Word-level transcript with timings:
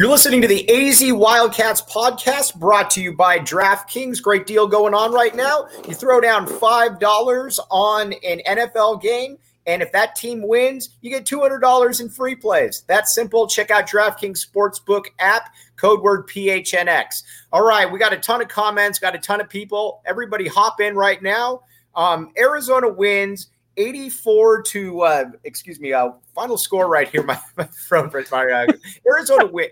You're 0.00 0.10
listening 0.10 0.40
to 0.42 0.46
the 0.46 0.70
AZ 0.70 1.02
Wildcats 1.12 1.82
podcast 1.82 2.54
brought 2.54 2.88
to 2.90 3.02
you 3.02 3.16
by 3.16 3.40
DraftKings. 3.40 4.22
Great 4.22 4.46
deal 4.46 4.68
going 4.68 4.94
on 4.94 5.12
right 5.12 5.34
now. 5.34 5.66
You 5.88 5.92
throw 5.92 6.20
down 6.20 6.46
$5 6.46 7.58
on 7.68 8.12
an 8.12 8.40
NFL 8.46 9.02
game, 9.02 9.38
and 9.66 9.82
if 9.82 9.90
that 9.90 10.14
team 10.14 10.46
wins, 10.46 10.90
you 11.00 11.10
get 11.10 11.24
$200 11.24 12.00
in 12.00 12.08
free 12.10 12.36
plays. 12.36 12.84
That's 12.86 13.12
simple. 13.12 13.48
Check 13.48 13.72
out 13.72 13.88
DraftKings 13.88 14.46
Sportsbook 14.46 15.06
app, 15.18 15.52
code 15.74 16.00
word 16.00 16.28
PHNX. 16.28 17.24
All 17.52 17.66
right, 17.66 17.90
we 17.90 17.98
got 17.98 18.12
a 18.12 18.18
ton 18.18 18.40
of 18.40 18.46
comments, 18.46 19.00
got 19.00 19.16
a 19.16 19.18
ton 19.18 19.40
of 19.40 19.48
people. 19.48 20.00
Everybody 20.06 20.46
hop 20.46 20.80
in 20.80 20.94
right 20.94 21.20
now. 21.20 21.62
Um, 21.96 22.30
Arizona 22.38 22.88
wins 22.88 23.48
84 23.78 24.62
to 24.62 25.00
uh, 25.02 25.24
excuse 25.44 25.80
me 25.80 25.92
uh, 25.92 26.10
final 26.34 26.58
score 26.58 26.88
right 26.88 27.08
here 27.08 27.22
my, 27.22 27.38
my 27.56 27.64
phone 27.88 28.10
my, 28.30 28.44
uh, 28.44 28.66
arizona 29.06 29.46
win 29.52 29.68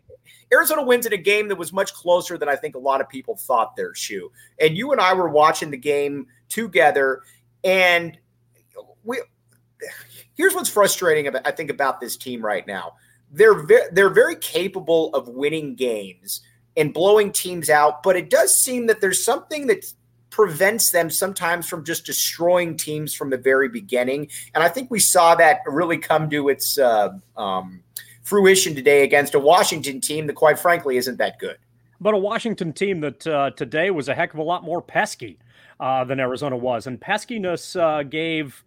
arizona 0.52 0.83
wins 0.83 1.06
in 1.06 1.12
a 1.12 1.19
game 1.19 1.48
that 1.48 1.56
was 1.56 1.72
much 1.72 1.92
closer 1.94 2.39
than 2.39 2.48
i 2.48 2.56
think 2.56 2.75
a 2.75 2.78
lot 2.78 3.00
of 3.00 3.08
people 3.08 3.36
thought 3.36 3.77
their 3.77 3.94
Shu 3.94 4.30
and 4.61 4.77
you 4.77 4.92
and 4.92 5.00
i 5.00 5.12
were 5.12 5.28
watching 5.28 5.70
the 5.70 5.77
game 5.77 6.27
together 6.48 7.22
and 7.64 8.16
we 9.05 9.20
here's 10.34 10.55
what's 10.55 10.70
frustrating 10.70 11.27
about, 11.27 11.47
i 11.47 11.50
think 11.50 11.70
about 11.70 12.00
this 12.00 12.17
team 12.17 12.44
right 12.44 12.67
now 12.67 12.94
they're 13.33 13.67
ve- 13.67 13.89
they're 13.92 14.11
very 14.11 14.36
capable 14.36 15.12
of 15.14 15.28
winning 15.28 15.74
games 15.74 16.42
and 16.77 16.94
blowing 16.94 17.33
teams 17.33 17.69
out 17.69 18.02
but 18.02 18.17
it 18.17 18.30
does 18.30 18.55
seem 18.55 18.86
that 18.86 19.00
there's 19.00 19.24
something 19.24 19.67
that 19.67 19.84
prevents 20.36 20.91
them 20.91 21.08
sometimes 21.08 21.67
from 21.67 21.83
just 21.83 22.05
destroying 22.05 22.77
teams 22.77 23.14
from 23.14 23.30
the 23.30 23.39
very 23.39 23.70
beginning. 23.70 24.28
And 24.55 24.62
I 24.62 24.69
think 24.69 24.91
we 24.91 25.00
saw 25.00 25.34
that 25.36 25.61
really 25.67 25.97
come 25.97 26.28
to 26.28 26.50
its 26.50 26.77
uh, 26.78 27.08
um, 27.39 27.83
fruition 28.27 28.75
today 28.75 29.05
against 29.05 29.35
a 29.35 29.39
Washington 29.39 30.01
team 30.01 30.27
that, 30.27 30.35
quite 30.35 30.59
frankly, 30.59 30.97
isn't 30.97 31.17
that 31.17 31.39
good. 31.39 31.57
But 32.01 32.13
a 32.13 32.19
Washington 32.19 32.73
team 32.73 33.01
that 33.01 33.27
uh, 33.27 33.51
today 33.53 33.91
was 33.91 34.09
a 34.09 34.14
heck 34.14 34.35
of 34.35 34.41
a 34.41 34.42
lot 34.42 34.64
more 34.64 34.83
pesky 34.83 35.39
uh, 35.79 36.05
than 36.05 36.19
Arizona 36.19 36.57
was. 36.57 36.86
And 36.86 37.01
peskiness 37.01 37.81
uh, 37.81 38.03
gave. 38.03 38.63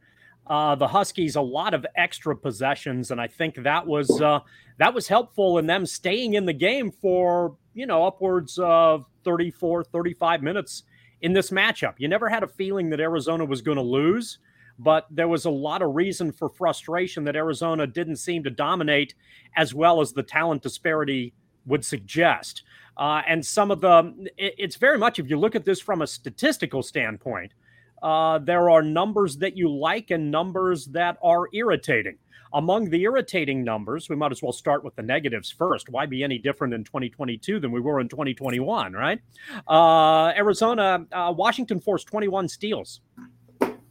Uh, 0.48 0.74
the 0.74 0.88
Huskies 0.88 1.36
a 1.36 1.42
lot 1.42 1.76
of 1.76 1.86
extra 1.96 2.36
possessions, 2.36 3.12
and 3.12 3.22
I 3.22 3.28
think 3.28 3.54
that 3.62 3.86
was 3.86 4.10
uh, 4.20 4.40
that 4.80 4.96
was 4.96 5.08
helpful 5.08 5.60
in 5.60 5.68
them 5.68 5.86
staying 5.86 6.34
in 6.34 6.48
the 6.48 6.54
game 6.54 6.90
for 6.90 7.56
you 7.76 7.86
know 7.86 8.04
upwards 8.04 8.58
of 8.58 9.06
34, 9.26 9.84
35 9.84 10.42
minutes 10.42 10.86
in 11.22 11.34
this 11.34 11.52
matchup. 11.52 11.94
You 12.00 12.08
never 12.08 12.30
had 12.30 12.42
a 12.42 12.48
feeling 12.48 12.90
that 12.90 13.00
Arizona 13.00 13.46
was 13.46 13.62
going 13.62 13.78
to 13.78 13.84
lose, 13.84 14.40
but 14.80 15.06
there 15.12 15.28
was 15.28 15.46
a 15.46 15.50
lot 15.50 15.82
of 15.82 15.94
reason 15.94 16.32
for 16.32 16.50
frustration 16.50 17.26
that 17.26 17.36
Arizona 17.36 17.86
didn't 17.86 18.16
seem 18.16 18.44
to 18.44 18.50
dominate 18.50 19.14
as 19.58 19.74
well 19.74 20.00
as 20.00 20.14
the 20.14 20.24
talent 20.24 20.64
disparity 20.64 21.34
would 21.66 21.86
suggest. 21.86 22.64
Uh, 22.98 23.22
and 23.28 23.46
some 23.46 23.72
of 23.72 23.82
the, 23.82 24.14
it, 24.38 24.56
it's 24.58 24.78
very 24.78 24.98
much, 24.98 25.20
if 25.20 25.30
you 25.30 25.38
look 25.38 25.56
at 25.56 25.66
this 25.66 25.82
from 25.82 26.02
a 26.02 26.08
statistical 26.08 26.82
standpoint, 26.82 27.54
uh, 28.02 28.40
there 28.40 28.70
are 28.70 28.82
numbers 28.82 29.38
that 29.38 29.58
you 29.58 29.70
like 29.70 30.12
and 30.12 30.32
numbers 30.32 30.86
that 30.88 31.18
are 31.22 31.48
irritating. 31.54 32.18
Among 32.54 32.90
the 32.90 33.04
irritating 33.04 33.64
numbers, 33.64 34.10
we 34.10 34.16
might 34.16 34.32
as 34.32 34.42
well 34.42 34.52
start 34.52 34.84
with 34.84 34.96
the 34.96 35.04
negatives 35.04 35.52
first. 35.52 35.90
Why 35.90 36.08
be 36.08 36.24
any 36.24 36.40
different 36.40 36.74
in 36.74 36.84
2022 36.84 37.60
than 37.60 37.72
we 37.72 37.80
were 37.80 38.00
in 38.00 38.10
2021, 38.10 38.94
right? 38.94 39.20
Uh, 39.68 40.34
Arizona, 40.36 41.06
uh, 41.12 41.34
Washington 41.36 41.80
forced 41.80 42.08
21 42.08 42.48
steals. 42.48 43.02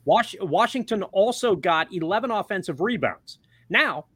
Was- 0.08 0.36
Washington 0.40 1.02
also 1.02 1.54
got 1.54 1.92
11 1.92 2.30
offensive 2.30 2.80
rebounds. 2.80 3.38
Now, 3.68 4.06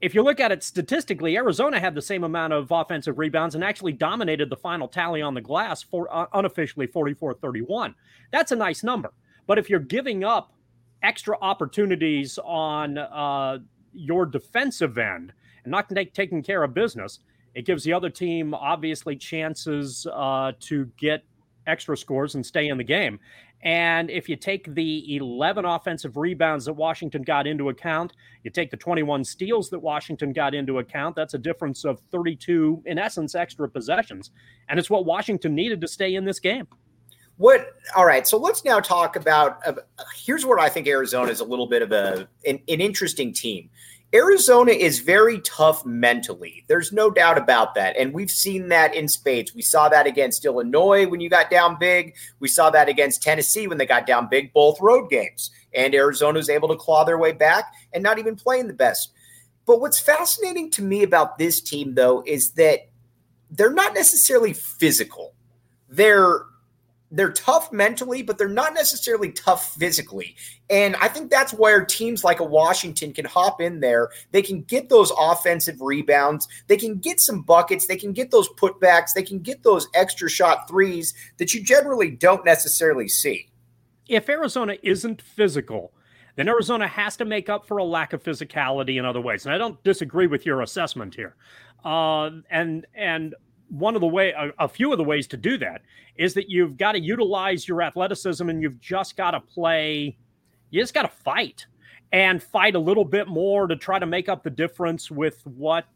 if 0.00 0.14
you 0.14 0.22
look 0.22 0.40
at 0.40 0.50
it 0.50 0.62
statistically, 0.62 1.36
Arizona 1.36 1.78
had 1.78 1.94
the 1.94 2.00
same 2.00 2.24
amount 2.24 2.54
of 2.54 2.70
offensive 2.70 3.18
rebounds 3.18 3.54
and 3.54 3.62
actually 3.62 3.92
dominated 3.92 4.48
the 4.48 4.56
final 4.56 4.88
tally 4.88 5.20
on 5.20 5.34
the 5.34 5.42
glass 5.42 5.82
for 5.82 6.08
uh, 6.10 6.24
unofficially 6.32 6.86
44 6.86 7.34
31. 7.34 7.94
That's 8.32 8.50
a 8.50 8.56
nice 8.56 8.82
number. 8.82 9.12
But 9.46 9.58
if 9.58 9.68
you're 9.68 9.78
giving 9.78 10.24
up 10.24 10.54
extra 11.02 11.36
opportunities 11.42 12.38
on 12.42 12.96
uh, 12.96 13.58
your 13.92 14.24
defensive 14.24 14.96
end 14.96 15.34
and 15.64 15.70
not 15.70 15.90
take, 15.90 16.14
taking 16.14 16.42
care 16.42 16.62
of 16.62 16.72
business, 16.72 17.18
it 17.54 17.66
gives 17.66 17.84
the 17.84 17.92
other 17.92 18.08
team 18.08 18.54
obviously 18.54 19.16
chances 19.16 20.06
uh, 20.14 20.52
to 20.60 20.90
get 20.98 21.24
extra 21.66 21.96
scores 21.96 22.34
and 22.34 22.44
stay 22.44 22.68
in 22.68 22.78
the 22.78 22.84
game. 22.84 23.18
And 23.62 24.10
if 24.10 24.28
you 24.28 24.36
take 24.36 24.74
the 24.74 25.16
11 25.16 25.64
offensive 25.64 26.16
rebounds 26.16 26.66
that 26.66 26.74
Washington 26.74 27.22
got 27.22 27.46
into 27.46 27.68
account, 27.68 28.12
you 28.44 28.50
take 28.50 28.70
the 28.70 28.76
21 28.76 29.24
steals 29.24 29.70
that 29.70 29.78
Washington 29.78 30.32
got 30.32 30.54
into 30.54 30.78
account, 30.78 31.16
that's 31.16 31.34
a 31.34 31.38
difference 31.38 31.84
of 31.84 32.00
32, 32.12 32.82
in 32.86 32.98
essence, 32.98 33.34
extra 33.34 33.68
possessions. 33.68 34.30
And 34.68 34.78
it's 34.78 34.90
what 34.90 35.04
Washington 35.06 35.54
needed 35.54 35.80
to 35.80 35.88
stay 35.88 36.14
in 36.14 36.24
this 36.24 36.38
game. 36.38 36.68
What? 37.38 37.74
All 37.94 38.06
right. 38.06 38.26
So 38.26 38.38
let's 38.38 38.64
now 38.64 38.80
talk 38.80 39.16
about. 39.16 39.66
Uh, 39.66 39.74
here's 40.16 40.46
where 40.46 40.58
I 40.58 40.70
think 40.70 40.86
Arizona 40.86 41.30
is 41.30 41.40
a 41.40 41.44
little 41.44 41.66
bit 41.66 41.82
of 41.82 41.92
a 41.92 42.26
an, 42.46 42.60
an 42.68 42.80
interesting 42.80 43.32
team. 43.32 43.68
Arizona 44.14 44.70
is 44.70 45.00
very 45.00 45.40
tough 45.40 45.84
mentally. 45.84 46.64
There's 46.68 46.92
no 46.92 47.10
doubt 47.10 47.38
about 47.38 47.74
that. 47.74 47.96
And 47.96 48.14
we've 48.14 48.30
seen 48.30 48.68
that 48.68 48.94
in 48.94 49.08
spades. 49.08 49.54
We 49.54 49.62
saw 49.62 49.88
that 49.88 50.06
against 50.06 50.44
Illinois 50.44 51.06
when 51.06 51.20
you 51.20 51.28
got 51.28 51.50
down 51.50 51.76
big. 51.78 52.14
We 52.38 52.48
saw 52.48 52.70
that 52.70 52.88
against 52.88 53.22
Tennessee 53.22 53.66
when 53.66 53.78
they 53.78 53.86
got 53.86 54.06
down 54.06 54.28
big, 54.28 54.52
both 54.52 54.80
road 54.80 55.10
games. 55.10 55.50
And 55.74 55.94
Arizona 55.94 56.38
was 56.38 56.48
able 56.48 56.68
to 56.68 56.76
claw 56.76 57.04
their 57.04 57.18
way 57.18 57.32
back 57.32 57.72
and 57.92 58.02
not 58.02 58.18
even 58.18 58.36
playing 58.36 58.68
the 58.68 58.74
best. 58.74 59.12
But 59.66 59.80
what's 59.80 59.98
fascinating 59.98 60.70
to 60.72 60.82
me 60.82 61.02
about 61.02 61.36
this 61.36 61.60
team, 61.60 61.94
though, 61.94 62.22
is 62.24 62.52
that 62.52 62.88
they're 63.50 63.72
not 63.72 63.94
necessarily 63.94 64.52
physical. 64.52 65.34
They're 65.88 66.42
they're 67.16 67.32
tough 67.32 67.72
mentally, 67.72 68.22
but 68.22 68.38
they're 68.38 68.48
not 68.48 68.74
necessarily 68.74 69.32
tough 69.32 69.74
physically. 69.74 70.36
And 70.68 70.96
I 70.96 71.08
think 71.08 71.30
that's 71.30 71.52
where 71.52 71.84
teams 71.84 72.24
like 72.24 72.40
a 72.40 72.44
Washington 72.44 73.12
can 73.12 73.24
hop 73.24 73.60
in 73.60 73.80
there. 73.80 74.10
They 74.32 74.42
can 74.42 74.62
get 74.62 74.88
those 74.88 75.12
offensive 75.18 75.80
rebounds. 75.80 76.46
They 76.66 76.76
can 76.76 76.98
get 76.98 77.20
some 77.20 77.42
buckets. 77.42 77.86
They 77.86 77.96
can 77.96 78.12
get 78.12 78.30
those 78.30 78.48
putbacks. 78.50 79.14
They 79.14 79.22
can 79.22 79.40
get 79.40 79.62
those 79.62 79.88
extra 79.94 80.28
shot 80.28 80.68
threes 80.68 81.14
that 81.38 81.54
you 81.54 81.62
generally 81.62 82.10
don't 82.10 82.44
necessarily 82.44 83.08
see. 83.08 83.48
If 84.08 84.28
Arizona 84.28 84.76
isn't 84.82 85.22
physical, 85.22 85.92
then 86.36 86.48
Arizona 86.48 86.86
has 86.86 87.16
to 87.16 87.24
make 87.24 87.48
up 87.48 87.66
for 87.66 87.78
a 87.78 87.84
lack 87.84 88.12
of 88.12 88.22
physicality 88.22 88.98
in 88.98 89.04
other 89.04 89.20
ways. 89.20 89.46
And 89.46 89.54
I 89.54 89.58
don't 89.58 89.82
disagree 89.82 90.26
with 90.26 90.44
your 90.44 90.60
assessment 90.60 91.14
here. 91.14 91.34
Uh, 91.84 92.30
and 92.50 92.86
and 92.94 93.34
one 93.68 93.94
of 93.94 94.00
the 94.00 94.06
way 94.06 94.30
a, 94.30 94.52
a, 94.58 94.68
few 94.68 94.92
of 94.92 94.98
the 94.98 95.04
ways 95.04 95.26
to 95.26 95.36
do 95.36 95.58
that 95.58 95.82
is 96.16 96.34
that 96.34 96.48
you've 96.48 96.76
got 96.76 96.92
to 96.92 97.00
utilize 97.00 97.66
your 97.66 97.82
athleticism 97.82 98.48
and 98.48 98.62
you've 98.62 98.80
just 98.80 99.16
got 99.16 99.32
to 99.32 99.40
play 99.40 100.16
you 100.70 100.82
just 100.82 100.94
got 100.94 101.02
to 101.02 101.08
fight 101.08 101.66
and 102.12 102.42
fight 102.42 102.74
a 102.74 102.78
little 102.78 103.04
bit 103.04 103.26
more 103.28 103.66
to 103.66 103.76
try 103.76 103.98
to 103.98 104.06
make 104.06 104.28
up 104.28 104.42
the 104.42 104.50
difference 104.50 105.10
with 105.10 105.44
what 105.46 105.86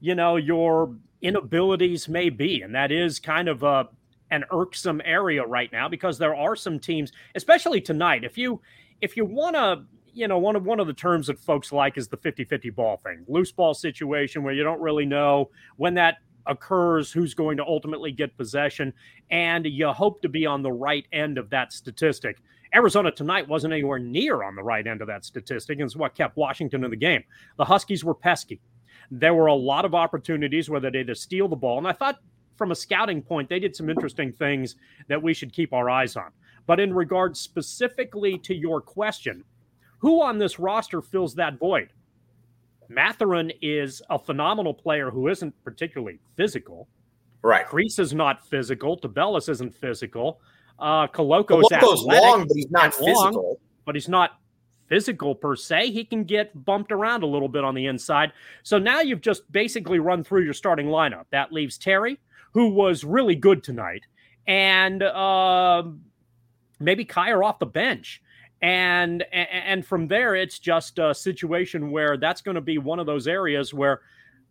you 0.00 0.14
know 0.14 0.36
your 0.36 0.96
inabilities 1.22 2.08
may 2.08 2.28
be 2.28 2.62
and 2.62 2.74
that 2.74 2.90
is 2.90 3.20
kind 3.20 3.48
of 3.48 3.62
a 3.62 3.88
an 4.32 4.44
irksome 4.50 5.00
area 5.04 5.44
right 5.44 5.70
now 5.72 5.88
because 5.88 6.18
there 6.18 6.34
are 6.34 6.56
some 6.56 6.78
teams 6.78 7.12
especially 7.34 7.80
tonight 7.80 8.24
if 8.24 8.36
you 8.36 8.60
if 9.02 9.16
you 9.16 9.26
want 9.26 9.56
to, 9.56 9.82
you 10.14 10.28
know, 10.28 10.38
one 10.38 10.56
of 10.56 10.64
one 10.64 10.80
of 10.80 10.86
the 10.86 10.94
terms 10.94 11.26
that 11.26 11.38
folks 11.38 11.72
like 11.72 11.98
is 11.98 12.08
the 12.08 12.16
50-50 12.16 12.74
ball 12.74 13.00
thing. 13.04 13.24
Loose 13.28 13.52
ball 13.52 13.74
situation 13.74 14.42
where 14.42 14.54
you 14.54 14.62
don't 14.62 14.80
really 14.80 15.04
know 15.04 15.50
when 15.76 15.94
that 15.94 16.18
occurs, 16.46 17.12
who's 17.12 17.34
going 17.34 17.56
to 17.56 17.64
ultimately 17.64 18.12
get 18.12 18.36
possession, 18.36 18.92
and 19.30 19.66
you 19.66 19.88
hope 19.88 20.22
to 20.22 20.28
be 20.28 20.46
on 20.46 20.62
the 20.62 20.72
right 20.72 21.06
end 21.12 21.38
of 21.38 21.50
that 21.50 21.72
statistic. 21.72 22.38
Arizona 22.74 23.10
tonight 23.10 23.48
wasn't 23.48 23.72
anywhere 23.72 23.98
near 23.98 24.42
on 24.42 24.56
the 24.56 24.62
right 24.62 24.86
end 24.86 25.02
of 25.02 25.08
that 25.08 25.24
statistic, 25.24 25.78
and 25.78 25.86
it's 25.86 25.96
what 25.96 26.14
kept 26.14 26.36
Washington 26.36 26.84
in 26.84 26.90
the 26.90 26.96
game. 26.96 27.22
The 27.58 27.64
Huskies 27.64 28.04
were 28.04 28.14
pesky. 28.14 28.60
There 29.10 29.34
were 29.34 29.46
a 29.46 29.54
lot 29.54 29.84
of 29.84 29.94
opportunities 29.94 30.70
where 30.70 30.80
they 30.80 30.96
had 30.96 31.06
to 31.08 31.14
steal 31.14 31.48
the 31.48 31.56
ball, 31.56 31.78
and 31.78 31.86
I 31.86 31.92
thought 31.92 32.20
from 32.56 32.70
a 32.70 32.76
scouting 32.76 33.22
point, 33.22 33.48
they 33.48 33.58
did 33.58 33.74
some 33.74 33.90
interesting 33.90 34.32
things 34.32 34.76
that 35.08 35.22
we 35.22 35.34
should 35.34 35.52
keep 35.52 35.72
our 35.72 35.90
eyes 35.90 36.16
on. 36.16 36.30
But 36.66 36.80
in 36.80 36.94
regards 36.94 37.40
specifically 37.40 38.38
to 38.38 38.54
your 38.54 38.80
question, 38.80 39.44
who 39.98 40.22
on 40.22 40.38
this 40.38 40.58
roster 40.58 41.02
fills 41.02 41.34
that 41.34 41.58
void? 41.58 41.92
Mathurin 42.88 43.52
is 43.62 44.02
a 44.10 44.18
phenomenal 44.18 44.74
player 44.74 45.10
who 45.10 45.28
isn't 45.28 45.54
particularly 45.64 46.18
physical. 46.36 46.88
Right. 47.42 47.66
Kriisa 47.66 48.00
is 48.00 48.14
not 48.14 48.46
physical. 48.46 48.98
Tubelis 48.98 49.48
isn't 49.48 49.74
physical. 49.74 50.40
Uh, 50.78 51.06
Koloko's 51.06 51.68
Koloko's 51.70 52.02
long, 52.02 52.46
but 52.46 52.56
he's 52.56 52.70
not 52.70 52.94
physical. 52.94 53.14
Long, 53.14 53.56
but 53.84 53.94
he's 53.94 54.08
not 54.08 54.38
physical 54.88 55.34
per 55.34 55.56
se. 55.56 55.90
He 55.90 56.04
can 56.04 56.24
get 56.24 56.64
bumped 56.64 56.92
around 56.92 57.22
a 57.22 57.26
little 57.26 57.48
bit 57.48 57.64
on 57.64 57.74
the 57.74 57.86
inside. 57.86 58.32
So 58.62 58.78
now 58.78 59.00
you've 59.00 59.20
just 59.20 59.50
basically 59.50 59.98
run 59.98 60.22
through 60.22 60.42
your 60.42 60.52
starting 60.52 60.86
lineup. 60.86 61.24
That 61.30 61.52
leaves 61.52 61.78
Terry, 61.78 62.20
who 62.52 62.70
was 62.70 63.04
really 63.04 63.34
good 63.34 63.64
tonight, 63.64 64.02
and 64.46 65.02
uh, 65.02 65.84
maybe 66.78 67.04
Kier 67.04 67.44
off 67.44 67.58
the 67.58 67.66
bench. 67.66 68.22
And 68.62 69.24
and 69.32 69.84
from 69.84 70.06
there, 70.06 70.36
it's 70.36 70.60
just 70.60 71.00
a 71.00 71.12
situation 71.12 71.90
where 71.90 72.16
that's 72.16 72.40
going 72.40 72.54
to 72.54 72.60
be 72.60 72.78
one 72.78 73.00
of 73.00 73.06
those 73.06 73.26
areas 73.26 73.74
where 73.74 74.02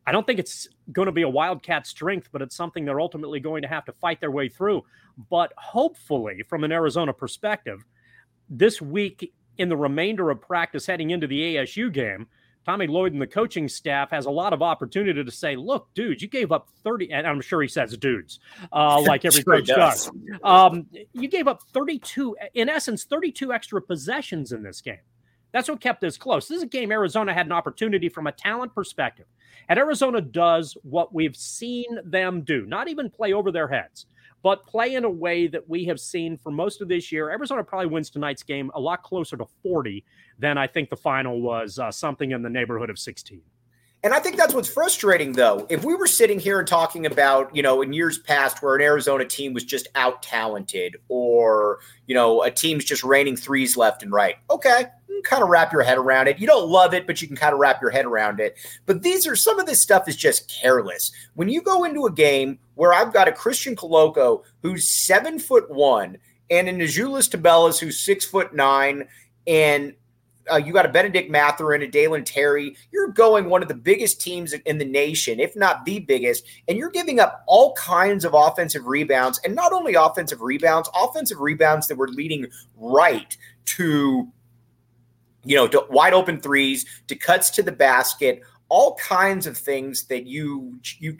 I 0.05 0.11
don't 0.11 0.27
think 0.27 0.39
it's 0.39 0.67
going 0.91 1.05
to 1.05 1.13
be 1.13 1.21
a 1.21 1.29
Wildcat 1.29 1.87
strength, 1.87 2.27
but 2.31 2.41
it's 2.41 2.55
something 2.55 2.83
they're 2.83 2.99
ultimately 2.99 3.39
going 3.39 3.61
to 3.61 3.67
have 3.69 3.85
to 3.85 3.93
fight 3.93 4.19
their 4.19 4.31
way 4.31 4.49
through. 4.49 4.83
But 5.29 5.53
hopefully, 5.57 6.43
from 6.49 6.65
an 6.65 6.73
Arizona 6.73 7.13
perspective, 7.13 7.85
this 8.49 8.81
week 8.81 9.33
in 9.57 9.69
the 9.69 9.77
remainder 9.77 10.29
of 10.29 10.41
practice 10.41 10.85
heading 10.85 11.11
into 11.11 11.27
the 11.27 11.55
ASU 11.55 11.91
game, 11.91 12.27
Tommy 12.65 12.87
Lloyd 12.87 13.13
and 13.13 13.21
the 13.21 13.27
coaching 13.27 13.67
staff 13.67 14.11
has 14.11 14.25
a 14.25 14.31
lot 14.31 14.53
of 14.53 14.61
opportunity 14.61 15.23
to 15.23 15.31
say, 15.31 15.55
look, 15.55 15.87
dudes, 15.93 16.21
you 16.21 16.27
gave 16.27 16.51
up 16.51 16.69
30, 16.83 17.11
and 17.11 17.25
I'm 17.25 17.41
sure 17.41 17.61
he 17.61 17.67
says 17.67 17.97
dudes, 17.97 18.39
uh, 18.71 19.01
like 19.07 19.25
every 19.25 19.41
sure 19.41 19.57
coach 19.57 19.67
does. 19.67 20.05
does. 20.05 20.11
Um, 20.43 20.87
you 21.13 21.27
gave 21.27 21.47
up 21.47 21.63
32, 21.73 22.35
in 22.53 22.69
essence, 22.69 23.03
32 23.05 23.51
extra 23.51 23.81
possessions 23.81 24.51
in 24.51 24.61
this 24.61 24.81
game. 24.81 24.99
That's 25.51 25.67
what 25.67 25.81
kept 25.81 26.01
this 26.01 26.17
close. 26.17 26.47
This 26.47 26.57
is 26.57 26.63
a 26.63 26.67
game 26.67 26.91
Arizona 26.91 27.33
had 27.33 27.45
an 27.45 27.51
opportunity 27.51 28.09
from 28.09 28.27
a 28.27 28.31
talent 28.31 28.73
perspective. 28.73 29.25
And 29.67 29.77
Arizona 29.77 30.21
does 30.21 30.77
what 30.83 31.13
we've 31.13 31.35
seen 31.35 31.99
them 32.05 32.41
do, 32.41 32.65
not 32.65 32.87
even 32.87 33.09
play 33.09 33.33
over 33.33 33.51
their 33.51 33.67
heads, 33.67 34.05
but 34.43 34.65
play 34.65 34.95
in 34.95 35.03
a 35.03 35.09
way 35.09 35.47
that 35.47 35.69
we 35.69 35.85
have 35.85 35.99
seen 35.99 36.37
for 36.37 36.51
most 36.51 36.81
of 36.81 36.87
this 36.87 37.11
year. 37.11 37.29
Arizona 37.29 37.63
probably 37.63 37.87
wins 37.87 38.09
tonight's 38.09 38.43
game 38.43 38.71
a 38.73 38.79
lot 38.79 39.03
closer 39.03 39.37
to 39.37 39.45
40 39.63 40.03
than 40.39 40.57
I 40.57 40.67
think 40.67 40.89
the 40.89 40.97
final 40.97 41.41
was 41.41 41.77
uh, 41.77 41.91
something 41.91 42.31
in 42.31 42.41
the 42.41 42.49
neighborhood 42.49 42.89
of 42.89 42.97
16. 42.97 43.41
And 44.03 44.15
I 44.15 44.19
think 44.19 44.35
that's 44.35 44.53
what's 44.55 44.69
frustrating, 44.69 45.33
though. 45.33 45.67
If 45.69 45.83
we 45.83 45.93
were 45.93 46.07
sitting 46.07 46.39
here 46.39 46.57
and 46.57 46.67
talking 46.67 47.05
about, 47.05 47.55
you 47.55 47.61
know, 47.61 47.83
in 47.83 47.93
years 47.93 48.17
past 48.17 48.63
where 48.63 48.75
an 48.75 48.81
Arizona 48.81 49.25
team 49.25 49.53
was 49.53 49.63
just 49.63 49.87
out 49.93 50.23
talented 50.23 50.97
or, 51.07 51.79
you 52.07 52.15
know, 52.15 52.41
a 52.41 52.49
team's 52.49 52.83
just 52.83 53.03
raining 53.03 53.35
threes 53.35 53.77
left 53.77 54.01
and 54.01 54.11
right, 54.11 54.37
okay, 54.49 54.85
you 55.07 55.15
can 55.15 55.23
kind 55.23 55.43
of 55.43 55.49
wrap 55.49 55.71
your 55.71 55.83
head 55.83 55.99
around 55.99 56.27
it. 56.27 56.39
You 56.39 56.47
don't 56.47 56.67
love 56.67 56.95
it, 56.95 57.05
but 57.05 57.21
you 57.21 57.27
can 57.27 57.37
kind 57.37 57.53
of 57.53 57.59
wrap 57.59 57.79
your 57.79 57.91
head 57.91 58.05
around 58.05 58.39
it. 58.39 58.57
But 58.87 59.03
these 59.03 59.27
are 59.27 59.35
some 59.35 59.59
of 59.59 59.67
this 59.67 59.79
stuff 59.79 60.07
is 60.07 60.15
just 60.15 60.49
careless. 60.49 61.11
When 61.35 61.47
you 61.47 61.61
go 61.61 61.83
into 61.83 62.07
a 62.07 62.11
game 62.11 62.57
where 62.73 62.93
I've 62.93 63.13
got 63.13 63.27
a 63.27 63.31
Christian 63.31 63.75
Koloko 63.75 64.41
who's 64.63 64.89
seven 64.89 65.37
foot 65.37 65.69
one 65.69 66.17
and 66.49 66.67
an 66.67 66.79
Azuolas 66.79 67.29
Tubelis 67.29 67.79
who's 67.79 67.99
six 67.99 68.25
foot 68.25 68.55
nine 68.55 69.07
and 69.45 69.93
uh, 70.51 70.57
you 70.57 70.73
got 70.73 70.85
a 70.85 70.89
Benedict 70.89 71.11
Bennedict 71.11 71.31
Mathurin, 71.31 71.81
a 71.81 71.87
Dalen 71.87 72.23
Terry. 72.23 72.75
You're 72.91 73.09
going 73.09 73.49
one 73.49 73.61
of 73.61 73.67
the 73.67 73.75
biggest 73.75 74.21
teams 74.21 74.53
in 74.53 74.77
the 74.77 74.85
nation, 74.85 75.39
if 75.39 75.55
not 75.55 75.85
the 75.85 75.99
biggest, 75.99 76.45
and 76.67 76.77
you're 76.77 76.89
giving 76.89 77.19
up 77.19 77.43
all 77.47 77.73
kinds 77.73 78.25
of 78.25 78.33
offensive 78.33 78.85
rebounds, 78.85 79.39
and 79.43 79.55
not 79.55 79.73
only 79.73 79.93
offensive 79.93 80.41
rebounds, 80.41 80.89
offensive 80.95 81.39
rebounds 81.39 81.87
that 81.87 81.97
were 81.97 82.07
leading 82.07 82.47
right 82.77 83.37
to, 83.65 84.27
you 85.43 85.55
know, 85.55 85.67
to 85.67 85.85
wide 85.89 86.13
open 86.13 86.39
threes, 86.39 86.85
to 87.07 87.15
cuts 87.15 87.49
to 87.51 87.63
the 87.63 87.71
basket, 87.71 88.41
all 88.69 88.95
kinds 88.95 89.47
of 89.47 89.57
things 89.57 90.05
that 90.05 90.25
you 90.25 90.79
you 90.99 91.17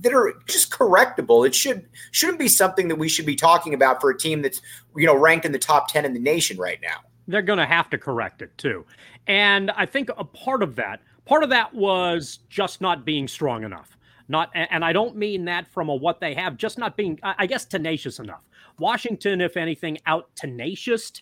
that 0.00 0.12
are 0.12 0.34
just 0.46 0.70
correctable. 0.70 1.46
It 1.46 1.54
should 1.54 1.86
shouldn't 2.10 2.38
be 2.38 2.48
something 2.48 2.88
that 2.88 2.96
we 2.96 3.08
should 3.08 3.26
be 3.26 3.36
talking 3.36 3.74
about 3.74 4.00
for 4.00 4.10
a 4.10 4.18
team 4.18 4.42
that's 4.42 4.60
you 4.96 5.06
know 5.06 5.16
ranked 5.16 5.46
in 5.46 5.52
the 5.52 5.58
top 5.58 5.88
ten 5.92 6.04
in 6.04 6.12
the 6.12 6.20
nation 6.20 6.58
right 6.58 6.80
now 6.82 7.00
they're 7.28 7.42
going 7.42 7.58
to 7.58 7.66
have 7.66 7.90
to 7.90 7.98
correct 7.98 8.42
it 8.42 8.56
too. 8.58 8.84
And 9.26 9.70
I 9.72 9.86
think 9.86 10.10
a 10.16 10.24
part 10.24 10.62
of 10.62 10.76
that, 10.76 11.00
part 11.24 11.42
of 11.42 11.50
that 11.50 11.72
was 11.74 12.40
just 12.48 12.80
not 12.80 13.04
being 13.04 13.28
strong 13.28 13.64
enough. 13.64 13.96
Not, 14.28 14.50
and 14.54 14.84
I 14.84 14.92
don't 14.92 15.16
mean 15.16 15.44
that 15.46 15.66
from 15.66 15.88
a 15.88 15.94
what 15.94 16.20
they 16.20 16.34
have, 16.34 16.56
just 16.56 16.78
not 16.78 16.96
being, 16.96 17.18
I 17.22 17.46
guess, 17.46 17.64
tenacious 17.64 18.18
enough. 18.18 18.48
Washington, 18.78 19.40
if 19.40 19.56
anything, 19.56 19.98
out 20.06 20.30
tenacious 20.36 21.12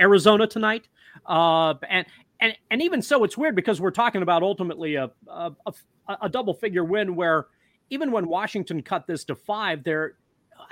Arizona 0.00 0.46
tonight. 0.46 0.88
Uh, 1.26 1.74
and 1.88 2.06
and 2.40 2.56
and 2.70 2.82
even 2.82 3.02
so, 3.02 3.22
it's 3.24 3.36
weird 3.36 3.54
because 3.54 3.80
we're 3.80 3.90
talking 3.90 4.22
about 4.22 4.42
ultimately 4.42 4.94
a 4.94 5.10
a, 5.28 5.52
a, 5.66 5.72
a 6.22 6.28
double 6.28 6.54
figure 6.54 6.84
win 6.84 7.14
where 7.16 7.46
even 7.90 8.10
when 8.10 8.26
Washington 8.26 8.82
cut 8.82 9.06
this 9.06 9.24
to 9.24 9.34
five, 9.34 9.84
they're 9.84 10.14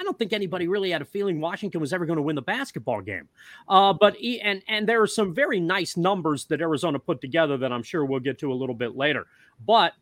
I 0.03 0.05
don't 0.05 0.19
think 0.19 0.33
anybody 0.33 0.67
really 0.67 0.91
had 0.91 1.01
a 1.01 1.05
feeling 1.05 1.41
Washington 1.41 1.81
was 1.81 1.93
ever 1.93 2.07
going 2.07 2.17
to 2.17 2.23
win 2.23 2.35
the 2.35 2.43
basketball 2.43 3.01
game. 3.01 3.29
Uh, 3.69 3.93
but 3.93 4.17
and 4.43 4.61
and 4.67 4.89
there 4.89 5.01
are 5.01 5.07
some 5.07 5.33
very 5.33 5.61
nice 5.61 5.97
numbers 5.97 6.45
that 6.47 6.61
Arizona 6.61 6.99
put 6.99 7.21
together 7.21 7.57
that 7.59 7.73
I'm 7.73 7.85
sure 7.85 8.05
we'll 8.05 8.19
get 8.19 8.37
to 8.41 8.51
a 8.51 8.55
little 8.55 8.75
bit 8.75 8.97
later. 8.97 9.29
But 9.65 9.93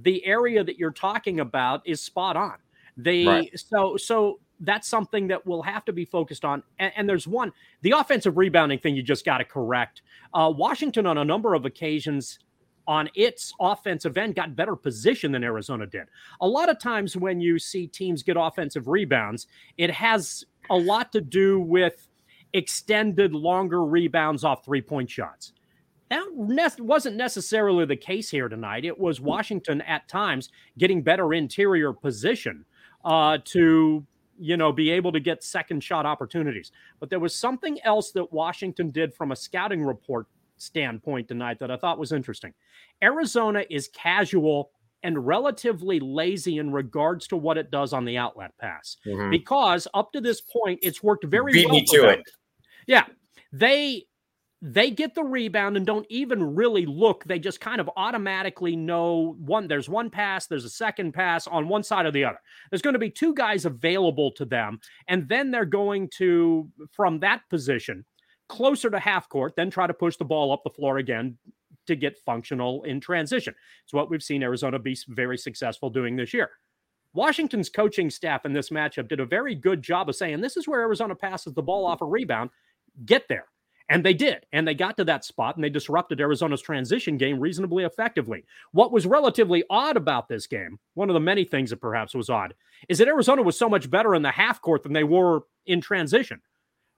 the 0.00 0.26
area 0.26 0.64
that 0.64 0.76
you're 0.76 0.90
talking 0.90 1.38
about 1.38 1.82
is 1.86 2.02
spot 2.02 2.36
on. 2.36 2.54
They 2.96 3.24
right. 3.24 3.50
so 3.54 3.96
so 3.96 4.40
that's 4.58 4.88
something 4.88 5.28
that 5.28 5.46
we'll 5.46 5.62
have 5.62 5.84
to 5.84 5.92
be 5.92 6.04
focused 6.04 6.44
on. 6.44 6.64
And, 6.80 6.92
and 6.96 7.08
there's 7.08 7.28
one 7.28 7.52
the 7.82 7.92
offensive 7.92 8.36
rebounding 8.36 8.80
thing 8.80 8.96
you 8.96 9.04
just 9.04 9.24
got 9.24 9.38
to 9.38 9.44
correct. 9.44 10.02
Uh, 10.32 10.52
Washington 10.52 11.06
on 11.06 11.16
a 11.16 11.24
number 11.24 11.54
of 11.54 11.64
occasions 11.64 12.40
on 12.86 13.08
its 13.14 13.52
offensive 13.60 14.16
end 14.16 14.34
got 14.34 14.54
better 14.56 14.76
position 14.76 15.32
than 15.32 15.44
Arizona 15.44 15.86
did. 15.86 16.06
A 16.40 16.46
lot 16.46 16.68
of 16.68 16.78
times 16.78 17.16
when 17.16 17.40
you 17.40 17.58
see 17.58 17.86
teams 17.86 18.22
get 18.22 18.36
offensive 18.38 18.88
rebounds, 18.88 19.46
it 19.78 19.90
has 19.90 20.44
a 20.70 20.76
lot 20.76 21.12
to 21.12 21.20
do 21.20 21.60
with 21.60 22.08
extended 22.52 23.34
longer 23.34 23.84
rebounds 23.84 24.44
off 24.44 24.64
three 24.64 24.82
point 24.82 25.10
shots. 25.10 25.52
That 26.10 26.24
ne- 26.36 26.84
wasn't 26.84 27.16
necessarily 27.16 27.86
the 27.86 27.96
case 27.96 28.30
here 28.30 28.48
tonight. 28.48 28.84
It 28.84 28.98
was 28.98 29.20
Washington 29.20 29.80
at 29.82 30.08
times 30.08 30.50
getting 30.78 31.02
better 31.02 31.34
interior 31.34 31.92
position 31.92 32.64
uh, 33.04 33.38
to 33.46 34.06
you 34.38 34.56
know 34.56 34.72
be 34.72 34.90
able 34.90 35.12
to 35.12 35.20
get 35.20 35.42
second 35.42 35.82
shot 35.82 36.06
opportunities. 36.06 36.72
But 37.00 37.10
there 37.10 37.20
was 37.20 37.34
something 37.34 37.80
else 37.82 38.12
that 38.12 38.32
Washington 38.32 38.90
did 38.90 39.14
from 39.14 39.32
a 39.32 39.36
scouting 39.36 39.82
report 39.82 40.26
standpoint 40.64 41.28
tonight 41.28 41.58
that 41.60 41.70
I 41.70 41.76
thought 41.76 41.98
was 41.98 42.12
interesting. 42.12 42.52
Arizona 43.02 43.64
is 43.70 43.88
casual 43.88 44.70
and 45.02 45.26
relatively 45.26 46.00
lazy 46.00 46.58
in 46.58 46.72
regards 46.72 47.26
to 47.28 47.36
what 47.36 47.58
it 47.58 47.70
does 47.70 47.92
on 47.92 48.04
the 48.04 48.16
outlet 48.16 48.52
pass 48.58 48.96
mm-hmm. 49.06 49.30
because 49.30 49.86
up 49.94 50.10
to 50.12 50.20
this 50.20 50.40
point 50.40 50.80
it's 50.82 51.02
worked 51.02 51.24
very 51.24 51.52
Beat 51.52 51.66
well. 51.66 51.74
Me 51.74 51.84
to 51.84 52.08
it. 52.08 52.22
Yeah, 52.86 53.04
they 53.52 54.06
they 54.66 54.90
get 54.90 55.14
the 55.14 55.22
rebound 55.22 55.76
and 55.76 55.84
don't 55.84 56.06
even 56.08 56.54
really 56.54 56.86
look. 56.86 57.22
They 57.24 57.38
just 57.38 57.60
kind 57.60 57.82
of 57.82 57.90
automatically 57.98 58.74
know 58.74 59.36
one. 59.38 59.68
There's 59.68 59.90
one 59.90 60.08
pass. 60.08 60.46
There's 60.46 60.64
a 60.64 60.70
second 60.70 61.12
pass 61.12 61.46
on 61.46 61.68
one 61.68 61.82
side 61.82 62.06
or 62.06 62.10
the 62.10 62.24
other. 62.24 62.38
There's 62.70 62.80
going 62.80 62.94
to 62.94 62.98
be 62.98 63.10
two 63.10 63.34
guys 63.34 63.66
available 63.66 64.32
to 64.32 64.46
them, 64.46 64.80
and 65.06 65.28
then 65.28 65.50
they're 65.50 65.66
going 65.66 66.08
to 66.16 66.66
from 66.92 67.20
that 67.20 67.42
position 67.50 68.06
closer 68.48 68.90
to 68.90 68.98
half 68.98 69.28
court, 69.28 69.54
then 69.56 69.70
try 69.70 69.86
to 69.86 69.94
push 69.94 70.16
the 70.16 70.24
ball 70.24 70.52
up 70.52 70.62
the 70.64 70.70
floor 70.70 70.98
again 70.98 71.36
to 71.86 71.96
get 71.96 72.18
functional 72.18 72.82
in 72.84 73.00
transition. 73.00 73.54
It's 73.84 73.92
what 73.92 74.10
we've 74.10 74.22
seen 74.22 74.42
Arizona 74.42 74.78
be 74.78 74.96
very 75.08 75.38
successful 75.38 75.90
doing 75.90 76.16
this 76.16 76.32
year. 76.32 76.50
Washington's 77.12 77.68
coaching 77.68 78.10
staff 78.10 78.44
in 78.44 78.52
this 78.52 78.70
matchup 78.70 79.08
did 79.08 79.20
a 79.20 79.26
very 79.26 79.54
good 79.54 79.82
job 79.82 80.08
of 80.08 80.16
saying 80.16 80.40
this 80.40 80.56
is 80.56 80.66
where 80.66 80.80
Arizona 80.80 81.14
passes 81.14 81.54
the 81.54 81.62
ball 81.62 81.86
off 81.86 82.02
a 82.02 82.06
rebound. 82.06 82.50
Get 83.04 83.28
there. 83.28 83.46
And 83.88 84.04
they 84.04 84.14
did. 84.14 84.46
And 84.52 84.66
they 84.66 84.74
got 84.74 84.96
to 84.96 85.04
that 85.04 85.24
spot 85.24 85.56
and 85.56 85.62
they 85.62 85.68
disrupted 85.68 86.20
Arizona's 86.20 86.62
transition 86.62 87.16
game 87.18 87.38
reasonably 87.38 87.84
effectively. 87.84 88.44
What 88.72 88.92
was 88.92 89.06
relatively 89.06 89.62
odd 89.68 89.96
about 89.96 90.26
this 90.26 90.46
game, 90.46 90.78
one 90.94 91.10
of 91.10 91.14
the 91.14 91.20
many 91.20 91.44
things 91.44 91.70
that 91.70 91.80
perhaps 91.80 92.14
was 92.14 92.30
odd, 92.30 92.54
is 92.88 92.98
that 92.98 93.08
Arizona 93.08 93.42
was 93.42 93.58
so 93.58 93.68
much 93.68 93.90
better 93.90 94.14
in 94.14 94.22
the 94.22 94.30
half 94.30 94.60
court 94.60 94.82
than 94.82 94.94
they 94.94 95.04
were 95.04 95.42
in 95.66 95.80
transition. 95.80 96.40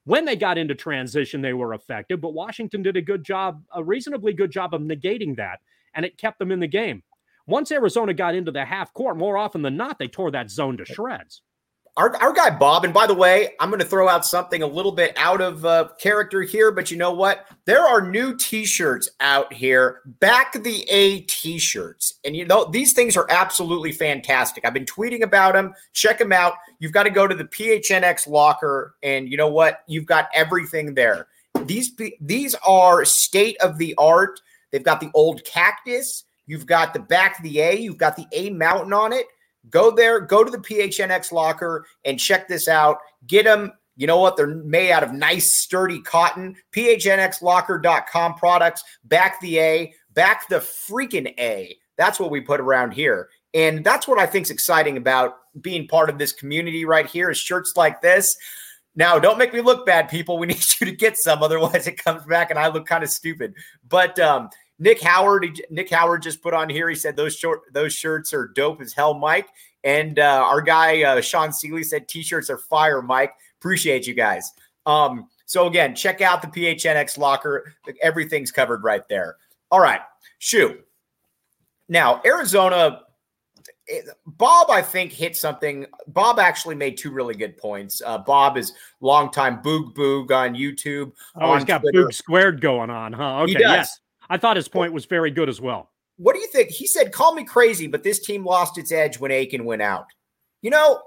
When 0.07 0.25
they 0.25 0.37
got 0.37 0.57
into 0.57 0.77
transition, 0.77 1.43
they 1.43 1.53
were 1.53 1.75
effective, 1.75 2.21
but 2.21 2.33
Washington 2.33 2.81
did 2.81 2.97
a 2.97 3.03
good 3.03 3.25
job, 3.25 3.65
a 3.75 3.83
reasonably 3.83 4.33
good 4.33 4.53
job 4.53 4.73
of 4.73 4.81
negating 4.81 5.37
that, 5.37 5.59
and 5.97 6.07
it 6.07 6.17
kept 6.17 6.39
them 6.39 6.53
in 6.53 6.61
the 6.61 6.69
game. 6.69 7.03
Once 7.49 7.73
Arizona 7.73 8.15
got 8.15 8.37
into 8.37 8.53
the 8.53 8.65
half 8.65 8.95
court, 8.95 9.17
more 9.17 9.37
often 9.37 9.63
than 9.63 9.77
not, 9.77 9.99
they 9.99 10.07
tore 10.07 10.31
that 10.31 10.49
zone 10.49 10.77
to 10.77 10.85
shreds 10.85 11.43
our, 11.97 12.15
our 12.17 12.33
guy 12.33 12.51
Bob, 12.51 12.85
and 12.85 12.93
by 12.93 13.07
the 13.07 13.15
way, 13.15 13.51
I'm 13.59 13.71
going 13.71 13.81
to 13.81 13.87
throw 13.87 14.09
out 14.09 14.27
something 14.27 14.63
a 14.63 14.67
little 14.67 14.93
bit 14.93 15.15
out 15.17 15.41
of 15.41 15.65
uh, 15.65 15.89
character 15.99 16.43
here, 16.43 16.71
but 16.71 16.91
you 16.91 16.99
know 16.99 17.13
what? 17.13 17.47
There 17.65 17.83
are 17.83 18.07
new 18.07 18.37
T-shirts 18.37 19.09
out 19.21 19.51
here, 19.53 20.03
back 20.21 20.53
the 20.63 20.83
A 20.91 21.21
T-shirts, 21.23 22.19
and 22.25 22.37
you 22.37 22.45
know 22.45 22.67
these 22.67 22.93
things 22.93 23.17
are 23.17 23.27
absolutely 23.31 23.93
fantastic. 23.93 24.65
I've 24.65 24.75
been 24.75 24.85
tweeting 24.85 25.23
about 25.23 25.55
them. 25.55 25.75
Check 25.95 26.19
them 26.19 26.33
out. 26.33 26.55
You've 26.81 26.93
got 26.93 27.05
to 27.05 27.11
go 27.11 27.27
to 27.27 27.35
the 27.35 27.45
PHNX 27.45 28.29
locker, 28.29 28.95
and 29.03 29.31
you 29.31 29.39
know 29.39 29.49
what? 29.49 29.81
You've 29.87 30.07
got 30.07 30.29
everything 30.35 30.95
there. 30.95 31.29
These 31.65 31.99
these 32.21 32.55
are 32.67 33.05
state 33.07 33.57
of 33.63 33.79
the 33.79 33.95
art. 33.97 34.41
They've 34.71 34.83
got 34.83 35.01
the 35.01 35.11
old 35.15 35.45
cactus. 35.45 36.25
You've 36.47 36.67
got 36.67 36.93
the 36.93 37.01
back 37.01 37.39
of 37.39 37.43
the 37.43 37.61
A. 37.61 37.75
You've 37.75 37.99
got 37.99 38.17
the 38.17 38.27
A 38.33 38.51
mountain 38.51 38.93
on 38.93 39.13
it. 39.13 39.27
Go 39.71 39.91
there, 39.91 40.21
go 40.21 40.45
to 40.45 40.51
the 40.51 40.59
PHNX 40.59 41.33
locker 41.33 41.87
and 42.05 42.19
check 42.19 42.49
this 42.49 42.69
out. 42.69 42.99
Get 43.27 43.45
them. 43.45 43.73
You 43.97 44.07
know 44.07 44.19
what? 44.19 44.37
They're 44.37 44.47
made 44.47 44.93
out 44.93 45.03
of 45.03 45.13
nice, 45.13 45.55
sturdy 45.55 46.01
cotton. 46.01 46.57
PHNXlocker.com 46.73 48.35
products. 48.35 48.85
Back 49.05 49.41
the 49.41 49.59
A, 49.59 49.95
back 50.13 50.49
the 50.49 50.57
freaking 50.59 51.33
A. 51.39 51.77
That's 51.97 52.21
what 52.21 52.31
we 52.31 52.41
put 52.41 52.61
around 52.61 52.93
here. 52.93 53.29
And 53.55 53.83
that's 53.83 54.07
what 54.07 54.19
I 54.19 54.27
think 54.27 54.45
is 54.47 54.51
exciting 54.51 54.99
about 54.99 55.37
being 55.63 55.89
part 55.89 56.11
of 56.11 56.19
this 56.19 56.33
community 56.33 56.85
right 56.85 57.07
here 57.07 57.31
is 57.31 57.39
shirts 57.39 57.73
like 57.75 58.03
this. 58.03 58.37
Now, 58.95 59.19
don't 59.19 59.39
make 59.39 59.53
me 59.53 59.61
look 59.61 59.87
bad, 59.87 60.09
people. 60.09 60.39
We 60.39 60.47
need 60.49 60.65
you 60.81 60.87
to 60.87 60.93
get 60.93 61.17
some, 61.17 61.43
otherwise 61.43 61.87
it 61.87 62.03
comes 62.03 62.25
back 62.27 62.51
and 62.51 62.59
I 62.59 62.69
look 62.69 62.87
kind 62.87 63.03
of 63.03 63.11
stupid. 63.11 63.55
But 63.89 64.19
um, 64.19 64.51
Nick 64.79 65.01
Howard, 65.01 65.61
Nick 65.71 65.91
Howard 65.91 66.23
just 66.23 66.43
put 66.43 66.53
on 66.53 66.69
here. 66.69 66.89
He 66.89 66.95
said 66.95 67.17
those 67.17 67.37
short 67.37 67.63
those 67.73 67.95
shirts 67.95 68.35
are 68.35 68.49
dope 68.49 68.81
as 68.81 68.93
hell, 68.93 69.15
Mike. 69.15 69.49
And 69.85 70.19
uh, 70.19 70.45
our 70.47 70.61
guy 70.61 71.03
uh, 71.03 71.21
Sean 71.21 71.53
Seeley 71.53 71.83
said 71.83 72.09
t-shirts 72.09 72.51
are 72.51 72.59
fire, 72.59 73.01
Mike. 73.01 73.33
Appreciate 73.59 74.07
you 74.07 74.15
guys. 74.15 74.53
Um, 74.85 75.29
so 75.47 75.67
again, 75.67 75.95
check 75.95 76.21
out 76.21 76.43
the 76.43 76.49
PHNX 76.49 77.17
locker. 77.19 77.73
Everything's 78.03 78.51
covered 78.51 78.85
right 78.85 79.09
there. 79.09 79.37
All 79.71 79.81
right, 79.81 80.01
Shu. 80.39 80.79
Now 81.89 82.21
Arizona. 82.25 83.03
Eh, 83.89 84.01
Bob, 84.27 84.69
I 84.69 84.83
think, 84.83 85.13
hit 85.13 85.37
something. 85.37 85.87
Bob 86.09 86.41
actually 86.41 86.75
made 86.75 86.97
two 86.97 87.13
really 87.13 87.35
good 87.35 87.57
points. 87.57 88.03
Uh, 88.05 88.19
Bob 88.19 88.57
is 88.57 88.73
longtime 89.01 89.63
Boog 89.63 89.95
Boog 89.95 90.33
on 90.33 90.55
YouTube. 90.57 91.13
Oh, 91.37 91.51
on 91.51 91.59
he's 91.59 91.65
got 91.65 91.81
Twitter. 91.83 92.07
Boog 92.07 92.13
squared 92.13 92.61
going 92.61 92.91
on, 92.91 93.13
huh? 93.13 93.43
Okay, 93.43 93.57
yes. 93.61 94.01
I 94.29 94.37
thought 94.39 94.57
his 94.57 94.69
point 94.69 94.93
was 94.93 95.05
very 95.05 95.31
good 95.31 95.49
as 95.49 95.61
well. 95.61 95.91
What 96.17 96.35
do 96.35 96.41
you 96.41 96.49
think? 96.49 96.71
He 96.71 96.87
said, 96.87 97.13
"Call 97.13 97.35
me 97.35 97.45
crazy, 97.45 97.87
but 97.87 98.03
this 98.03 98.21
team 98.21 98.45
lost 98.45 98.79
its 98.79 98.91
edge 98.91 99.19
when 99.19 99.31
Aiken 99.31 99.65
went 99.65 99.83
out." 99.83 100.07
You 100.63 100.71
know, 100.71 101.03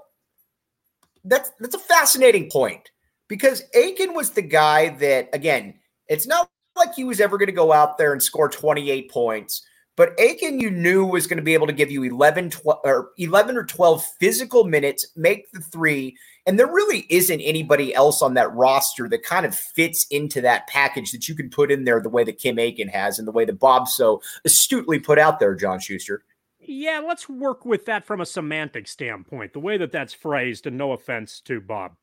that's 1.24 1.50
that's 1.58 1.74
a 1.74 1.80
fascinating 1.80 2.50
point 2.50 2.90
because 3.28 3.62
Aiken 3.74 4.14
was 4.14 4.30
the 4.30 4.42
guy 4.42 4.90
that, 4.96 5.28
again, 5.32 5.74
it's 6.08 6.26
not 6.26 6.48
like 6.76 6.94
he 6.94 7.04
was 7.04 7.20
ever 7.20 7.38
going 7.38 7.46
to 7.46 7.52
go 7.52 7.72
out 7.72 7.98
there 7.98 8.12
and 8.12 8.22
score 8.22 8.48
28 8.48 9.10
points. 9.10 9.64
But 9.96 10.18
Aiken, 10.18 10.60
you 10.60 10.70
knew 10.70 11.04
was 11.04 11.26
going 11.26 11.36
to 11.36 11.42
be 11.42 11.54
able 11.54 11.66
to 11.66 11.72
give 11.72 11.90
you 11.90 12.04
11, 12.04 12.50
12, 12.50 12.80
or 12.84 13.10
11 13.18 13.56
or 13.56 13.64
12 13.64 14.04
physical 14.18 14.64
minutes, 14.64 15.06
make 15.16 15.50
the 15.52 15.60
three. 15.60 16.16
And 16.46 16.58
there 16.58 16.66
really 16.66 17.06
isn't 17.10 17.40
anybody 17.40 17.94
else 17.94 18.22
on 18.22 18.34
that 18.34 18.52
roster 18.54 19.08
that 19.08 19.22
kind 19.22 19.44
of 19.44 19.54
fits 19.54 20.06
into 20.10 20.40
that 20.40 20.66
package 20.68 21.12
that 21.12 21.28
you 21.28 21.34
can 21.34 21.50
put 21.50 21.70
in 21.70 21.84
there 21.84 22.00
the 22.00 22.08
way 22.08 22.24
that 22.24 22.38
Kim 22.38 22.58
Aiken 22.58 22.88
has 22.88 23.18
and 23.18 23.28
the 23.28 23.32
way 23.32 23.44
that 23.44 23.58
Bob 23.58 23.88
so 23.88 24.22
astutely 24.44 24.98
put 24.98 25.18
out 25.18 25.38
there, 25.38 25.54
John 25.54 25.80
Schuster. 25.80 26.24
Yeah, 26.60 27.02
let's 27.06 27.28
work 27.28 27.64
with 27.64 27.86
that 27.86 28.04
from 28.04 28.20
a 28.20 28.26
semantic 28.26 28.86
standpoint. 28.86 29.52
The 29.52 29.60
way 29.60 29.76
that 29.76 29.92
that's 29.92 30.14
phrased, 30.14 30.66
and 30.66 30.78
no 30.78 30.92
offense 30.92 31.40
to 31.42 31.60
Bob, 31.60 31.96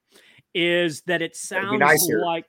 is 0.54 1.02
that 1.02 1.22
it 1.22 1.36
sounds 1.36 1.82
like 1.82 2.46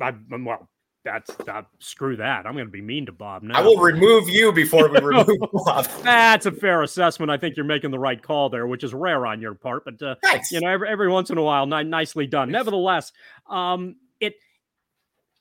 I, 0.00 0.14
well, 0.30 0.68
that's 1.04 1.34
that, 1.44 1.66
screw 1.78 2.16
that. 2.16 2.46
I'm 2.46 2.54
going 2.54 2.66
to 2.66 2.72
be 2.72 2.80
mean 2.80 3.06
to 3.06 3.12
Bob 3.12 3.42
now. 3.42 3.58
I 3.58 3.62
will 3.62 3.78
remove 3.78 4.28
you 4.28 4.52
before 4.52 4.88
we 4.88 4.98
remove 4.98 5.28
Bob. 5.52 5.86
That's 6.02 6.46
a 6.46 6.52
fair 6.52 6.82
assessment. 6.82 7.30
I 7.30 7.36
think 7.36 7.56
you're 7.56 7.64
making 7.64 7.90
the 7.90 7.98
right 7.98 8.20
call 8.20 8.48
there, 8.48 8.66
which 8.66 8.82
is 8.82 8.94
rare 8.94 9.26
on 9.26 9.40
your 9.40 9.54
part, 9.54 9.84
but 9.84 10.00
uh, 10.02 10.16
nice. 10.24 10.50
you 10.50 10.60
know, 10.60 10.68
every, 10.68 10.88
every 10.88 11.10
once 11.10 11.30
in 11.30 11.38
a 11.38 11.42
while, 11.42 11.66
ni- 11.66 11.84
nicely 11.84 12.26
done. 12.26 12.50
Nevertheless, 12.50 13.12
um, 13.48 13.96
it 14.18 14.34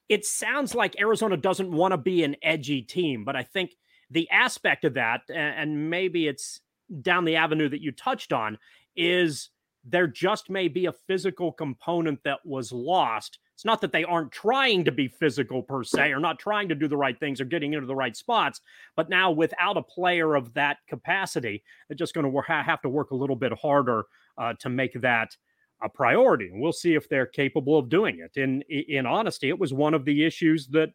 it 0.09 0.25
sounds 0.25 0.75
like 0.75 0.99
Arizona 0.99 1.37
doesn't 1.37 1.71
want 1.71 1.93
to 1.93 1.97
be 1.97 2.23
an 2.23 2.35
edgy 2.43 2.81
team, 2.81 3.23
but 3.23 3.35
I 3.35 3.43
think 3.43 3.71
the 4.11 4.29
aspect 4.29 4.83
of 4.83 4.95
that, 4.95 5.21
and 5.33 5.89
maybe 5.89 6.27
it's 6.27 6.59
down 7.01 7.25
the 7.25 7.37
avenue 7.37 7.69
that 7.69 7.81
you 7.81 7.91
touched 7.91 8.33
on, 8.33 8.57
is 8.95 9.49
there 9.85 10.07
just 10.07 10.49
may 10.49 10.67
be 10.67 10.85
a 10.85 10.93
physical 10.93 11.51
component 11.51 12.23
that 12.23 12.45
was 12.45 12.71
lost 12.71 13.39
it's 13.53 13.65
not 13.65 13.81
that 13.81 13.91
they 13.91 14.03
aren't 14.03 14.31
trying 14.31 14.83
to 14.85 14.91
be 14.91 15.07
physical 15.07 15.61
per 15.61 15.83
se 15.83 16.11
or 16.11 16.19
not 16.19 16.39
trying 16.39 16.67
to 16.69 16.75
do 16.75 16.87
the 16.87 16.97
right 16.97 17.19
things 17.19 17.39
or 17.39 17.45
getting 17.45 17.73
into 17.73 17.85
the 17.85 17.95
right 17.95 18.15
spots, 18.15 18.61
but 18.95 19.09
now 19.09 19.31
without 19.31 19.77
a 19.77 19.83
player 19.83 20.35
of 20.35 20.53
that 20.53 20.77
capacity, 20.87 21.63
they're 21.87 21.95
just 21.95 22.13
going 22.13 22.29
to 22.29 22.41
have 22.47 22.81
to 22.81 22.89
work 22.89 23.11
a 23.11 23.15
little 23.15 23.35
bit 23.35 23.53
harder 23.53 24.05
uh, 24.37 24.53
to 24.59 24.69
make 24.69 24.99
that 25.01 25.35
a 25.83 25.89
priority. 25.89 26.47
And 26.47 26.61
we'll 26.61 26.71
see 26.71 26.95
if 26.95 27.07
they're 27.09 27.25
capable 27.25 27.77
of 27.77 27.89
doing 27.89 28.19
it. 28.19 28.39
In 28.39 28.61
in 28.69 29.05
honesty, 29.05 29.49
it 29.49 29.59
was 29.59 29.73
one 29.73 29.93
of 29.93 30.05
the 30.05 30.25
issues 30.25 30.67
that 30.67 30.89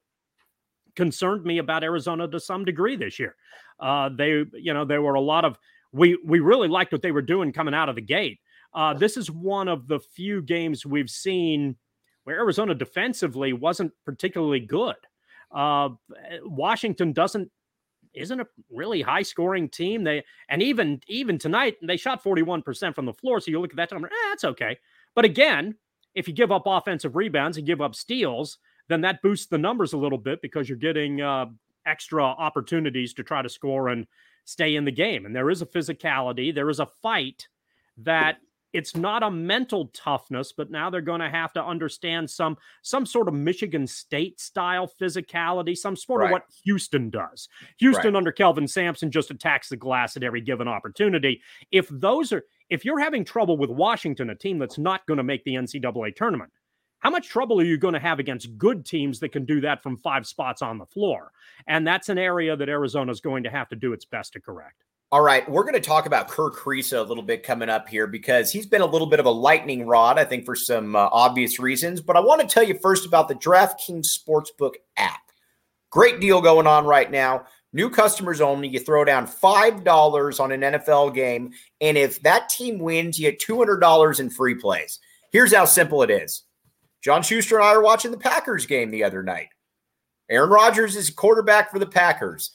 concerned 0.96 1.44
me 1.44 1.58
about 1.58 1.84
Arizona 1.84 2.26
to 2.26 2.40
some 2.40 2.64
degree 2.64 2.96
this 2.96 3.18
year. 3.18 3.36
Uh, 3.78 4.08
they, 4.08 4.44
you 4.54 4.74
know, 4.74 4.84
there 4.84 5.02
were 5.02 5.14
a 5.14 5.20
lot 5.20 5.44
of 5.44 5.58
we 5.92 6.18
we 6.24 6.40
really 6.40 6.68
liked 6.68 6.92
what 6.92 7.02
they 7.02 7.12
were 7.12 7.22
doing 7.22 7.52
coming 7.52 7.74
out 7.74 7.88
of 7.88 7.94
the 7.94 8.02
gate. 8.02 8.40
Uh, 8.74 8.94
this 8.94 9.16
is 9.16 9.30
one 9.30 9.68
of 9.68 9.86
the 9.86 10.00
few 10.00 10.42
games 10.42 10.84
we've 10.84 11.10
seen 11.10 11.76
where 12.28 12.40
Arizona 12.40 12.74
defensively 12.74 13.54
wasn't 13.54 13.90
particularly 14.04 14.60
good. 14.60 14.96
Uh, 15.50 15.88
Washington 16.42 17.14
doesn't 17.14 17.50
isn't 18.12 18.40
a 18.40 18.46
really 18.70 19.00
high 19.00 19.22
scoring 19.22 19.66
team. 19.66 20.04
They 20.04 20.22
and 20.50 20.62
even 20.62 21.00
even 21.06 21.38
tonight 21.38 21.76
they 21.82 21.96
shot 21.96 22.22
41% 22.22 22.94
from 22.94 23.06
the 23.06 23.14
floor. 23.14 23.40
So 23.40 23.50
you 23.50 23.58
look 23.58 23.70
at 23.70 23.76
that 23.76 23.90
number, 23.92 24.08
eh, 24.08 24.28
that's 24.28 24.44
okay. 24.44 24.76
But 25.14 25.24
again, 25.24 25.74
if 26.14 26.28
you 26.28 26.34
give 26.34 26.52
up 26.52 26.64
offensive 26.66 27.16
rebounds 27.16 27.56
and 27.56 27.66
give 27.66 27.80
up 27.80 27.94
steals, 27.94 28.58
then 28.88 29.00
that 29.00 29.22
boosts 29.22 29.46
the 29.46 29.56
numbers 29.56 29.94
a 29.94 29.98
little 29.98 30.18
bit 30.18 30.42
because 30.42 30.68
you're 30.68 30.76
getting 30.76 31.22
uh, 31.22 31.46
extra 31.86 32.22
opportunities 32.22 33.14
to 33.14 33.22
try 33.22 33.40
to 33.40 33.48
score 33.48 33.88
and 33.88 34.06
stay 34.44 34.76
in 34.76 34.84
the 34.84 34.92
game. 34.92 35.24
And 35.24 35.34
there 35.34 35.48
is 35.48 35.62
a 35.62 35.66
physicality, 35.66 36.54
there 36.54 36.68
is 36.68 36.80
a 36.80 36.86
fight 37.00 37.48
that 37.96 38.36
it's 38.72 38.94
not 38.94 39.22
a 39.22 39.30
mental 39.30 39.86
toughness 39.88 40.52
but 40.52 40.70
now 40.70 40.90
they're 40.90 41.00
going 41.00 41.20
to 41.20 41.30
have 41.30 41.52
to 41.52 41.64
understand 41.64 42.28
some 42.28 42.56
some 42.82 43.06
sort 43.06 43.28
of 43.28 43.34
michigan 43.34 43.86
state 43.86 44.40
style 44.40 44.90
physicality 45.00 45.76
some 45.76 45.96
sort 45.96 46.20
right. 46.20 46.26
of 46.26 46.32
what 46.32 46.44
houston 46.64 47.10
does 47.10 47.48
houston 47.78 48.12
right. 48.12 48.18
under 48.18 48.32
kelvin 48.32 48.68
sampson 48.68 49.10
just 49.10 49.30
attacks 49.30 49.68
the 49.68 49.76
glass 49.76 50.16
at 50.16 50.22
every 50.22 50.40
given 50.40 50.68
opportunity 50.68 51.40
if 51.70 51.88
those 51.88 52.32
are 52.32 52.44
if 52.70 52.84
you're 52.84 53.00
having 53.00 53.24
trouble 53.24 53.56
with 53.56 53.70
washington 53.70 54.30
a 54.30 54.34
team 54.34 54.58
that's 54.58 54.78
not 54.78 55.06
going 55.06 55.18
to 55.18 55.24
make 55.24 55.44
the 55.44 55.54
ncaa 55.54 56.14
tournament 56.14 56.50
how 57.00 57.10
much 57.10 57.28
trouble 57.28 57.60
are 57.60 57.64
you 57.64 57.78
going 57.78 57.94
to 57.94 58.00
have 58.00 58.18
against 58.18 58.58
good 58.58 58.84
teams 58.84 59.20
that 59.20 59.30
can 59.30 59.44
do 59.44 59.60
that 59.60 59.82
from 59.82 59.96
five 59.96 60.26
spots 60.26 60.62
on 60.62 60.78
the 60.78 60.86
floor 60.86 61.32
and 61.66 61.86
that's 61.86 62.08
an 62.08 62.18
area 62.18 62.56
that 62.56 62.68
arizona 62.68 63.10
is 63.10 63.20
going 63.20 63.42
to 63.42 63.50
have 63.50 63.68
to 63.68 63.76
do 63.76 63.92
its 63.92 64.04
best 64.04 64.32
to 64.32 64.40
correct 64.40 64.84
all 65.10 65.22
right, 65.22 65.48
we're 65.50 65.62
going 65.62 65.74
to 65.74 65.80
talk 65.80 66.04
about 66.04 66.28
Kerr 66.28 66.50
Kriisa 66.50 66.98
a 66.98 67.02
little 67.02 67.22
bit 67.22 67.42
coming 67.42 67.70
up 67.70 67.88
here 67.88 68.06
because 68.06 68.52
he's 68.52 68.66
been 68.66 68.82
a 68.82 68.86
little 68.86 69.06
bit 69.06 69.20
of 69.20 69.26
a 69.26 69.30
lightning 69.30 69.86
rod, 69.86 70.18
I 70.18 70.24
think, 70.24 70.44
for 70.44 70.54
some 70.54 70.94
uh, 70.94 71.08
obvious 71.10 71.58
reasons. 71.58 72.02
But 72.02 72.16
I 72.16 72.20
want 72.20 72.42
to 72.42 72.46
tell 72.46 72.62
you 72.62 72.78
first 72.78 73.06
about 73.06 73.26
the 73.26 73.34
DraftKings 73.34 74.06
Sportsbook 74.06 74.74
app. 74.98 75.20
Great 75.90 76.20
deal 76.20 76.42
going 76.42 76.66
on 76.66 76.84
right 76.84 77.10
now. 77.10 77.46
New 77.72 77.88
customers 77.88 78.42
only. 78.42 78.68
You 78.68 78.80
throw 78.80 79.02
down 79.04 79.26
$5 79.26 80.40
on 80.40 80.52
an 80.52 80.60
NFL 80.60 81.14
game. 81.14 81.52
And 81.80 81.96
if 81.96 82.20
that 82.22 82.50
team 82.50 82.78
wins, 82.78 83.18
you 83.18 83.30
get 83.30 83.40
$200 83.40 84.20
in 84.20 84.28
free 84.28 84.56
plays. 84.56 84.98
Here's 85.32 85.54
how 85.54 85.64
simple 85.64 86.02
it 86.02 86.10
is 86.10 86.44
John 87.02 87.22
Schuster 87.22 87.56
and 87.56 87.64
I 87.64 87.72
are 87.72 87.82
watching 87.82 88.10
the 88.10 88.18
Packers 88.18 88.66
game 88.66 88.90
the 88.90 89.04
other 89.04 89.22
night. 89.22 89.48
Aaron 90.28 90.50
Rodgers 90.50 90.96
is 90.96 91.08
quarterback 91.08 91.70
for 91.70 91.78
the 91.78 91.86
Packers. 91.86 92.50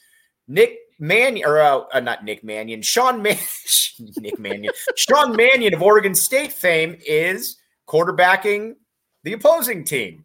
Nick 0.46 0.78
Mannion, 1.06 1.46
or 1.46 1.60
uh, 1.60 1.80
uh, 1.92 2.00
not 2.00 2.24
Nick 2.24 2.44
Mannion, 2.44 2.82
Sean 2.82 3.22
Man- 3.22 3.38
Nick 4.18 4.38
Mannion, 4.38 4.72
Sean 4.96 5.36
Mannion 5.36 5.74
of 5.74 5.82
Oregon 5.82 6.14
State 6.14 6.52
fame 6.52 6.96
is 7.06 7.58
quarterbacking 7.88 8.74
the 9.22 9.32
opposing 9.32 9.84
team. 9.84 10.24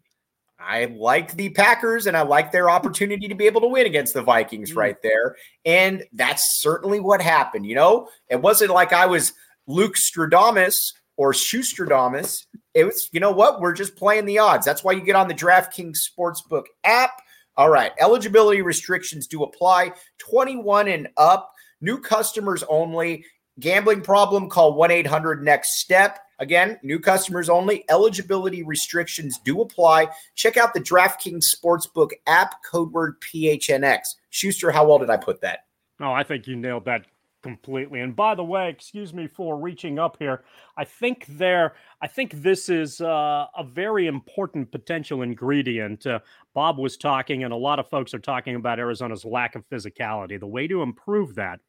I 0.58 0.86
like 0.86 1.34
the 1.36 1.48
Packers 1.50 2.06
and 2.06 2.16
I 2.16 2.22
like 2.22 2.52
their 2.52 2.68
opportunity 2.68 3.28
to 3.28 3.34
be 3.34 3.46
able 3.46 3.62
to 3.62 3.66
win 3.66 3.86
against 3.86 4.12
the 4.12 4.22
Vikings 4.22 4.72
mm. 4.72 4.76
right 4.76 4.96
there. 5.02 5.36
And 5.64 6.04
that's 6.12 6.60
certainly 6.60 7.00
what 7.00 7.22
happened. 7.22 7.64
You 7.64 7.74
know, 7.74 8.08
it 8.28 8.42
wasn't 8.42 8.70
like 8.70 8.92
I 8.92 9.06
was 9.06 9.32
Luke 9.66 9.96
Stradamus 9.96 10.76
or 11.16 11.32
Schusterdamus, 11.32 12.46
it 12.72 12.84
was, 12.84 13.10
you 13.12 13.20
know 13.20 13.30
what? 13.30 13.60
We're 13.60 13.74
just 13.74 13.94
playing 13.94 14.24
the 14.24 14.38
odds. 14.38 14.64
That's 14.64 14.82
why 14.82 14.92
you 14.92 15.02
get 15.02 15.16
on 15.16 15.28
the 15.28 15.34
DraftKings 15.34 15.98
Sportsbook 15.98 16.64
app. 16.82 17.10
All 17.56 17.70
right. 17.70 17.92
Eligibility 17.98 18.62
restrictions 18.62 19.26
do 19.26 19.42
apply 19.42 19.92
21 20.18 20.88
and 20.88 21.08
up, 21.16 21.52
new 21.80 21.98
customers 22.00 22.64
only. 22.68 23.24
Gambling 23.58 24.00
problem, 24.00 24.48
call 24.48 24.74
1 24.74 24.90
800 24.90 25.42
next 25.42 25.80
step. 25.80 26.20
Again, 26.38 26.78
new 26.82 26.98
customers 26.98 27.50
only. 27.50 27.84
Eligibility 27.90 28.62
restrictions 28.62 29.38
do 29.44 29.60
apply. 29.60 30.08
Check 30.34 30.56
out 30.56 30.72
the 30.72 30.80
DraftKings 30.80 31.44
Sportsbook 31.54 32.12
app, 32.26 32.54
code 32.64 32.90
word 32.92 33.20
PHNX. 33.20 34.00
Schuster, 34.30 34.70
how 34.70 34.88
well 34.88 34.98
did 34.98 35.10
I 35.10 35.18
put 35.18 35.42
that? 35.42 35.66
Oh, 36.00 36.12
I 36.12 36.22
think 36.22 36.46
you 36.46 36.56
nailed 36.56 36.86
that 36.86 37.04
completely. 37.42 38.00
And 38.00 38.14
by 38.14 38.34
the 38.34 38.44
way, 38.44 38.68
excuse 38.68 39.12
me 39.12 39.26
for 39.26 39.56
reaching 39.56 39.98
up 39.98 40.16
here. 40.18 40.44
I 40.76 40.84
think 40.84 41.26
there, 41.26 41.74
I 42.00 42.06
think 42.06 42.32
this 42.32 42.68
is 42.68 43.00
uh, 43.00 43.46
a 43.56 43.64
very 43.64 44.06
important 44.06 44.70
potential 44.70 45.22
ingredient. 45.22 46.06
Uh, 46.06 46.20
Bob 46.54 46.78
was 46.78 46.96
talking, 46.96 47.44
and 47.44 47.52
a 47.52 47.56
lot 47.56 47.78
of 47.78 47.88
folks 47.88 48.14
are 48.14 48.18
talking 48.18 48.56
about 48.56 48.78
Arizona's 48.78 49.24
lack 49.24 49.54
of 49.54 49.68
physicality. 49.68 50.38
The 50.38 50.46
way 50.46 50.66
to 50.66 50.82
improve 50.82 51.34
that 51.36 51.60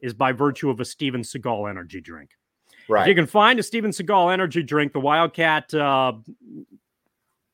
is 0.00 0.14
by 0.14 0.32
virtue 0.32 0.70
of 0.70 0.80
a 0.80 0.84
Steven 0.84 1.22
Seagal 1.22 1.70
energy 1.70 2.00
drink. 2.00 2.30
Right. 2.88 3.02
If 3.02 3.08
you 3.08 3.14
can 3.14 3.26
find 3.26 3.58
a 3.58 3.62
Steven 3.62 3.90
Seagal 3.90 4.32
energy 4.32 4.62
drink, 4.62 4.92
the 4.92 5.00
Wildcat, 5.00 5.72
uh, 5.72 6.12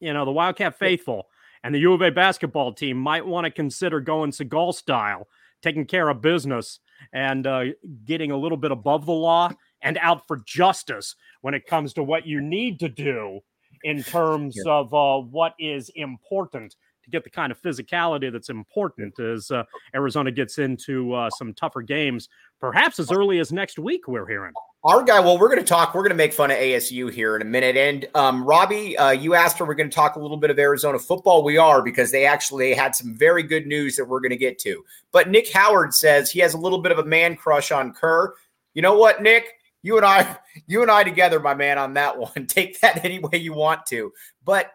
you 0.00 0.12
know, 0.12 0.24
the 0.24 0.32
Wildcat 0.32 0.78
faithful 0.78 1.28
and 1.62 1.74
the 1.74 1.78
U 1.80 1.92
of 1.92 2.02
A 2.02 2.10
basketball 2.10 2.72
team 2.72 2.96
might 2.96 3.24
want 3.24 3.44
to 3.44 3.50
consider 3.50 4.00
going 4.00 4.30
Seagal 4.30 4.74
style, 4.74 5.28
taking 5.62 5.84
care 5.84 6.08
of 6.08 6.20
business 6.20 6.80
and 7.12 7.46
uh, 7.46 7.64
getting 8.04 8.30
a 8.30 8.36
little 8.36 8.58
bit 8.58 8.70
above 8.70 9.06
the 9.06 9.12
law 9.12 9.50
and 9.82 9.98
out 9.98 10.26
for 10.26 10.38
justice 10.46 11.14
when 11.40 11.54
it 11.54 11.66
comes 11.66 11.92
to 11.94 12.02
what 12.02 12.26
you 12.26 12.40
need 12.40 12.78
to 12.80 12.88
do 12.88 13.40
in 13.82 14.02
terms 14.02 14.56
yeah. 14.64 14.72
of 14.72 14.94
uh, 14.94 15.18
what 15.18 15.54
is 15.58 15.90
important 15.94 16.74
to 17.10 17.16
get 17.16 17.24
the 17.24 17.30
kind 17.30 17.50
of 17.50 17.60
physicality 17.60 18.30
that's 18.32 18.48
important 18.48 19.18
as 19.18 19.50
uh, 19.50 19.64
Arizona 19.94 20.30
gets 20.30 20.58
into 20.58 21.12
uh, 21.14 21.30
some 21.30 21.52
tougher 21.54 21.82
games, 21.82 22.28
perhaps 22.60 22.98
as 22.98 23.10
early 23.10 23.38
as 23.38 23.52
next 23.52 23.78
week. 23.78 24.06
We're 24.06 24.26
hearing. 24.26 24.52
Our 24.82 25.02
guy, 25.02 25.20
well, 25.20 25.38
we're 25.38 25.48
going 25.48 25.60
to 25.60 25.64
talk. 25.64 25.94
We're 25.94 26.00
going 26.00 26.10
to 26.10 26.16
make 26.16 26.32
fun 26.32 26.50
of 26.50 26.56
ASU 26.56 27.12
here 27.12 27.36
in 27.36 27.42
a 27.42 27.44
minute. 27.44 27.76
And 27.76 28.08
um, 28.14 28.42
Robbie, 28.42 28.96
uh, 28.96 29.10
you 29.10 29.34
asked 29.34 29.60
if 29.60 29.66
we're 29.66 29.74
going 29.74 29.90
to 29.90 29.94
talk 29.94 30.16
a 30.16 30.18
little 30.18 30.38
bit 30.38 30.48
of 30.48 30.58
Arizona 30.58 30.98
football. 30.98 31.44
We 31.44 31.58
are 31.58 31.82
because 31.82 32.10
they 32.10 32.24
actually 32.24 32.72
had 32.72 32.96
some 32.96 33.14
very 33.14 33.42
good 33.42 33.66
news 33.66 33.96
that 33.96 34.06
we're 34.06 34.20
going 34.20 34.30
to 34.30 34.38
get 34.38 34.58
to. 34.60 34.82
But 35.12 35.28
Nick 35.28 35.52
Howard 35.52 35.92
says 35.92 36.30
he 36.30 36.40
has 36.40 36.54
a 36.54 36.58
little 36.58 36.80
bit 36.80 36.92
of 36.92 36.98
a 36.98 37.04
man 37.04 37.36
crush 37.36 37.70
on 37.70 37.92
Kerr. 37.92 38.32
You 38.72 38.80
know 38.80 38.96
what, 38.96 39.20
Nick? 39.20 39.52
You 39.82 39.98
and 39.98 40.06
I, 40.06 40.38
you 40.66 40.80
and 40.80 40.90
I 40.90 41.04
together, 41.04 41.40
my 41.40 41.54
man, 41.54 41.76
on 41.76 41.92
that 41.94 42.16
one. 42.34 42.46
Take 42.46 42.80
that 42.80 43.04
any 43.04 43.18
way 43.18 43.36
you 43.36 43.52
want 43.52 43.84
to. 43.88 44.12
But 44.46 44.72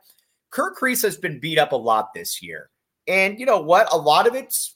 Kerr 0.56 0.74
Kriisa 0.74 1.04
has 1.04 1.18
been 1.18 1.40
beat 1.40 1.60
up 1.60 1.74
a 1.74 1.76
lot 1.76 2.14
this 2.14 2.42
year. 2.42 2.70
And 3.08 3.38
you 3.40 3.46
know 3.46 3.60
what? 3.60 3.92
A 3.92 3.98
lot 3.98 4.26
of 4.26 4.36
it's 4.36 4.74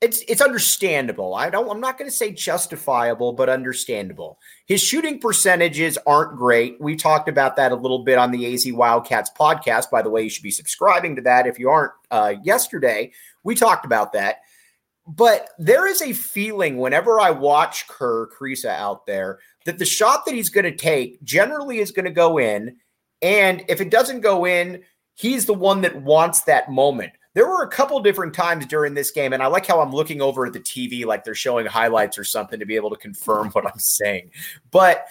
it's 0.00 0.22
it's 0.28 0.40
understandable. 0.40 1.34
I 1.34 1.50
don't 1.50 1.70
I'm 1.70 1.80
not 1.80 1.98
going 1.98 2.10
to 2.10 2.16
say 2.16 2.32
justifiable, 2.32 3.32
but 3.32 3.48
understandable. 3.48 4.40
His 4.66 4.82
shooting 4.82 5.20
percentages 5.20 5.98
aren't 6.04 6.36
great. 6.36 6.80
We 6.80 6.96
talked 6.96 7.28
about 7.28 7.54
that 7.56 7.70
a 7.70 7.76
little 7.76 8.00
bit 8.00 8.18
on 8.18 8.32
the 8.32 8.52
AZ 8.52 8.66
Wildcats 8.72 9.30
podcast. 9.38 9.88
By 9.88 10.02
the 10.02 10.10
way, 10.10 10.22
you 10.22 10.30
should 10.30 10.42
be 10.42 10.50
subscribing 10.50 11.14
to 11.14 11.22
that 11.22 11.46
if 11.46 11.60
you 11.60 11.70
aren't. 11.70 11.92
Uh, 12.10 12.34
yesterday, 12.42 13.12
we 13.44 13.54
talked 13.54 13.84
about 13.84 14.12
that. 14.14 14.38
But 15.06 15.48
there 15.58 15.86
is 15.86 16.02
a 16.02 16.12
feeling 16.12 16.76
whenever 16.76 17.20
I 17.20 17.30
watch 17.30 17.86
Kerr 17.86 18.28
Kriisa 18.28 18.70
out 18.70 19.06
there 19.06 19.38
that 19.64 19.78
the 19.78 19.86
shot 19.86 20.26
that 20.26 20.34
he's 20.34 20.50
going 20.50 20.64
to 20.64 20.76
take 20.76 21.22
generally 21.22 21.78
is 21.78 21.92
going 21.92 22.04
to 22.04 22.10
go 22.10 22.38
in, 22.38 22.76
and 23.22 23.64
if 23.68 23.80
it 23.80 23.90
doesn't 23.90 24.20
go 24.20 24.46
in, 24.46 24.82
he's 25.14 25.46
the 25.46 25.54
one 25.54 25.80
that 25.82 26.02
wants 26.02 26.42
that 26.42 26.70
moment 26.70 27.12
there 27.38 27.46
were 27.46 27.62
a 27.62 27.68
couple 27.68 28.00
different 28.00 28.34
times 28.34 28.66
during 28.66 28.94
this 28.94 29.12
game, 29.12 29.32
and 29.32 29.40
I 29.40 29.46
like 29.46 29.64
how 29.64 29.80
I'm 29.80 29.92
looking 29.92 30.20
over 30.20 30.44
at 30.44 30.52
the 30.52 30.58
TV 30.58 31.06
like 31.06 31.22
they're 31.22 31.36
showing 31.36 31.66
highlights 31.66 32.18
or 32.18 32.24
something 32.24 32.58
to 32.58 32.66
be 32.66 32.74
able 32.74 32.90
to 32.90 32.96
confirm 32.96 33.50
what 33.52 33.64
I'm 33.64 33.78
saying. 33.78 34.32
But 34.72 35.06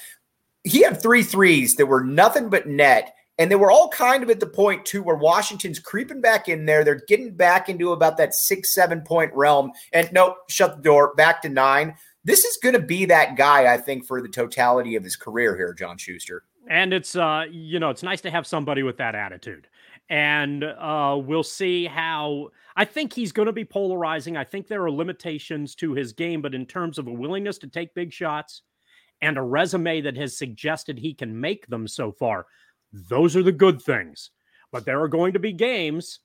he 0.65 0.84
had 0.84 1.02
three 1.02 1.24
threes 1.24 1.76
that 1.76 1.86
were 1.86 2.04
nothing 2.04 2.50
but 2.50 2.67
net. 2.67 3.13
And 3.39 3.50
they 3.50 3.56
were 3.56 3.72
all 3.72 3.88
kind 3.89 4.24
of 4.24 4.30
at 4.30 4.41
the 4.41 4.48
point 4.48 4.84
too 4.84 5.04
where 5.04 5.15
Washington's 5.15 5.80
creeping 5.80 6.20
back 6.20 6.50
in 6.50 6.65
there. 6.65 6.84
They're 6.84 7.04
getting 7.08 7.34
back 7.34 7.70
into 7.70 7.93
about 7.93 8.17
that 8.17 8.34
six, 8.34 8.74
seven 8.74 9.02
point 9.02 9.32
realm. 9.34 9.72
And 9.93 10.12
nope, 10.12 10.38
shut 10.50 10.76
the 10.76 10.82
door, 10.82 11.13
back 11.15 11.43
to 11.43 11.50
nine. 11.50 11.96
This 12.26 12.43
is 12.43 12.58
going 12.58 12.74
to 12.74 12.82
be 12.82 13.06
that 13.06 13.38
guy, 13.38 13.72
I 13.72 13.78
think, 13.78 14.06
for 14.06 14.22
the 14.22 14.28
totality 14.28 14.96
of 14.96 15.04
his 15.04 15.15
career 15.15 15.56
here, 15.56 15.74
John 15.74 15.98
Schuster. 15.98 16.43
And 16.69 16.93
it's 16.93 17.15
uh, 17.15 17.45
you 17.49 17.80
know, 17.80 17.89
it's 17.89 18.03
nice 18.03 18.21
to 18.21 18.32
have 18.32 18.45
somebody 18.45 18.84
with 18.84 18.97
that 18.97 19.15
attitude 19.15 19.67
and 20.10 20.63
uh, 20.63 21.19
we'll 21.21 21.43
see 21.43 21.86
how. 21.86 22.49
I 22.75 22.86
think 22.86 23.12
he's 23.12 23.32
going 23.32 23.47
to 23.47 23.53
be 23.53 23.65
polarizing. 23.65 24.38
I 24.38 24.43
think 24.43 24.67
there 24.67 24.84
are 24.84 24.91
limitations 24.91 25.73
to 25.75 25.93
his 25.93 26.13
game, 26.13 26.41
but 26.41 26.53
in 26.53 26.65
terms 26.65 26.97
of 26.97 27.08
a 27.08 27.12
willingness 27.12 27.58
to 27.60 27.67
take 27.67 27.95
big 27.95 28.13
shots 28.13 28.62
and 29.21 29.38
a 29.38 29.41
resume 29.41 30.01
that 30.01 30.15
has 30.15 30.38
suggested 30.38 30.99
he 30.99 31.13
can 31.13 31.39
make 31.39 31.65
them 31.67 31.88
so 31.88 32.12
far, 32.12 32.45
those 32.93 33.36
are 33.36 33.43
the 33.43 33.51
good 33.51 33.82
things. 33.82 34.30
But 34.71 34.86
there 34.86 35.01
are 35.01 35.08
going 35.08 35.34
to 35.34 35.39
be 35.39 35.53
games 35.53 36.19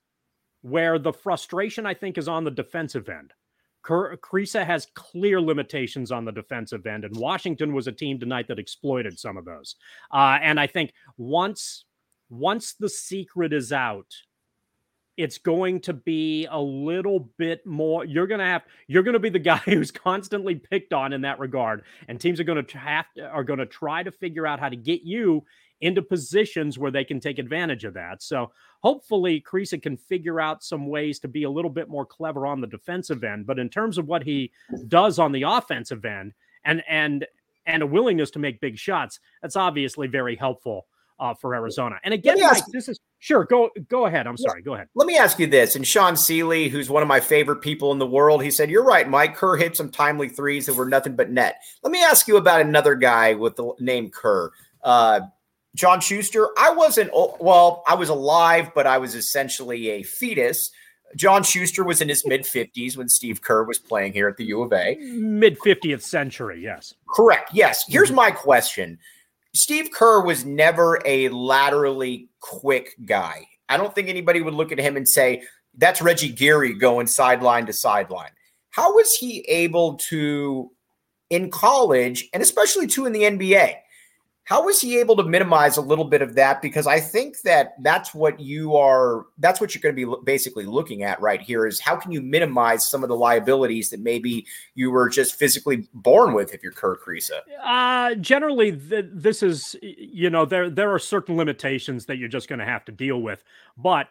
where 0.61 0.99
the 0.99 1.13
frustration, 1.13 1.87
I 1.87 1.95
think, 1.95 2.19
is 2.19 2.29
on 2.29 2.45
the 2.45 2.51
defensive 2.51 3.09
end. 3.09 3.33
Kriisa 3.85 4.65
has 4.65 4.87
clear 4.95 5.41
limitations 5.41 6.13
on 6.13 6.25
the 6.25 6.33
defensive 6.33 6.87
end, 6.87 7.05
and 7.05 7.17
Washington 7.17 7.73
was 7.73 7.87
a 7.87 7.93
team 7.93 8.19
tonight 8.19 8.49
that 8.49 8.59
exploited 8.59 9.19
some 9.19 9.37
of 9.37 9.45
those. 9.45 9.77
Uh, 10.13 10.39
and 10.41 10.59
I 10.61 10.67
think 10.67 10.93
once 11.17 11.85
once 12.31 12.73
the 12.73 12.89
secret 12.89 13.53
is 13.53 13.73
out, 13.73 14.07
it's 15.17 15.37
going 15.37 15.81
to 15.81 15.93
be 15.93 16.47
a 16.51 16.61
little 16.61 17.31
bit 17.37 17.65
more 17.67 18.05
you're 18.05 18.27
to 18.41 18.47
have 18.47 18.63
you're 18.87 19.03
to 19.13 19.19
be 19.19 19.29
the 19.29 19.39
guy 19.53 19.59
who's 19.59 19.91
constantly 19.91 20.55
picked 20.55 20.93
on 20.93 21.13
in 21.13 21.21
that 21.23 21.39
regard 21.39 21.83
and 22.09 22.21
teams 22.21 22.41
are 22.41 22.45
to 22.65 22.79
have 22.79 23.07
to, 23.17 23.29
are 23.29 23.45
to 23.59 23.67
try 23.67 24.03
to 24.03 24.11
figure 24.11 24.47
out 24.47 24.59
how 24.59 24.69
to 24.69 24.77
get 24.77 25.03
you 25.03 25.45
into 25.83 26.01
positions 26.01 26.79
where 26.79 26.91
they 26.91 27.05
can 27.05 27.21
take 27.21 27.39
advantage 27.39 27.85
of 27.85 27.95
that 27.95 28.23
so 28.23 28.51
hopefully 28.83 29.41
Kriisa 29.41 29.81
can 29.83 29.97
figure 29.97 30.41
out 30.41 30.65
some 30.65 30.87
ways 30.87 31.19
to 31.21 31.29
be 31.29 31.45
a 31.45 31.51
little 31.51 31.71
bit 31.71 31.89
more 31.89 32.07
clever 32.07 32.47
on 32.47 32.61
the 32.61 32.67
defensive 32.67 33.23
end 33.23 33.47
but 33.47 33.59
in 33.59 33.69
terms 33.69 33.99
of 33.99 34.07
what 34.07 34.23
he 34.23 34.51
does 34.89 35.19
on 35.19 35.33
the 35.33 35.43
offensive 35.43 36.05
end 36.05 36.33
and 36.65 36.83
and 36.89 37.27
and 37.67 37.83
a 37.83 37.87
willingness 37.87 38.31
to 38.31 38.39
make 38.39 38.61
big 38.61 38.79
shots 38.79 39.21
that's 39.43 39.57
obviously 39.57 40.07
very 40.07 40.35
helpful 40.37 40.87
uh, 41.23 41.33
for 41.35 41.55
Arizona. 41.55 42.01
And 42.03 42.13
again, 42.13 42.41
Mike, 42.41 42.65
this 42.73 42.89
is 42.89 42.99
sure. 43.21 43.45
Go 43.45 43.71
go 43.89 44.07
ahead. 44.07 44.27
I'm 44.27 44.37
sorry. 44.37 44.61
Go 44.61 44.75
ahead. 44.75 44.89
Let 44.97 45.07
me 45.07 45.17
ask 45.17 45.39
you 45.39 45.47
this. 45.47 45.77
And 45.77 45.87
Sean 45.87 46.17
Seeley, 46.17 46.69
who's 46.69 46.91
one 46.91 47.01
of 47.01 47.09
my 47.09 47.21
favorite 47.21 47.61
people 47.61 47.93
in 47.93 48.01
the 48.01 48.07
world, 48.07 48.43
he 48.43 48.51
said, 48.51 48.71
"You're 48.71 48.85
right, 48.85 49.09
Mike. 49.09 49.37
Kerr 49.37 49.57
hit 49.57 49.77
some 49.77 49.89
timely 49.89 50.29
threes 50.29 50.67
that 50.67 50.75
were 50.75 50.89
nothing 50.89 51.15
but 51.15 51.31
net." 51.31 51.63
Let 51.85 51.93
me 51.93 52.03
ask 52.03 52.27
you 52.27 52.39
about 52.39 52.61
another 52.61 52.97
guy 52.97 53.35
with 53.35 53.55
the 53.55 53.73
name 53.79 54.11
Kerr. 54.11 54.51
Uh, 54.83 55.21
John 55.75 56.01
Schuster. 56.01 56.49
I 56.59 56.71
wasn't 56.71 57.11
well. 57.13 57.83
I 57.87 57.95
was 57.95 58.09
alive, 58.09 58.73
but 58.75 58.87
I 58.87 58.99
was 58.99 59.15
essentially 59.15 59.91
a 59.91 60.03
fetus. 60.03 60.71
John 61.17 61.43
Schuster 61.43 61.85
was 61.85 62.01
in 62.01 62.09
his 62.09 62.27
mid 62.27 62.43
50s 62.43 62.97
when 62.97 63.09
Steve 63.09 63.43
Kerr 63.43 63.65
was 63.65 63.79
playing 63.79 64.13
here 64.13 64.29
at 64.29 64.37
the 64.37 64.45
U 64.47 64.63
of 64.63 64.73
A. 64.73 64.97
Mid 64.97 65.59
50th 65.59 66.03
century, 66.03 66.63
yes. 66.63 66.95
Correct. 67.15 67.51
Yes. 67.53 67.85
Here's 67.87 68.09
mm-hmm. 68.09 68.17
my 68.17 68.31
question 68.31 68.99
Steve 69.55 69.91
Kerr 69.91 70.23
was 70.23 70.45
never 70.45 71.01
a 71.05 71.29
laterally 71.29 72.29
quick 72.41 72.95
guy. 73.05 73.47
I 73.69 73.77
don't 73.77 73.95
think 73.95 74.09
anybody 74.09 74.41
would 74.41 74.55
look 74.55 74.73
at 74.73 74.79
him 74.79 74.97
and 74.97 75.09
say, 75.09 75.43
that's 75.77 76.03
Reggie 76.03 76.33
Geary 76.33 76.75
going 76.75 77.07
sideline 77.07 77.67
to 77.67 77.73
sideline. 77.73 78.31
How 78.71 78.95
was 78.95 79.15
he 79.15 79.41
able 79.49 79.95
to, 80.09 80.71
in 81.31 81.51
college, 81.51 82.29
and 82.33 82.43
especially 82.43 82.87
too 82.87 83.07
in 83.07 83.13
the 83.13 83.23
NBA, 83.23 83.77
how 84.45 84.65
was 84.65 84.81
he 84.81 84.99
able 84.99 85.15
to 85.17 85.23
minimize 85.23 85.77
a 85.77 85.81
little 85.81 86.05
bit 86.05 86.21
of 86.21 86.35
that? 86.35 86.61
Because 86.61 86.87
I 86.87 86.99
think 86.99 87.43
that 87.43 87.75
that's 87.81 88.13
what 88.13 88.41
you 88.41 88.77
are, 88.77 89.27
that's 89.39 89.61
what 89.61 89.75
you're 89.75 89.83
going 89.83 89.95
to 89.95 90.17
be 90.17 90.23
basically 90.25 90.65
looking 90.65 91.05
at 91.05 91.21
right 91.21 91.41
here 91.41 91.67
is 91.67 91.79
how 91.79 91.97
can 91.97 92.11
you 92.11 92.21
minimize 92.21 92.85
some 92.85 93.05
of 93.05 93.09
the 93.09 93.17
liabilities 93.17 93.91
that 93.91 94.01
maybe 94.01 94.45
you 94.75 94.91
were 94.91 95.09
just 95.09 95.37
physically 95.37 95.89
born 95.95 96.35
with 96.35 96.55
if 96.55 96.63
you're 96.63 96.73
Kerr 96.73 96.97
Kriisa? 96.97 97.41
Uh, 97.63 98.17
generally, 98.17 98.73
th- 98.73 99.07
this 99.13 99.45
is, 99.45 99.77
you 99.81 100.29
know, 100.29 100.45
there, 100.45 100.69
there 100.69 100.93
are 100.93 100.99
certain 100.99 101.37
limitations 101.37 102.07
that 102.07 102.19
you're 102.19 102.29
just 102.29 102.49
going 102.49 102.59
to 102.59 102.65
have 102.65 102.85
to 102.87 102.93
deal 102.93 103.23
with. 103.23 103.45
But 103.77 104.09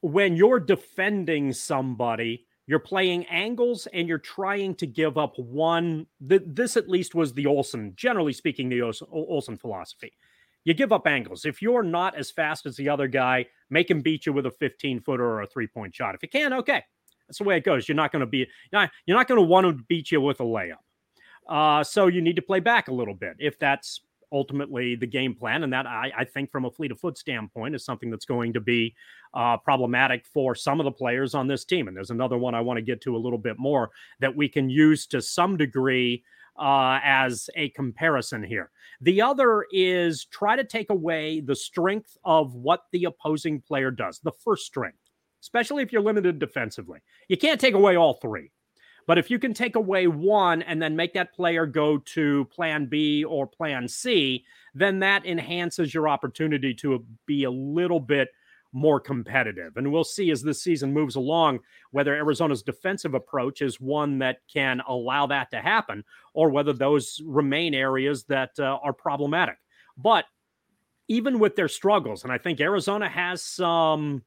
when 0.00 0.36
you're 0.36 0.60
defending 0.60 1.52
somebody, 1.52 2.46
you're 2.66 2.78
playing 2.78 3.26
angles 3.26 3.86
and 3.92 4.08
you're 4.08 4.18
trying 4.18 4.74
to 4.76 4.86
give 4.86 5.18
up 5.18 5.38
one. 5.38 6.06
Th- 6.26 6.42
this, 6.46 6.76
at 6.76 6.88
least, 6.88 7.14
was 7.14 7.32
the 7.32 7.46
Olson, 7.46 7.92
generally 7.96 8.32
speaking, 8.32 8.68
the 8.68 8.82
Olson 8.82 9.56
philosophy. 9.56 10.12
You 10.64 10.72
give 10.72 10.92
up 10.92 11.06
angles. 11.06 11.44
If 11.44 11.60
you're 11.60 11.82
not 11.82 12.16
as 12.16 12.30
fast 12.30 12.64
as 12.64 12.76
the 12.76 12.88
other 12.88 13.06
guy, 13.06 13.46
make 13.68 13.90
him 13.90 14.00
beat 14.00 14.24
you 14.24 14.32
with 14.32 14.46
a 14.46 14.50
15 14.50 15.00
footer 15.00 15.24
or 15.24 15.42
a 15.42 15.46
three 15.46 15.66
point 15.66 15.94
shot. 15.94 16.14
If 16.14 16.22
you 16.22 16.28
can, 16.28 16.54
okay. 16.54 16.82
That's 17.28 17.38
the 17.38 17.44
way 17.44 17.56
it 17.56 17.64
goes. 17.64 17.88
You're 17.88 17.96
not 17.96 18.12
going 18.12 18.20
to 18.20 18.26
be, 18.26 18.46
you're 18.72 18.88
not 19.16 19.28
going 19.28 19.40
to 19.40 19.46
want 19.46 19.66
to 19.66 19.84
beat 19.88 20.10
you 20.10 20.20
with 20.20 20.40
a 20.40 20.44
layup. 20.44 20.76
Uh, 21.48 21.84
so 21.84 22.06
you 22.06 22.22
need 22.22 22.36
to 22.36 22.42
play 22.42 22.60
back 22.60 22.88
a 22.88 22.92
little 22.92 23.14
bit 23.14 23.36
if 23.38 23.58
that's 23.58 24.00
ultimately 24.34 24.96
the 24.96 25.06
game 25.06 25.34
plan. 25.34 25.62
And 25.62 25.72
that 25.72 25.86
I, 25.86 26.12
I 26.18 26.24
think 26.24 26.50
from 26.50 26.64
a 26.64 26.70
fleet 26.70 26.90
of 26.90 26.98
foot 26.98 27.16
standpoint 27.16 27.74
is 27.74 27.84
something 27.84 28.10
that's 28.10 28.26
going 28.26 28.52
to 28.52 28.60
be 28.60 28.94
uh, 29.32 29.56
problematic 29.58 30.26
for 30.26 30.54
some 30.54 30.80
of 30.80 30.84
the 30.84 30.92
players 30.92 31.34
on 31.34 31.46
this 31.46 31.64
team. 31.64 31.88
And 31.88 31.96
there's 31.96 32.10
another 32.10 32.36
one 32.36 32.54
I 32.54 32.60
want 32.60 32.76
to 32.78 32.82
get 32.82 33.00
to 33.02 33.16
a 33.16 33.18
little 33.18 33.38
bit 33.38 33.58
more 33.58 33.90
that 34.20 34.34
we 34.34 34.48
can 34.48 34.68
use 34.68 35.06
to 35.06 35.22
some 35.22 35.56
degree 35.56 36.24
uh, 36.58 36.98
as 37.02 37.48
a 37.56 37.68
comparison 37.70 38.42
here. 38.42 38.70
The 39.00 39.22
other 39.22 39.66
is 39.72 40.24
try 40.26 40.56
to 40.56 40.64
take 40.64 40.90
away 40.90 41.40
the 41.40 41.56
strength 41.56 42.16
of 42.24 42.54
what 42.54 42.84
the 42.92 43.04
opposing 43.04 43.60
player 43.60 43.90
does, 43.90 44.20
the 44.20 44.32
first 44.32 44.66
strength, 44.66 44.98
especially 45.42 45.82
if 45.82 45.92
you're 45.92 46.02
limited 46.02 46.38
defensively. 46.38 47.00
You 47.28 47.36
can't 47.36 47.60
take 47.60 47.74
away 47.74 47.96
all 47.96 48.14
three. 48.14 48.50
But 49.06 49.18
if 49.18 49.30
you 49.30 49.38
can 49.38 49.54
take 49.54 49.76
away 49.76 50.06
one 50.06 50.62
and 50.62 50.80
then 50.80 50.96
make 50.96 51.12
that 51.14 51.34
player 51.34 51.66
go 51.66 51.98
to 51.98 52.44
plan 52.46 52.86
B 52.86 53.24
or 53.24 53.46
plan 53.46 53.86
C, 53.88 54.44
then 54.74 54.98
that 55.00 55.26
enhances 55.26 55.92
your 55.92 56.08
opportunity 56.08 56.74
to 56.74 57.04
be 57.26 57.44
a 57.44 57.50
little 57.50 58.00
bit 58.00 58.28
more 58.72 58.98
competitive. 58.98 59.76
And 59.76 59.92
we'll 59.92 60.04
see 60.04 60.30
as 60.32 60.42
this 60.42 60.62
season 60.62 60.92
moves 60.92 61.14
along 61.14 61.60
whether 61.92 62.14
Arizona's 62.14 62.62
defensive 62.62 63.14
approach 63.14 63.62
is 63.62 63.80
one 63.80 64.18
that 64.18 64.38
can 64.52 64.82
allow 64.88 65.26
that 65.28 65.50
to 65.52 65.60
happen 65.60 66.02
or 66.34 66.50
whether 66.50 66.72
those 66.72 67.20
remain 67.24 67.72
areas 67.72 68.24
that 68.24 68.50
uh, 68.58 68.78
are 68.82 68.92
problematic. 68.92 69.58
But 69.96 70.24
even 71.06 71.38
with 71.38 71.54
their 71.54 71.68
struggles, 71.68 72.24
and 72.24 72.32
I 72.32 72.38
think 72.38 72.60
Arizona 72.60 73.08
has 73.08 73.44
some 73.44 74.22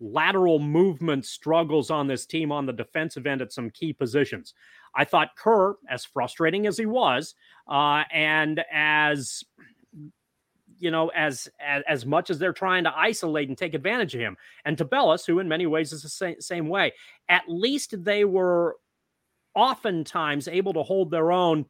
lateral 0.00 0.58
movement 0.58 1.24
struggles 1.24 1.90
on 1.90 2.06
this 2.06 2.26
team 2.26 2.52
on 2.52 2.66
the 2.66 2.72
defensive 2.72 3.26
end 3.26 3.40
at 3.40 3.52
some 3.52 3.70
key 3.70 3.92
positions. 3.92 4.54
I 4.94 5.04
thought 5.04 5.36
Kerr, 5.36 5.76
as 5.88 6.04
frustrating 6.04 6.66
as 6.66 6.76
he 6.76 6.86
was, 6.86 7.34
uh, 7.68 8.04
and 8.12 8.62
as 8.72 9.44
you 10.78 10.90
know, 10.90 11.08
as, 11.08 11.48
as 11.58 11.82
as 11.88 12.04
much 12.04 12.28
as 12.28 12.38
they're 12.38 12.52
trying 12.52 12.84
to 12.84 12.96
isolate 12.96 13.48
and 13.48 13.56
take 13.56 13.74
advantage 13.74 14.14
of 14.14 14.20
him, 14.20 14.36
and 14.64 14.76
Tubelis, 14.76 15.26
who 15.26 15.38
in 15.38 15.48
many 15.48 15.66
ways 15.66 15.92
is 15.92 16.02
the 16.02 16.08
same, 16.08 16.40
same 16.40 16.68
way, 16.68 16.92
at 17.28 17.44
least 17.48 18.04
they 18.04 18.24
were 18.24 18.76
oftentimes 19.54 20.48
able 20.48 20.74
to 20.74 20.82
hold 20.82 21.10
their 21.10 21.32
own. 21.32 21.64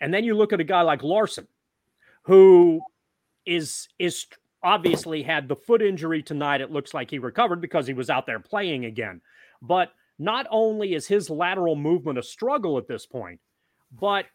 And 0.00 0.12
then 0.12 0.24
you 0.24 0.34
look 0.34 0.52
at 0.52 0.60
a 0.60 0.64
guy 0.64 0.80
like 0.80 1.02
Larson, 1.02 1.46
who 2.22 2.80
is 3.44 3.88
is 3.98 4.26
obviously 4.62 5.22
had 5.22 5.48
the 5.48 5.56
foot 5.56 5.82
injury 5.82 6.22
tonight. 6.22 6.60
It 6.60 6.70
looks 6.70 6.94
like 6.94 7.10
he 7.10 7.18
recovered 7.18 7.60
because 7.60 7.86
he 7.86 7.94
was 7.94 8.10
out 8.10 8.26
there 8.26 8.40
playing 8.40 8.84
again. 8.84 9.20
But 9.62 9.92
not 10.18 10.46
only 10.50 10.94
is 10.94 11.06
his 11.06 11.30
lateral 11.30 11.76
movement 11.76 12.18
a 12.18 12.22
struggle 12.22 12.78
at 12.78 12.88
this 12.88 13.06
point, 13.06 13.40
but 13.92 14.26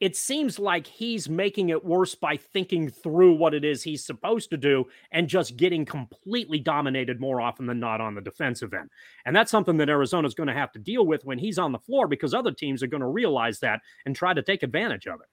it 0.00 0.14
seems 0.14 0.58
like 0.58 0.86
he's 0.86 1.28
making 1.28 1.70
it 1.70 1.84
worse 1.84 2.14
by 2.14 2.36
thinking 2.36 2.88
through 2.88 3.34
what 3.34 3.52
it 3.52 3.64
is 3.64 3.82
he's 3.82 4.04
supposed 4.04 4.48
to 4.50 4.56
do 4.56 4.84
and 5.10 5.28
just 5.28 5.56
getting 5.56 5.84
completely 5.84 6.60
dominated 6.60 7.20
more 7.20 7.40
often 7.40 7.66
than 7.66 7.80
not 7.80 8.00
on 8.00 8.14
the 8.14 8.20
defensive 8.20 8.72
end. 8.72 8.88
And 9.26 9.34
that's 9.34 9.50
something 9.50 9.76
that 9.78 9.88
Arizona's 9.88 10.34
going 10.34 10.46
to 10.46 10.52
have 10.52 10.70
to 10.72 10.78
deal 10.78 11.04
with 11.04 11.24
when 11.24 11.38
he's 11.38 11.58
on 11.58 11.72
the 11.72 11.80
floor 11.80 12.06
because 12.06 12.32
other 12.32 12.52
teams 12.52 12.82
are 12.82 12.86
going 12.88 13.00
to 13.00 13.08
realize 13.08 13.58
that 13.60 13.80
and 14.06 14.14
try 14.14 14.32
to 14.32 14.42
take 14.42 14.62
advantage 14.62 15.08
of 15.08 15.20
it. 15.20 15.26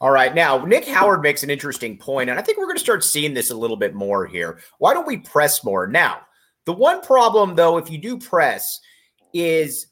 All 0.00 0.10
right. 0.10 0.34
Now, 0.34 0.64
Nick 0.64 0.86
Howard 0.86 1.22
makes 1.22 1.42
an 1.42 1.50
interesting 1.50 1.96
point, 1.96 2.28
and 2.28 2.38
I 2.38 2.42
think 2.42 2.58
we're 2.58 2.66
going 2.66 2.76
to 2.76 2.82
start 2.82 3.02
seeing 3.02 3.32
this 3.32 3.50
a 3.50 3.56
little 3.56 3.78
bit 3.78 3.94
more 3.94 4.26
here. 4.26 4.60
Why 4.78 4.92
don't 4.92 5.06
we 5.06 5.16
press 5.16 5.64
more? 5.64 5.86
Now, 5.86 6.20
the 6.66 6.74
one 6.74 7.00
problem, 7.00 7.54
though, 7.54 7.78
if 7.78 7.90
you 7.90 7.96
do 7.96 8.18
press, 8.18 8.80
is, 9.32 9.86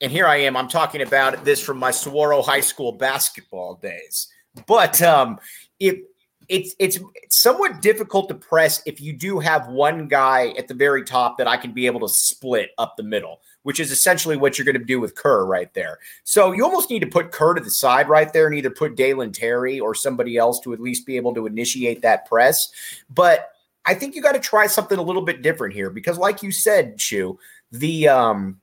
and 0.00 0.12
here 0.12 0.26
I 0.26 0.36
am, 0.36 0.56
I'm 0.56 0.68
talking 0.68 1.02
about 1.02 1.44
this 1.44 1.60
from 1.60 1.78
my 1.78 1.90
Saguaro 1.90 2.42
High 2.42 2.60
School 2.60 2.92
basketball 2.92 3.74
days. 3.82 4.28
But 4.66 5.02
um, 5.02 5.38
it's 5.80 6.74
it's 6.78 6.98
somewhat 7.28 7.82
difficult 7.82 8.28
to 8.28 8.34
press 8.34 8.82
if 8.86 9.00
you 9.00 9.12
do 9.12 9.38
have 9.38 9.68
one 9.68 10.08
guy 10.08 10.54
at 10.58 10.68
the 10.68 10.74
very 10.74 11.04
top 11.04 11.38
that 11.38 11.46
I 11.46 11.56
can 11.56 11.72
be 11.72 11.86
able 11.86 12.00
to 12.00 12.08
split 12.08 12.70
up 12.78 12.96
the 12.96 13.02
middle, 13.02 13.40
which 13.68 13.80
is 13.80 13.90
essentially 13.90 14.34
what 14.34 14.56
you're 14.56 14.64
going 14.64 14.78
to 14.78 14.82
do 14.82 14.98
with 14.98 15.14
Kerr 15.14 15.44
right 15.44 15.70
there. 15.74 15.98
So 16.24 16.52
you 16.52 16.64
almost 16.64 16.88
need 16.88 17.00
to 17.00 17.06
put 17.06 17.32
Kerr 17.32 17.52
to 17.52 17.60
the 17.62 17.70
side 17.70 18.08
right 18.08 18.32
there 18.32 18.46
and 18.46 18.54
either 18.56 18.70
put 18.70 18.96
Dalen 18.96 19.32
Terry 19.32 19.78
or 19.78 19.94
somebody 19.94 20.38
else 20.38 20.58
to 20.60 20.72
at 20.72 20.80
least 20.80 21.04
be 21.04 21.18
able 21.18 21.34
to 21.34 21.44
initiate 21.44 22.00
that 22.00 22.24
press. 22.24 22.72
But 23.10 23.50
I 23.84 23.92
think 23.92 24.14
you 24.14 24.22
got 24.22 24.32
to 24.32 24.40
try 24.40 24.68
something 24.68 24.98
a 24.98 25.02
little 25.02 25.20
bit 25.20 25.42
different 25.42 25.74
here 25.74 25.90
because, 25.90 26.16
like 26.16 26.42
you 26.42 26.50
said, 26.50 26.98
Shu, 26.98 27.38
the 27.70 28.08
um 28.08 28.58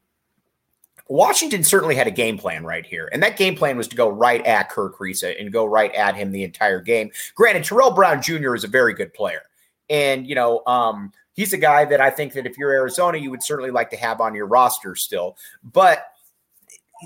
Washington 1.08 1.63
certainly 1.63 1.94
had 1.94 2.08
a 2.08 2.12
game 2.12 2.39
plan 2.39 2.63
right 2.63 2.84
here. 2.84 3.08
And 3.13 3.22
that 3.22 3.38
game 3.38 3.56
plan 3.56 3.78
was 3.78 3.88
to 3.89 3.96
go 3.96 4.10
right 4.10 4.44
at 4.44 4.72
Kerr 4.72 4.89
Kriisa 4.89 5.39
and 5.39 5.54
go 5.54 5.65
right 5.68 5.94
at 5.94 6.15
him 6.15 6.32
the 6.32 6.44
entire 6.44 6.82
game. 6.82 7.12
Granted, 7.36 7.63
Terrell 7.63 7.91
Brown 7.91 8.24
Jr. 8.24 8.56
is 8.56 8.63
a 8.63 8.68
very 8.68 8.96
good 8.96 9.13
player. 9.13 9.44
And, 9.88 10.26
you 10.26 10.34
know, 10.34 10.63
um, 10.65 11.12
he's 11.36 11.54
a 11.54 11.58
guy 11.58 11.86
that 11.86 12.02
I 12.02 12.10
think 12.10 12.34
that 12.34 12.45
if 12.45 12.58
you're 12.58 12.71
Arizona, 12.71 13.17
you 13.17 13.30
would 13.30 13.43
certainly 13.43 13.71
like 13.71 13.91
to 13.91 13.98
have 13.98 14.19
on 14.19 14.34
your 14.34 14.48
roster 14.48 14.95
still. 14.95 15.38
But 15.63 16.08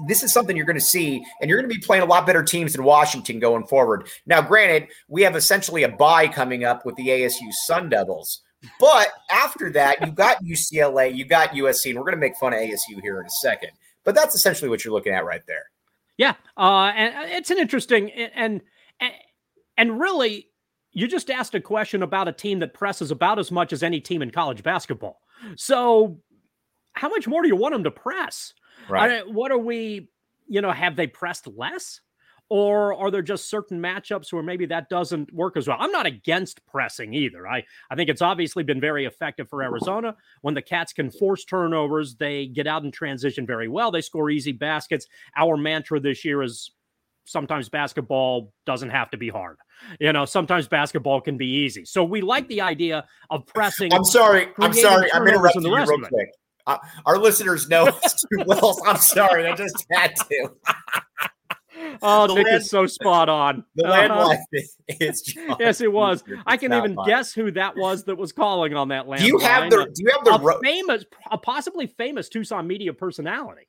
this 0.08 0.24
is 0.24 0.32
something 0.32 0.56
you're 0.56 0.66
going 0.66 0.80
to 0.80 0.82
see, 0.82 1.26
and 1.42 1.50
you're 1.50 1.60
going 1.60 1.70
to 1.70 1.76
be 1.76 1.82
playing 1.82 2.04
a 2.04 2.06
lot 2.06 2.26
better 2.26 2.44
teams 2.44 2.74
than 2.74 2.84
Washington 2.84 3.40
going 3.40 3.66
forward. 3.66 4.08
Now, 4.26 4.42
granted, 4.42 4.90
we 5.08 5.24
have 5.24 5.36
essentially 5.36 5.84
a 5.84 5.90
bye 5.90 6.28
coming 6.28 6.64
up 6.64 6.86
with 6.86 6.96
the 6.96 7.08
ASU 7.08 7.52
Sun 7.66 7.90
Devils. 7.90 8.42
But 8.80 9.10
after 9.32 9.72
that, 9.72 10.06
you 10.06 10.12
got 10.12 10.44
UCLA, 10.44 11.16
you 11.16 11.26
got 11.26 11.52
USC, 11.52 11.90
and 11.90 11.98
we're 11.98 12.04
going 12.04 12.16
to 12.16 12.20
make 12.20 12.36
fun 12.38 12.54
of 12.54 12.60
ASU 12.60 13.02
here 13.02 13.20
in 13.20 13.26
a 13.26 13.30
second. 13.42 13.72
But 14.04 14.16
that's 14.16 14.36
essentially 14.36 14.70
what 14.70 14.84
you're 14.84 14.94
looking 14.94 15.14
at 15.14 15.26
right 15.26 15.42
there. 15.48 15.64
Yeah, 16.18 16.34
uh, 16.58 16.92
and 16.96 17.16
uh, 17.16 17.36
it's 17.36 17.50
an 17.52 17.58
interesting 17.58 18.12
and 18.12 18.62
and 19.00 19.14
and 19.78 20.00
really, 20.00 20.49
you 21.00 21.08
just 21.08 21.30
asked 21.30 21.56
a 21.56 21.62
question 21.62 22.04
about 22.04 22.28
a 22.28 22.34
team 22.34 22.60
that 22.60 22.74
presses 22.74 23.12
about 23.12 23.40
as 23.40 23.52
much 23.52 23.72
as 23.72 23.84
any 23.84 24.02
team 24.02 24.22
in 24.22 24.32
college 24.32 24.64
basketball. 24.64 25.22
So, 25.56 26.20
how 26.94 27.10
much 27.10 27.28
more 27.28 27.42
do 27.42 27.48
you 27.48 27.56
want 27.56 27.74
them 27.74 27.84
to 27.86 27.92
press? 27.92 28.54
Right. 28.90 29.12
I 29.12 29.20
what 29.22 29.52
are 29.52 29.58
we? 29.58 30.10
You 30.48 30.62
know, 30.62 30.72
have 30.72 30.96
they 30.96 31.08
pressed 31.08 31.48
less? 31.48 32.02
or 32.50 32.96
are 32.96 33.12
there 33.12 33.22
just 33.22 33.50
certain 33.50 33.80
matchups 33.80 34.34
where 34.34 34.42
maybe 34.42 34.66
that 34.66 34.90
doesn't 34.90 35.32
work 35.32 35.56
as 35.56 35.68
well? 35.68 35.78
I'm 35.80 35.92
not 35.92 36.08
against 36.08 36.66
pressing 36.66 37.14
either. 37.14 37.48
I, 37.48 37.64
I 37.92 37.96
think 37.96 38.10
it's 38.10 38.24
obviously 38.24 38.64
been 38.64 38.82
very 38.82 39.06
effective 39.06 39.48
for 39.48 39.62
Arizona. 39.62 40.16
When 40.42 40.56
the 40.56 40.62
Cats 40.62 40.92
can 40.92 41.12
force 41.12 41.46
turnovers, 41.46 42.16
they 42.16 42.48
get 42.48 42.66
out 42.66 42.84
and 42.84 42.92
transition 42.92 43.46
very 43.46 43.68
well. 43.68 43.92
They 43.92 44.02
score 44.02 44.32
easy 44.32 44.52
baskets. 44.52 45.06
Our 45.38 45.58
mantra 45.58 46.00
this 46.00 46.26
year 46.26 46.42
is 46.42 46.72
sometimes 47.30 47.70
basketball 47.70 48.54
doesn't 48.66 48.90
have 48.90 49.10
to 49.12 49.18
be 49.18 49.30
hard. 49.30 49.58
You 50.00 50.12
know, 50.12 50.26
sometimes 50.26 50.68
basketball 50.68 51.22
can 51.22 51.38
be 51.38 51.48
easy. 51.48 51.86
So 51.86 52.04
we 52.04 52.22
like 52.22 52.48
the 52.48 52.62
idea 52.62 53.06
of 53.30 53.46
pressing. 53.48 53.94
I'm 53.94 54.04
sorry. 54.04 54.48
I'm 54.60 54.74
sorry. 54.74 55.12
I'm 55.14 55.28
interrupting 55.28 55.64
you 55.64 55.76
real 55.76 56.00
quick. 56.02 56.30
Uh, 56.68 56.78
our 57.06 57.18
listeners 57.18 57.68
know 57.70 57.86
too 58.32 58.44
well. 58.46 58.80
I'm 58.86 58.98
sorry. 58.98 59.48
I 59.48 59.56
just 59.56 59.86
had 59.92 60.16
to. 60.16 60.52
Oh, 62.02 62.28
the 62.28 62.36
Nick 62.36 62.46
land, 62.46 62.62
is 62.62 62.70
so 62.70 62.86
spot 62.88 63.30
on. 63.30 63.64
The 63.76 63.86
uh-huh. 63.88 64.36
landline 64.50 64.64
is 65.00 65.22
John. 65.22 65.56
Yes, 65.60 65.80
it 65.80 65.92
was. 65.92 66.24
I 66.46 66.58
can 66.58 66.74
even 66.74 66.96
mine. 66.96 67.08
guess 67.08 67.34
who 67.34 67.52
that 67.52 67.78
was 67.78 68.04
that 68.04 68.18
was 68.18 68.32
calling 68.32 68.74
on 68.74 68.90
that 68.90 69.06
landline. 69.06 69.20
Do 69.20 69.28
you 69.28 69.40
have 69.40 69.70
the? 69.70 69.86
Do 69.86 70.04
you 70.04 70.12
have 70.12 70.26
the 70.26 70.32
a 70.34 70.42
ro- 70.42 70.60
famous, 70.62 71.06
a 71.32 71.38
possibly 71.38 71.88
famous 71.88 72.28
Tucson 72.28 72.68
media 72.68 72.94
personality? 72.94 73.68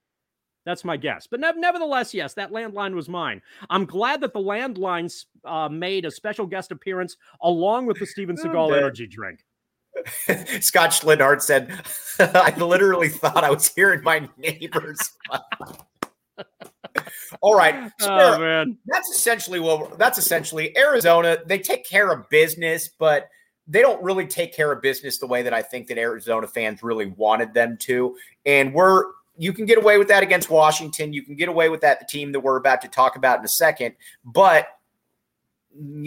That's 0.66 0.84
my 0.84 0.96
guess. 0.96 1.26
But 1.26 1.40
ne- 1.40 1.52
nevertheless, 1.56 2.12
yes, 2.12 2.34
that 2.34 2.52
landline 2.52 2.94
was 2.94 3.08
mine. 3.08 3.40
I'm 3.70 3.86
glad 3.86 4.20
that 4.20 4.32
the 4.32 4.40
landlines 4.40 5.24
uh, 5.44 5.68
made 5.68 6.04
a 6.04 6.10
special 6.10 6.46
guest 6.46 6.70
appearance 6.70 7.16
along 7.42 7.86
with 7.86 7.98
the 7.98 8.06
Steven 8.06 8.36
oh, 8.40 8.44
Seagal 8.44 8.76
energy 8.76 9.06
drink. 9.06 9.40
Scott 10.60 10.90
Schlinhart 10.90 11.42
said, 11.42 11.72
I 12.18 12.54
literally 12.56 13.08
thought 13.08 13.42
I 13.42 13.50
was 13.50 13.68
hearing 13.68 14.02
my 14.02 14.28
neighbors. 14.36 14.98
All 17.40 17.56
right. 17.56 17.90
So 17.98 18.08
oh, 18.10 18.38
man. 18.38 18.78
That's 18.86 19.10
essentially 19.10 19.60
what 19.60 19.98
that's 19.98 20.18
essentially 20.18 20.76
Arizona. 20.76 21.38
They 21.46 21.58
take 21.58 21.86
care 21.86 22.10
of 22.10 22.28
business, 22.28 22.88
but 22.88 23.28
they 23.66 23.82
don't 23.82 24.02
really 24.02 24.26
take 24.26 24.54
care 24.54 24.72
of 24.72 24.82
business 24.82 25.18
the 25.18 25.26
way 25.26 25.42
that 25.42 25.54
I 25.54 25.62
think 25.62 25.86
that 25.88 25.98
Arizona 25.98 26.46
fans 26.46 26.82
really 26.82 27.06
wanted 27.06 27.54
them 27.54 27.76
to. 27.82 28.16
And 28.44 28.74
we're 28.74 29.04
you 29.40 29.54
can 29.54 29.64
get 29.64 29.78
away 29.78 29.96
with 29.96 30.08
that 30.08 30.22
against 30.22 30.50
Washington. 30.50 31.14
You 31.14 31.22
can 31.22 31.34
get 31.34 31.48
away 31.48 31.70
with 31.70 31.80
that 31.80 31.98
the 31.98 32.04
team 32.04 32.30
that 32.32 32.40
we're 32.40 32.58
about 32.58 32.82
to 32.82 32.88
talk 32.88 33.16
about 33.16 33.38
in 33.38 33.44
a 33.46 33.48
second, 33.48 33.94
but 34.22 34.68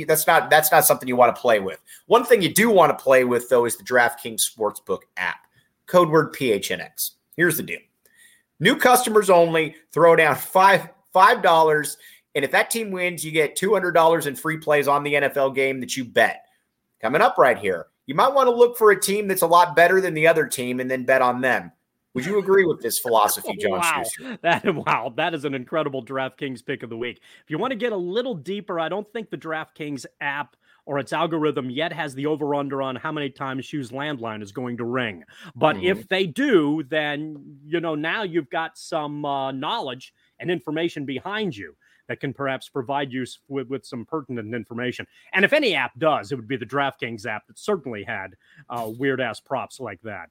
that's 0.06 0.28
not 0.28 0.52
that's 0.52 0.72
not 0.72 0.86
something 0.86 1.08
you 1.08 1.16
want 1.16 1.36
to 1.36 1.42
play 1.42 1.60
with. 1.60 1.82
One 2.06 2.26
thing 2.26 2.44
you 2.44 2.54
do 2.54 2.70
want 2.70 2.96
to 2.96 3.04
play 3.04 3.24
with 3.24 3.50
though 3.50 3.66
is 3.66 3.76
the 3.76 3.84
DraftKings 3.84 4.42
Sportsbook 4.48 5.00
app. 5.18 5.48
Code 5.88 6.10
word 6.10 6.36
PHNX. 6.36 7.12
Here's 7.36 7.58
the 7.58 7.64
deal. 7.64 7.80
New 8.60 8.76
customers 8.76 9.32
only. 9.32 9.76
Throw 9.92 10.16
down 10.16 10.36
five 10.36 10.90
five 11.12 11.42
dollars, 11.42 11.98
and 12.36 12.46
if 12.46 12.52
that 12.52 12.70
team 12.70 12.92
wins, 12.92 13.26
you 13.26 13.32
get 13.32 13.56
two 13.56 13.74
hundred 13.74 13.94
dollars 13.94 14.28
in 14.28 14.36
free 14.36 14.58
plays 14.58 14.88
on 14.88 15.02
the 15.02 15.14
NFL 15.14 15.56
game 15.56 15.80
that 15.80 15.98
you 15.98 16.06
bet. 16.06 16.46
Coming 17.02 17.22
up 17.22 17.40
right 17.40 17.58
here, 17.58 17.88
you 18.06 18.14
might 18.14 18.34
want 18.34 18.46
to 18.46 18.56
look 18.56 18.78
for 18.78 18.92
a 18.92 19.02
team 19.02 19.28
that's 19.28 19.42
a 19.42 19.48
lot 19.48 19.76
better 19.76 20.02
than 20.02 20.14
the 20.14 20.28
other 20.28 20.46
team, 20.46 20.80
and 20.80 20.92
then 20.92 21.04
bet 21.04 21.24
on 21.24 21.42
them. 21.42 21.72
Would 22.14 22.26
you 22.26 22.38
agree 22.40 22.66
with 22.66 22.82
this 22.82 23.00
philosophy, 23.00 23.56
John 23.60 23.72
wow. 23.72 23.82
Schuster? 23.82 24.38
That 24.42 24.76
wow, 24.76 25.14
that 25.16 25.34
is 25.34 25.46
an 25.46 25.54
incredible 25.54 26.04
DraftKings 26.04 26.66
pick 26.66 26.84
of 26.84 26.90
the 26.90 26.98
week. 26.98 27.22
If 27.44 27.50
you 27.50 27.58
want 27.58 27.72
to 27.72 27.78
get 27.78 27.92
a 27.92 27.98
little 27.98 28.36
deeper, 28.36 28.80
I 28.80 28.90
don't 28.90 29.12
think 29.12 29.30
the 29.30 29.38
DraftKings 29.38 30.06
app 30.22 30.56
or 30.86 31.00
its 31.00 31.14
algorithm 31.14 31.70
yet 31.70 31.94
has 31.94 32.14
the 32.14 32.26
over 32.26 32.54
under 32.56 32.82
on 32.82 32.96
how 32.96 33.12
many 33.12 33.30
times 33.30 33.66
Shu's 33.66 33.92
landline 33.92 34.44
is 34.44 34.52
going 34.52 34.78
to 34.78 34.84
ring. 34.84 35.24
But 35.56 35.78
mm-hmm. 35.78 35.86
if 35.86 36.08
they 36.10 36.28
do, 36.28 36.84
then 36.84 37.58
you 37.66 37.80
know 37.80 37.96
now 37.96 38.24
you've 38.24 38.50
got 38.50 38.78
some 38.78 39.26
uh, 39.26 39.52
knowledge 39.52 40.14
and 40.40 40.52
information 40.52 41.06
behind 41.06 41.56
you 41.56 41.76
that 42.08 42.20
can 42.20 42.34
perhaps 42.34 42.68
provide 42.68 43.14
you 43.14 43.26
with, 43.48 43.70
with 43.70 43.86
some 43.86 44.06
pertinent 44.06 44.54
information. 44.54 45.08
And 45.32 45.46
if 45.46 45.54
any 45.54 45.74
app 45.74 45.98
does, 45.98 46.32
it 46.32 46.36
would 46.36 46.50
be 46.50 46.58
the 46.58 46.66
DraftKings 46.66 47.26
app 47.26 47.48
that 47.48 47.58
certainly 47.58 48.04
had 48.04 48.36
uh, 48.70 48.92
weird 48.98 49.22
ass 49.22 49.40
props 49.40 49.80
like 49.80 50.02
that. 50.02 50.30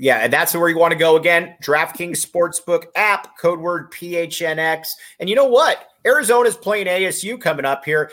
Yeah, 0.00 0.18
and 0.18 0.32
that's 0.32 0.54
where 0.54 0.68
you 0.68 0.78
want 0.78 0.92
to 0.92 0.98
go 0.98 1.16
again. 1.16 1.56
DraftKings 1.60 2.24
Sportsbook 2.24 2.84
app, 2.94 3.36
code 3.36 3.58
word 3.58 3.90
PHNX. 3.90 4.90
And 5.18 5.28
you 5.28 5.34
know 5.34 5.46
what? 5.46 5.88
Arizona's 6.06 6.56
playing 6.56 6.86
ASU 6.86 7.38
coming 7.40 7.64
up 7.64 7.84
here. 7.84 8.12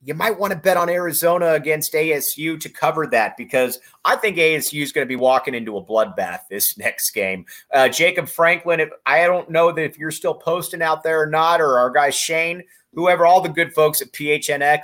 You 0.00 0.14
might 0.14 0.38
want 0.38 0.52
to 0.52 0.58
bet 0.58 0.76
on 0.76 0.88
Arizona 0.88 1.54
against 1.54 1.92
ASU 1.92 2.60
to 2.60 2.68
cover 2.68 3.08
that 3.08 3.36
because 3.36 3.80
I 4.04 4.14
think 4.14 4.36
ASU 4.36 4.80
is 4.80 4.92
going 4.92 5.04
to 5.04 5.08
be 5.08 5.16
walking 5.16 5.56
into 5.56 5.76
a 5.76 5.84
bloodbath 5.84 6.42
this 6.48 6.78
next 6.78 7.10
game. 7.10 7.44
Uh, 7.74 7.88
Jacob 7.88 8.28
Franklin, 8.28 8.78
if, 8.78 8.90
I 9.04 9.26
don't 9.26 9.50
know 9.50 9.72
that 9.72 9.82
if 9.82 9.98
you're 9.98 10.12
still 10.12 10.34
posting 10.34 10.82
out 10.82 11.02
there 11.02 11.20
or 11.20 11.26
not, 11.26 11.60
or 11.60 11.80
our 11.80 11.90
guy 11.90 12.10
Shane, 12.10 12.62
whoever, 12.94 13.26
all 13.26 13.40
the 13.40 13.48
good 13.48 13.74
folks 13.74 14.00
at 14.00 14.12
PHNX. 14.12 14.82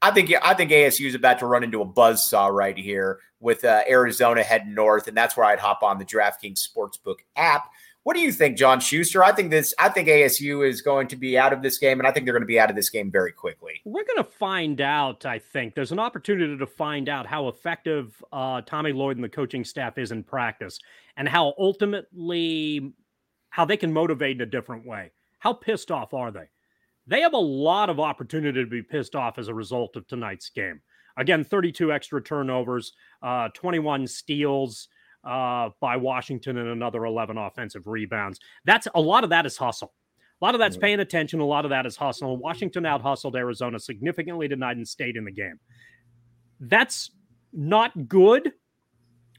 I 0.00 0.10
think 0.12 0.32
I 0.42 0.54
think 0.54 0.70
ASU 0.70 1.06
is 1.06 1.14
about 1.14 1.40
to 1.40 1.46
run 1.46 1.64
into 1.64 1.80
a 1.80 1.84
buzz 1.84 2.28
saw 2.28 2.46
right 2.46 2.76
here 2.76 3.18
with 3.40 3.64
uh, 3.64 3.82
Arizona 3.88 4.42
heading 4.42 4.74
north, 4.74 5.08
and 5.08 5.16
that's 5.16 5.36
where 5.36 5.46
I'd 5.46 5.58
hop 5.58 5.82
on 5.82 5.98
the 5.98 6.04
DraftKings 6.04 6.66
Sportsbook 6.66 7.16
app. 7.36 7.70
What 8.04 8.14
do 8.14 8.20
you 8.20 8.32
think, 8.32 8.56
John 8.56 8.80
Schuster? 8.80 9.22
I 9.22 9.32
think 9.32 9.50
this. 9.50 9.74
I 9.78 9.88
think 9.88 10.08
ASU 10.08 10.66
is 10.66 10.82
going 10.82 11.08
to 11.08 11.16
be 11.16 11.36
out 11.36 11.52
of 11.52 11.62
this 11.62 11.78
game, 11.78 11.98
and 11.98 12.06
I 12.06 12.12
think 12.12 12.24
they're 12.24 12.32
going 12.32 12.42
to 12.42 12.46
be 12.46 12.60
out 12.60 12.70
of 12.70 12.76
this 12.76 12.88
game 12.90 13.10
very 13.10 13.32
quickly. 13.32 13.82
We're 13.84 14.04
going 14.04 14.24
to 14.24 14.24
find 14.24 14.80
out. 14.80 15.26
I 15.26 15.38
think 15.38 15.74
there's 15.74 15.92
an 15.92 15.98
opportunity 15.98 16.56
to 16.56 16.66
find 16.66 17.08
out 17.08 17.26
how 17.26 17.48
effective 17.48 18.22
uh, 18.32 18.62
Tommy 18.62 18.92
Lloyd 18.92 19.16
and 19.16 19.24
the 19.24 19.28
coaching 19.28 19.64
staff 19.64 19.98
is 19.98 20.12
in 20.12 20.22
practice, 20.22 20.78
and 21.16 21.28
how 21.28 21.54
ultimately 21.58 22.92
how 23.50 23.64
they 23.64 23.76
can 23.76 23.92
motivate 23.92 24.36
in 24.36 24.42
a 24.42 24.46
different 24.46 24.86
way. 24.86 25.10
How 25.40 25.52
pissed 25.52 25.90
off 25.90 26.14
are 26.14 26.30
they? 26.30 26.48
They 27.08 27.22
have 27.22 27.32
a 27.32 27.38
lot 27.38 27.88
of 27.88 27.98
opportunity 27.98 28.62
to 28.62 28.70
be 28.70 28.82
pissed 28.82 29.16
off 29.16 29.38
as 29.38 29.48
a 29.48 29.54
result 29.54 29.96
of 29.96 30.06
tonight's 30.06 30.50
game. 30.50 30.80
Again, 31.16 31.42
32 31.42 31.90
extra 31.90 32.22
turnovers, 32.22 32.92
uh, 33.22 33.48
21 33.54 34.06
steals 34.06 34.88
uh, 35.24 35.70
by 35.80 35.96
Washington, 35.96 36.58
and 36.58 36.68
another 36.68 37.06
11 37.06 37.38
offensive 37.38 37.86
rebounds. 37.86 38.38
That's 38.64 38.86
a 38.94 39.00
lot 39.00 39.24
of 39.24 39.30
that 39.30 39.46
is 39.46 39.56
hustle. 39.56 39.94
A 40.40 40.44
lot 40.44 40.54
of 40.54 40.60
that's 40.60 40.76
paying 40.76 41.00
attention. 41.00 41.40
A 41.40 41.44
lot 41.44 41.64
of 41.64 41.70
that 41.70 41.86
is 41.86 41.96
hustle. 41.96 42.36
Washington 42.36 42.86
out 42.86 43.02
hustled 43.02 43.34
Arizona 43.34 43.80
significantly 43.80 44.46
tonight 44.46 44.76
and 44.76 44.86
stayed 44.86 45.16
in 45.16 45.24
the 45.24 45.32
game. 45.32 45.58
That's 46.60 47.10
not 47.52 48.08
good, 48.08 48.52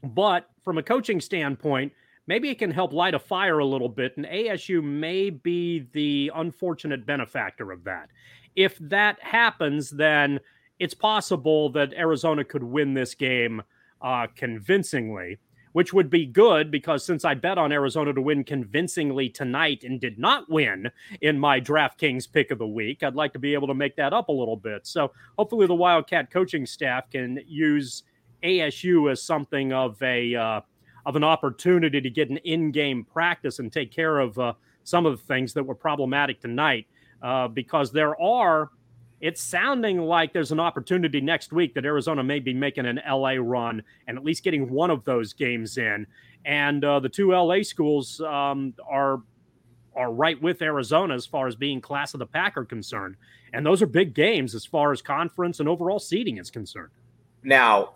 but 0.02 0.46
from 0.62 0.76
a 0.76 0.82
coaching 0.82 1.20
standpoint, 1.20 1.92
maybe 2.26 2.50
it 2.50 2.58
can 2.58 2.70
help 2.70 2.92
light 2.92 3.14
a 3.14 3.18
fire 3.18 3.58
a 3.58 3.66
little 3.66 3.88
bit, 3.88 4.16
and 4.16 4.26
ASU 4.26 4.82
may 4.82 5.30
be 5.30 5.86
the 5.92 6.30
unfortunate 6.34 7.06
benefactor 7.06 7.72
of 7.72 7.84
that. 7.84 8.10
If 8.56 8.78
that 8.78 9.22
happens, 9.22 9.90
then 9.90 10.40
it's 10.78 10.94
possible 10.94 11.70
that 11.70 11.92
Arizona 11.94 12.44
could 12.44 12.64
win 12.64 12.94
this 12.94 13.14
game 13.14 13.62
uh, 14.02 14.26
convincingly, 14.34 15.38
which 15.72 15.92
would 15.92 16.10
be 16.10 16.26
good 16.26 16.70
because 16.70 17.04
since 17.04 17.24
I 17.24 17.34
bet 17.34 17.58
on 17.58 17.70
Arizona 17.70 18.12
to 18.14 18.22
win 18.22 18.44
convincingly 18.44 19.28
tonight 19.28 19.84
and 19.84 20.00
did 20.00 20.18
not 20.18 20.50
win 20.50 20.90
in 21.20 21.38
my 21.38 21.60
DraftKings 21.60 22.32
pick 22.32 22.50
of 22.50 22.58
the 22.58 22.66
week, 22.66 23.02
I'd 23.02 23.14
like 23.14 23.32
to 23.34 23.38
be 23.38 23.54
able 23.54 23.68
to 23.68 23.74
make 23.74 23.94
that 23.96 24.12
up 24.12 24.28
a 24.28 24.32
little 24.32 24.56
bit. 24.56 24.86
So 24.86 25.12
hopefully 25.38 25.66
the 25.66 25.74
Wildcat 25.74 26.30
coaching 26.30 26.66
staff 26.66 27.10
can 27.10 27.40
use 27.46 28.02
ASU 28.42 29.12
as 29.12 29.22
something 29.22 29.72
of 29.72 30.02
a 30.02 30.34
uh, 30.34 30.60
of 31.06 31.16
an 31.16 31.24
opportunity 31.24 32.00
to 32.00 32.10
get 32.10 32.30
an 32.30 32.38
in-game 32.38 33.04
practice 33.04 33.58
and 33.58 33.72
take 33.72 33.92
care 33.92 34.18
of 34.18 34.38
uh, 34.38 34.52
some 34.84 35.06
of 35.06 35.18
the 35.18 35.24
things 35.24 35.54
that 35.54 35.64
were 35.64 35.74
problematic 35.74 36.40
tonight. 36.40 36.86
Uh, 37.22 37.48
because 37.48 37.92
there 37.92 38.20
are, 38.20 38.70
it's 39.20 39.42
sounding 39.42 39.98
like 39.98 40.32
there's 40.32 40.52
an 40.52 40.60
opportunity 40.60 41.20
next 41.20 41.52
week 41.52 41.74
that 41.74 41.84
Arizona 41.84 42.22
may 42.22 42.38
be 42.38 42.54
making 42.54 42.86
an 42.86 42.98
LA 43.06 43.34
run 43.38 43.82
and 44.06 44.16
at 44.16 44.24
least 44.24 44.42
getting 44.42 44.70
one 44.70 44.90
of 44.90 45.04
those 45.04 45.34
games 45.34 45.76
in. 45.76 46.06
And 46.46 46.82
uh, 46.82 47.00
the 47.00 47.10
two 47.10 47.32
LA 47.32 47.62
schools 47.62 48.20
um, 48.22 48.72
are 48.88 49.20
are 49.94 50.12
right 50.12 50.40
with 50.40 50.62
Arizona 50.62 51.14
as 51.14 51.26
far 51.26 51.46
as 51.46 51.56
being 51.56 51.80
class 51.80 52.14
of 52.14 52.20
the 52.20 52.26
pack 52.26 52.56
are 52.56 52.64
concerned. 52.64 53.16
And 53.52 53.66
those 53.66 53.82
are 53.82 53.86
big 53.86 54.14
games 54.14 54.54
as 54.54 54.64
far 54.64 54.92
as 54.92 55.02
conference 55.02 55.60
and 55.60 55.68
overall 55.68 55.98
seeding 55.98 56.38
is 56.38 56.50
concerned. 56.50 56.92
Now, 57.42 57.94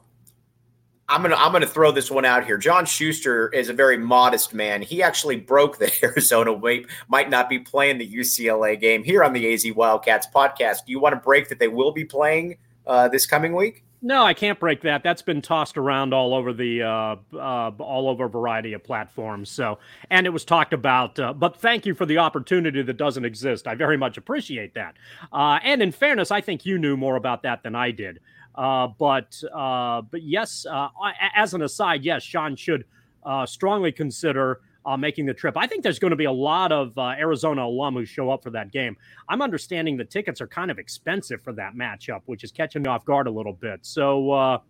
I'm 1.09 1.23
gonna 1.23 1.37
I'm 1.37 1.53
gonna 1.53 1.67
throw 1.67 1.93
this 1.93 2.11
one 2.11 2.25
out 2.25 2.47
here. 2.47 2.57
John 2.57 2.87
Schuster 2.87 3.49
is 3.49 3.69
a 3.69 3.75
very 3.75 3.99
modest 3.99 4.55
man. 4.55 4.81
He 4.81 5.03
actually 5.03 5.37
broke 5.37 5.79
the 5.79 5.93
Arizona 6.03 6.53
weight. 6.53 6.87
Might 7.09 7.29
not 7.29 7.49
be 7.49 7.59
playing 7.59 7.99
the 7.99 8.11
UCLA 8.11 8.81
game 8.81 9.05
here 9.05 9.23
on 9.23 9.33
the 9.33 9.53
AZ 9.53 9.67
Wildcats 9.75 10.27
podcast. 10.35 10.87
Do 10.87 10.93
you 10.93 11.01
want 11.01 11.15
to 11.15 11.21
break 11.21 11.49
that 11.51 11.59
they 11.59 11.69
will 11.69 11.93
be 11.93 12.05
playing 12.05 12.57
uh, 12.87 13.09
this 13.09 13.27
coming 13.27 13.55
week? 13.55 13.85
No, 14.07 14.23
I 14.23 14.35
can't 14.35 14.61
break 14.61 14.83
that. 14.83 15.03
That's 15.03 15.23
been 15.23 15.41
tossed 15.41 15.79
around 15.79 16.13
all 16.13 16.35
over 16.35 16.53
the 16.53 16.83
uh, 16.83 17.17
uh, 17.33 17.71
all 17.79 18.09
over 18.09 18.27
a 18.27 18.29
variety 18.29 18.75
of 18.75 18.85
platforms. 18.85 19.51
So, 19.51 19.79
and 20.11 20.27
it 20.27 20.31
was 20.31 20.45
talked 20.45 20.75
about. 20.75 21.19
Uh, 21.19 21.33
but 21.33 21.57
thank 21.57 21.87
you 21.87 21.95
for 21.95 22.05
the 22.05 22.19
opportunity 22.19 22.83
that 22.83 22.99
doesn't 22.99 23.25
exist. 23.25 23.67
I 23.67 23.75
very 23.75 23.97
much 23.97 24.19
appreciate 24.19 24.75
that. 24.75 24.95
Uh, 25.33 25.59
and 25.63 25.81
in 25.81 25.91
fairness, 25.91 26.31
I 26.31 26.43
think 26.43 26.67
you 26.67 26.77
knew 26.77 26.99
more 26.99 27.17
about 27.17 27.45
that 27.45 27.63
than 27.63 27.75
I 27.75 27.93
did. 27.93 28.21
Uh, 28.55 28.89
but 28.99 29.43
uh, 29.53 30.03
but 30.03 30.23
yes, 30.23 30.67
uh, 30.71 30.89
as 31.35 31.55
an 31.55 31.63
aside, 31.63 32.05
yes, 32.05 32.23
Sean 32.23 32.55
should 32.57 32.85
uh, 33.25 33.45
strongly 33.47 33.91
consider 33.91 34.61
uh, 34.87 34.97
making 34.97 35.27
the 35.27 35.35
trip. 35.35 35.57
I 35.57 35.67
think 35.67 35.83
there's 35.83 35.99
going 35.99 36.13
to 36.13 36.17
be 36.17 36.27
a 36.27 36.33
lot 36.33 36.71
of 36.71 36.97
Arizona 36.99 37.67
alum 37.67 37.95
who 37.95 38.05
show 38.05 38.31
up 38.31 38.43
for 38.43 38.51
that 38.51 38.71
game. 38.71 38.97
I'm 39.29 39.43
understanding 39.43 39.97
the 39.97 40.05
tickets 40.05 40.41
are 40.41 40.47
kind 40.47 40.71
of 40.71 40.79
expensive 40.79 41.43
for 41.43 41.53
that 41.55 41.75
matchup, 41.75 42.21
which 42.27 42.45
is 42.45 42.53
catching 42.53 42.83
me 42.83 42.89
off 42.89 43.05
guard 43.05 43.27
a 43.27 43.31
little 43.31 43.55
bit. 43.55 43.81
So 43.83 44.61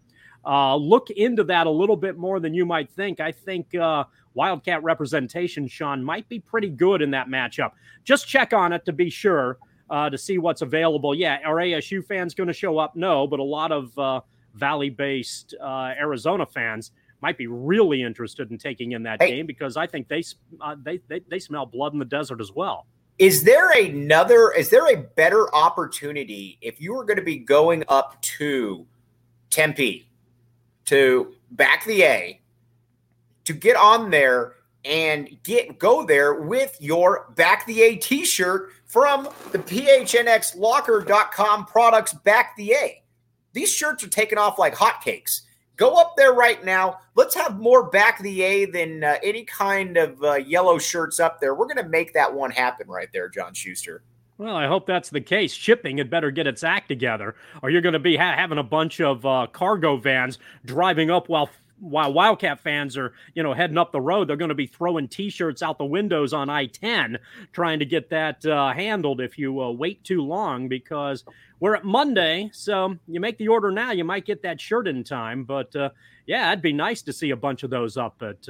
look 0.46 1.10
into 1.10 1.44
that 1.44 1.66
a 1.66 1.70
little 1.70 1.96
bit 1.96 2.16
more 2.16 2.40
than 2.40 2.54
you 2.54 2.64
might 2.64 2.90
think. 2.90 3.20
I 3.20 3.32
think. 3.32 3.74
Wildcat 4.36 4.82
representation, 4.82 5.68
Sean, 5.68 6.02
might 6.02 6.28
be 6.28 6.40
pretty 6.40 6.68
good 6.68 7.02
in 7.02 7.12
that 7.12 7.28
matchup. 7.28 7.70
Just 8.02 8.26
check 8.26 8.52
on 8.52 8.72
it 8.72 8.84
to 8.86 8.92
be 8.92 9.08
sure 9.08 9.58
uh, 9.90 10.10
to 10.10 10.18
see 10.18 10.38
what's 10.38 10.62
available. 10.62 11.14
Yeah, 11.14 11.38
are 11.44 11.56
ASU 11.56 12.04
fans 12.04 12.34
going 12.34 12.46
to 12.48 12.52
show 12.52 12.78
up? 12.78 12.96
No, 12.96 13.26
but 13.26 13.40
a 13.40 13.44
lot 13.44 13.72
of 13.72 13.96
uh, 13.98 14.20
Valley 14.54 14.90
based 14.90 15.54
uh, 15.60 15.92
Arizona 15.98 16.46
fans 16.46 16.92
might 17.20 17.38
be 17.38 17.46
really 17.46 18.02
interested 18.02 18.50
in 18.50 18.58
taking 18.58 18.92
in 18.92 19.02
that 19.02 19.22
hey. 19.22 19.30
game 19.30 19.46
because 19.46 19.76
I 19.76 19.86
think 19.86 20.08
they, 20.08 20.22
uh, 20.60 20.76
they, 20.82 20.98
they 21.08 21.20
they 21.28 21.38
smell 21.38 21.66
blood 21.66 21.92
in 21.92 21.98
the 21.98 22.04
desert 22.04 22.40
as 22.40 22.52
well. 22.52 22.86
Is 23.18 23.44
there 23.44 23.70
another? 23.70 24.52
Is 24.52 24.70
there 24.70 24.92
a 24.92 24.96
better 24.96 25.54
opportunity 25.54 26.58
if 26.60 26.80
you 26.80 26.94
were 26.94 27.04
going 27.04 27.16
to 27.16 27.22
be 27.22 27.38
going 27.38 27.84
up 27.88 28.20
to 28.22 28.86
Tempe 29.50 30.08
to 30.86 31.32
back 31.52 31.84
the 31.84 32.02
A 32.02 32.40
to 33.44 33.52
get 33.52 33.76
on 33.76 34.10
there 34.10 34.54
and 34.84 35.38
get 35.42 35.78
go 35.78 36.04
there 36.04 36.34
with 36.34 36.76
your 36.80 37.32
back 37.36 37.64
the 37.66 37.82
A 37.82 37.96
t-shirt 37.96 38.70
from 38.86 39.28
the 39.52 39.58
phnxlocker.com 39.58 41.66
products 41.66 42.14
back 42.14 42.56
the 42.56 42.72
A. 42.72 43.02
These 43.52 43.72
shirts 43.72 44.02
are 44.04 44.08
taking 44.08 44.38
off 44.38 44.58
like 44.58 44.74
hotcakes. 44.74 45.42
Go 45.76 45.94
up 45.94 46.14
there 46.16 46.32
right 46.32 46.64
now. 46.64 47.00
Let's 47.16 47.34
have 47.34 47.58
more 47.58 47.90
back 47.90 48.20
the 48.20 48.42
A 48.42 48.64
than 48.66 49.02
uh, 49.02 49.16
any 49.22 49.44
kind 49.44 49.96
of 49.96 50.22
uh, 50.22 50.34
yellow 50.34 50.78
shirts 50.78 51.18
up 51.18 51.40
there. 51.40 51.54
We're 51.54 51.66
going 51.66 51.78
to 51.78 51.88
make 51.88 52.14
that 52.14 52.32
one 52.32 52.52
happen 52.52 52.86
right 52.86 53.08
there, 53.12 53.28
John 53.28 53.54
Schuster. 53.54 54.04
Well, 54.38 54.56
I 54.56 54.66
hope 54.66 54.86
that's 54.86 55.10
the 55.10 55.20
case. 55.20 55.52
Shipping 55.52 55.98
had 55.98 56.10
better 56.10 56.32
get 56.32 56.46
its 56.46 56.64
act 56.64 56.88
together, 56.88 57.36
or 57.62 57.70
you're 57.70 57.80
going 57.80 57.92
to 57.92 58.00
be 58.00 58.16
ha- 58.16 58.34
having 58.34 58.58
a 58.58 58.64
bunch 58.64 59.00
of 59.00 59.24
uh, 59.24 59.46
cargo 59.52 59.96
vans 59.96 60.38
driving 60.64 61.10
up 61.10 61.28
while 61.28 61.50
while 61.80 62.12
Wildcat 62.12 62.60
fans 62.60 62.96
are, 62.96 63.12
you 63.34 63.42
know, 63.42 63.52
heading 63.52 63.78
up 63.78 63.92
the 63.92 64.00
road, 64.00 64.28
they're 64.28 64.37
going 64.37 64.48
to 64.48 64.54
be 64.54 64.66
throwing 64.66 65.08
T-shirts 65.08 65.62
out 65.62 65.78
the 65.78 65.84
windows 65.84 66.32
on 66.32 66.48
I-10, 66.48 67.18
trying 67.52 67.78
to 67.78 67.84
get 67.84 68.10
that 68.10 68.44
uh, 68.46 68.72
handled. 68.72 69.20
If 69.20 69.38
you 69.38 69.60
uh, 69.60 69.70
wait 69.70 70.02
too 70.04 70.22
long, 70.22 70.68
because 70.68 71.24
we're 71.60 71.74
at 71.74 71.84
Monday, 71.84 72.50
so 72.52 72.96
you 73.06 73.20
make 73.20 73.38
the 73.38 73.48
order 73.48 73.70
now, 73.70 73.90
you 73.90 74.04
might 74.04 74.24
get 74.24 74.42
that 74.42 74.60
shirt 74.60 74.88
in 74.88 75.04
time. 75.04 75.44
But 75.44 75.74
uh, 75.76 75.90
yeah, 76.26 76.50
it'd 76.50 76.62
be 76.62 76.72
nice 76.72 77.02
to 77.02 77.12
see 77.12 77.30
a 77.30 77.37
bunch 77.37 77.62
of 77.62 77.70
those 77.70 77.96
up 77.96 78.22
at 78.22 78.48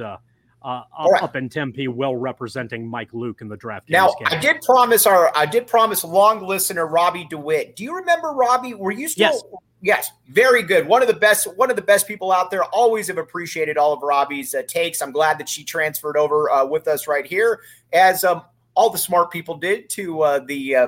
uh, 0.65 0.67
uh, 0.67 1.03
up, 1.03 1.11
right. 1.11 1.23
up, 1.23 1.35
in 1.35 1.47
Tempe, 1.47 1.87
well 1.87 2.15
representing 2.15 2.87
Mike 2.87 3.13
Luke 3.13 3.41
in 3.41 3.47
the 3.47 3.55
draft. 3.55 3.87
Now, 3.89 4.07
game. 4.07 4.27
I 4.31 4.37
did 4.37 4.61
promise 4.63 5.05
our, 5.05 5.31
I 5.35 5.45
did 5.45 5.67
promise 5.67 6.03
long 6.03 6.41
listener 6.43 6.87
Robbie 6.87 7.27
DeWitt. 7.29 7.75
Do 7.75 7.83
you 7.83 7.95
remember 7.95 8.29
Robbie? 8.29 8.73
Were 8.73 8.91
you 8.91 9.07
still? 9.07 9.31
Yes. 9.31 9.43
Yes, 9.81 10.11
very 10.29 10.63
good. 10.63 10.87
One 10.87 11.03
of 11.03 11.07
the 11.07 11.13
best, 11.13 11.45
one 11.57 11.69
of 11.69 11.75
the 11.75 11.81
best 11.83 12.07
people 12.07 12.31
out 12.31 12.49
there. 12.49 12.63
Always 12.63 13.07
have 13.07 13.19
appreciated 13.19 13.77
all 13.77 13.93
of 13.93 14.01
Robbie's 14.01 14.55
uh, 14.55 14.63
takes. 14.67 14.99
I'm 14.99 15.11
glad 15.11 15.37
that 15.37 15.47
she 15.47 15.63
transferred 15.63 16.17
over 16.17 16.49
uh, 16.49 16.65
with 16.65 16.87
us 16.87 17.07
right 17.07 17.25
here, 17.25 17.59
as 17.93 18.23
um, 18.23 18.41
all 18.73 18.89
the 18.89 18.97
smart 18.97 19.29
people 19.29 19.57
did 19.57 19.87
to 19.91 20.21
uh, 20.21 20.39
the 20.39 20.75
uh, 20.75 20.87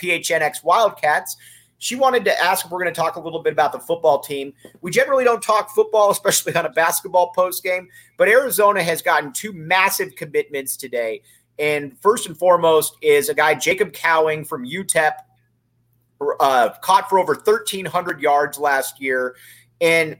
PHNX 0.00 0.64
Wildcats 0.64 1.36
she 1.78 1.94
wanted 1.94 2.24
to 2.24 2.42
ask 2.42 2.66
if 2.66 2.70
we're 2.70 2.82
going 2.82 2.92
to 2.92 3.00
talk 3.00 3.16
a 3.16 3.20
little 3.20 3.42
bit 3.42 3.52
about 3.52 3.72
the 3.72 3.78
football 3.78 4.18
team. 4.18 4.52
We 4.80 4.90
generally 4.90 5.24
don't 5.24 5.42
talk 5.42 5.70
football, 5.70 6.10
especially 6.12 6.54
on 6.54 6.66
a 6.66 6.70
basketball 6.70 7.32
post 7.32 7.62
game, 7.62 7.88
but 8.16 8.28
Arizona 8.28 8.82
has 8.82 9.00
gotten 9.00 9.32
two 9.32 9.52
massive 9.52 10.14
commitments 10.16 10.76
today. 10.76 11.22
And 11.58 11.98
first 12.00 12.26
and 12.26 12.36
foremost 12.36 12.96
is 13.02 13.28
a 13.28 13.34
guy, 13.34 13.54
Jacob 13.54 13.92
Cowing 13.92 14.44
from 14.44 14.64
UTEP, 14.64 15.12
uh, 16.40 16.70
caught 16.82 17.08
for 17.08 17.18
over 17.18 17.34
1,300 17.34 18.20
yards 18.20 18.58
last 18.58 19.00
year. 19.00 19.36
And 19.80 20.16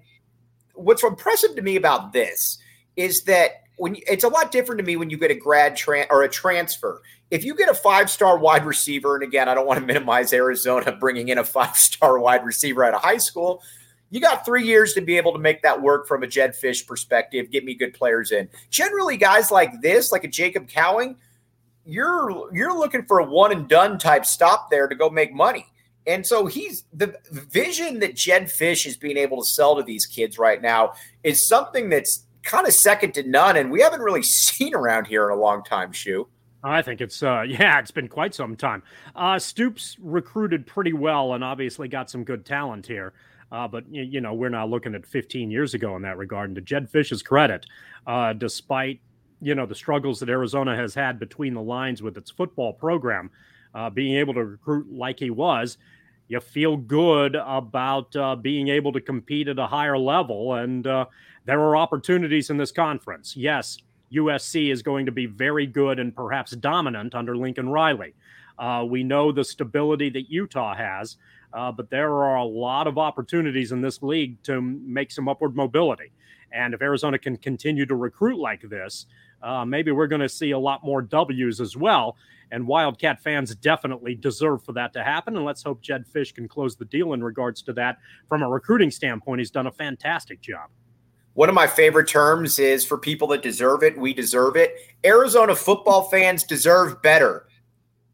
what's 0.75 1.03
impressive 1.03 1.57
to 1.57 1.63
me 1.63 1.77
about 1.77 2.13
this 2.13 2.59
is 2.97 3.25
that 3.25 3.63
when 3.77 3.97
it's 4.09 4.25
a 4.25 4.29
lot 4.29 4.51
different 4.51 4.79
to 4.81 4.85
me 4.85 4.97
when 4.97 5.11
you 5.11 5.17
get 5.17 5.31
a 5.31 5.35
grad 5.35 5.77
tra- 5.77 6.07
or 6.11 6.23
a 6.23 6.29
transfer 6.29 7.03
if 7.31 7.45
you 7.45 7.55
get 7.55 7.69
a 7.69 7.75
five 7.75 8.11
star 8.11 8.39
wide 8.39 8.65
receiver, 8.65 9.15
and 9.15 9.25
again, 9.25 9.49
I 9.49 9.55
don't 9.55 9.67
want 9.67 9.81
to 9.81 9.87
minimize 9.87 10.33
Arizona 10.33 10.93
bringing 10.93 11.29
in 11.29 11.39
a 11.39 11.45
five 11.45 11.77
star 11.77 12.19
wide 12.21 12.45
receiver 12.45 12.85
out 12.85 12.95
of 12.95 13.03
high 13.03 13.19
school, 13.19 13.63
you 14.11 14.21
got 14.21 14.45
three 14.45 14.65
years 14.65 14.95
to 14.95 15.01
be 15.01 15.17
able 15.17 15.33
to 15.33 15.39
make 15.39 15.63
that 15.63 15.81
work 15.81 16.09
from 16.09 16.23
a 16.23 16.27
Jedd 16.27 16.55
Fisch 16.55 16.87
perspective, 16.87 17.51
get 17.51 17.65
me 17.65 17.75
good 17.75 17.93
players 17.93 18.33
in. 18.33 18.49
Generally, 18.71 19.19
guys 19.19 19.51
like 19.51 19.83
this, 19.83 20.13
like 20.13 20.25
a 20.25 20.29
Jacob 20.29 20.69
Cowing, 20.69 21.17
you're 21.85 22.55
you're 22.55 22.77
looking 22.77 23.05
for 23.05 23.19
a 23.19 23.25
one 23.25 23.53
and 23.53 23.69
done 23.69 23.99
type 23.99 24.25
stop 24.25 24.71
there 24.71 24.89
to 24.89 24.95
go 24.95 25.11
make 25.11 25.33
money. 25.33 25.67
And 26.07 26.27
so 26.27 26.47
he's 26.47 26.85
the 26.95 27.15
vision 27.31 27.99
that 27.99 28.17
Jedd 28.17 28.45
Fisch 28.45 28.87
is 28.87 28.97
being 28.97 29.19
able 29.19 29.43
to 29.43 29.47
sell 29.47 29.77
to 29.77 29.83
these 29.83 30.07
kids 30.07 30.39
right 30.39 30.61
now 30.61 30.95
is 31.23 31.47
something 31.47 31.91
that's 31.91 32.25
kind 32.43 32.67
of 32.67 32.73
second 32.73 33.13
to 33.13 33.23
none, 33.25 33.57
and 33.57 33.71
we 33.71 33.83
haven't 33.83 34.01
really 34.01 34.23
seen 34.23 34.75
around 34.75 35.07
here 35.07 35.29
in 35.29 35.37
a 35.37 35.41
long 35.41 35.63
time, 35.63 35.93
Shu. 35.93 36.27
I 36.63 36.83
think 36.83 37.01
it's 37.01 37.23
uh 37.23 37.43
yeah, 37.49 37.79
it's 37.79 37.91
been 37.91 38.09
quite 38.09 38.35
some 38.35 38.57
time. 38.57 38.83
Uh 39.15 39.39
Stoops 39.39 39.97
recruited 40.01 40.67
pretty 40.67 40.93
well 40.93 41.35
and 41.35 41.45
obviously 41.45 41.89
got 41.89 42.11
some 42.11 42.25
good 42.25 42.45
talent 42.45 42.87
here. 42.87 43.13
Uh, 43.51 43.67
but 43.67 43.85
you 43.91 44.21
know 44.21 44.35
we're 44.35 44.51
now 44.51 44.67
looking 44.67 44.95
at 44.95 45.07
15 45.07 45.51
years 45.51 45.73
ago 45.75 45.97
in 45.97 46.03
that 46.03 46.19
regard. 46.19 46.51
And 46.51 46.57
to 46.57 46.61
Jedd 46.61 46.91
Fisch's 46.91 47.23
credit, 47.23 47.67
uh, 48.07 48.35
despite 48.35 49.01
you 49.41 49.55
know 49.55 49.65
the 49.65 49.75
struggles 49.75 50.21
that 50.21 50.29
Arizona 50.29 50.77
has 50.77 50.95
had 50.95 51.19
between 51.19 51.55
the 51.55 51.63
lines 51.63 52.03
with 52.03 52.19
its 52.19 52.31
football 52.31 52.75
program, 52.75 53.31
uh, 53.75 53.89
being 53.89 54.17
able 54.17 54.35
to 54.35 54.45
recruit 54.45 54.93
like 54.93 55.19
he 55.19 55.31
was, 55.31 55.79
you 56.29 56.41
feel 56.41 56.77
good 56.77 57.37
about 57.37 58.15
uh, 58.17 58.37
being 58.37 58.69
able 58.69 58.93
to 58.93 59.01
compete 59.01 59.49
at 59.49 59.59
a 59.59 59.67
higher 59.67 59.97
level. 59.97 60.55
And 60.55 60.85
there 60.85 61.61
are 61.61 61.77
opportunities 61.77 62.51
in 62.51 62.59
this 62.59 62.71
conference. 62.71 63.35
Yes, 63.35 63.79
USC 64.13 64.73
is 64.73 64.83
going 64.83 65.07
to 65.07 65.13
be 65.13 65.27
very 65.27 65.67
good 65.67 65.99
and 65.99 66.15
perhaps 66.15 66.53
dominant 66.53 67.15
under 67.15 67.37
Lincoln 67.37 67.69
Riley. 67.69 68.15
Uh, 68.59 68.85
we 68.89 69.05
know 69.05 69.31
the 69.31 69.45
stability 69.45 70.11
that 70.11 70.31
Utah 70.31 70.75
has, 70.75 71.17
uh, 71.53 71.71
but 71.71 71.91
there 71.91 72.13
are 72.13 72.37
a 72.37 72.45
lot 72.45 72.87
of 72.87 72.99
opportunities 72.99 73.73
in 73.73 73.81
this 73.81 74.03
league 74.03 74.43
to 74.43 74.61
make 74.61 75.11
some 75.11 75.29
upward 75.29 75.55
mobility. 75.55 76.13
And 76.53 76.75
if 76.75 76.83
Arizona 76.83 77.19
can 77.19 77.37
continue 77.37 77.87
to 77.87 77.95
recruit 77.95 78.39
like 78.39 78.63
this, 78.63 79.07
uh, 79.43 79.65
maybe 79.65 79.93
we're 79.93 80.07
going 80.07 80.23
to 80.23 80.29
see 80.29 80.51
a 80.53 80.59
lot 80.59 80.85
more 80.85 81.03
W's 81.03 81.61
as 81.61 81.77
well. 81.77 82.17
And 82.51 82.67
Wildcat 82.67 83.23
fans 83.23 83.55
definitely 83.55 84.15
deserve 84.15 84.65
for 84.65 84.73
that 84.73 84.93
to 84.95 85.05
happen. 85.05 85.37
And 85.37 85.45
let's 85.45 85.63
hope 85.63 85.83
Jedd 85.83 86.07
Fisch 86.07 86.35
can 86.35 86.49
close 86.49 86.77
the 86.77 86.87
deal 86.87 87.13
in 87.13 87.23
regards 87.23 87.61
to 87.63 87.73
that. 87.75 87.99
From 88.29 88.43
a 88.43 88.49
recruiting 88.49 88.91
standpoint, 88.91 89.41
he's 89.41 89.51
done 89.51 89.67
a 89.67 89.73
fantastic 89.73 90.41
job. 90.41 90.71
One 91.39 91.49
of 91.49 91.55
my 91.55 91.69
favorite 91.69 92.09
terms 92.09 92.59
is 92.59 92.85
for 92.85 92.99
people 92.99 93.29
that 93.29 93.43
deserve 93.43 93.85
it, 93.85 93.97
we 93.97 94.13
deserve 94.13 94.57
it. 94.57 94.75
Arizona 95.05 95.55
football 95.55 96.09
fans 96.09 96.43
deserve 96.43 97.01
better. 97.01 97.47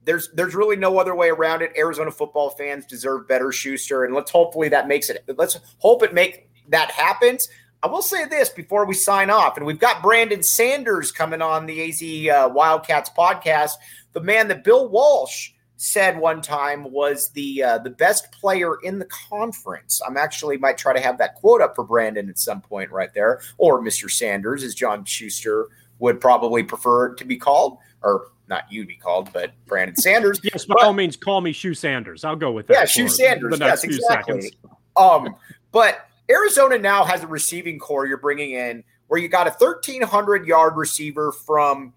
There's 0.05 0.29
there's 0.35 0.55
really 0.55 0.77
no 0.77 0.99
other 0.99 1.15
way 1.15 1.31
around 1.31 1.63
it. 1.63 1.73
Arizona 1.75 2.11
football 2.11 2.51
fans 2.51 2.85
deserve 2.85 3.27
better, 3.27 3.51
Schuster, 3.51 4.05
and 4.05 4.15
let's 4.15 4.31
hopefully 4.31 4.69
that 4.69 4.89
makes 4.89 5.09
it. 5.09 5.25
Let's 5.39 5.59
hope 5.79 6.03
it 6.03 6.13
make 6.13 6.51
that 6.69 6.91
happens. 6.91 7.49
I 7.83 7.87
will 7.87 8.03
say 8.03 8.27
this 8.27 8.51
before 8.51 8.85
we 8.85 8.93
sign 8.93 9.31
off, 9.31 9.57
and 9.57 9.65
we've 9.65 9.79
got 9.79 10.03
Brandon 10.03 10.43
Sanders 10.43 11.11
coming 11.11 11.41
on 11.41 11.65
the 11.65 11.81
AZ 11.81 12.03
uh, 12.29 12.51
Wildcats 12.51 13.09
podcast, 13.17 13.71
the 14.13 14.21
man 14.21 14.49
that 14.49 14.65
Bill 14.65 14.87
Walsh 14.91 15.53
said 15.77 16.19
one 16.19 16.41
time 16.41 16.91
was 16.91 17.31
the 17.31 17.63
uh, 17.63 17.79
the 17.79 17.91
best 17.91 18.31
player 18.33 18.77
in 18.83 18.99
the 18.99 19.07
conference. 19.07 20.01
I'm 20.07 20.17
actually 20.17 20.57
might 20.57 20.79
try 20.79 20.93
to 20.93 21.01
have 21.01 21.19
that 21.19 21.35
quote 21.37 21.61
up 21.61 21.75
for 21.75 21.85
Brandon 21.85 22.29
at 22.29 22.39
some 22.39 22.61
point 22.61 22.91
right 22.91 23.13
there, 23.13 23.41
or 23.59 23.83
Mr. 23.83 24.11
Sanders, 24.11 24.63
as 24.63 24.75
John 24.75 25.05
Schuster 25.05 25.69
would 25.99 26.21
probably 26.21 26.63
prefer 26.63 27.15
to 27.15 27.25
be 27.25 27.37
called, 27.37 27.79
or 28.03 28.29
not 28.49 28.65
you 28.71 28.87
be 28.87 28.97
called, 28.97 29.33
but 29.33 29.53
Brandon 29.67 29.97
Sanders. 29.97 30.41
yes, 30.45 30.65
by 30.65 30.75
but, 30.79 30.87
all 30.87 30.93
means, 30.93 31.17
call 31.17 31.41
me 31.41 31.53
Shoe 31.53 31.75
Sanders. 31.75 32.25
I'll 32.25 32.37
go 32.37 32.53
with 32.53 32.67
that. 32.69 32.75
Yeah, 32.75 32.85
Shoe 32.85 33.09
Sanders. 33.09 33.59
The 33.59 33.65
yes, 33.65 33.85
exactly. 33.85 34.53
Um, 34.97 35.35
but 35.73 36.07
Arizona 36.31 36.79
now 36.79 37.05
has 37.05 37.23
a 37.23 37.27
receiving 37.27 37.79
core 37.79 38.07
you're 38.07 38.17
bringing 38.17 38.53
in 38.53 38.85
where 39.09 39.21
you 39.21 39.29
got 39.29 39.47
a 39.47 39.51
1,300 39.51 40.47
yard 40.47 40.77
receiver 40.77 41.33
from 41.33 41.93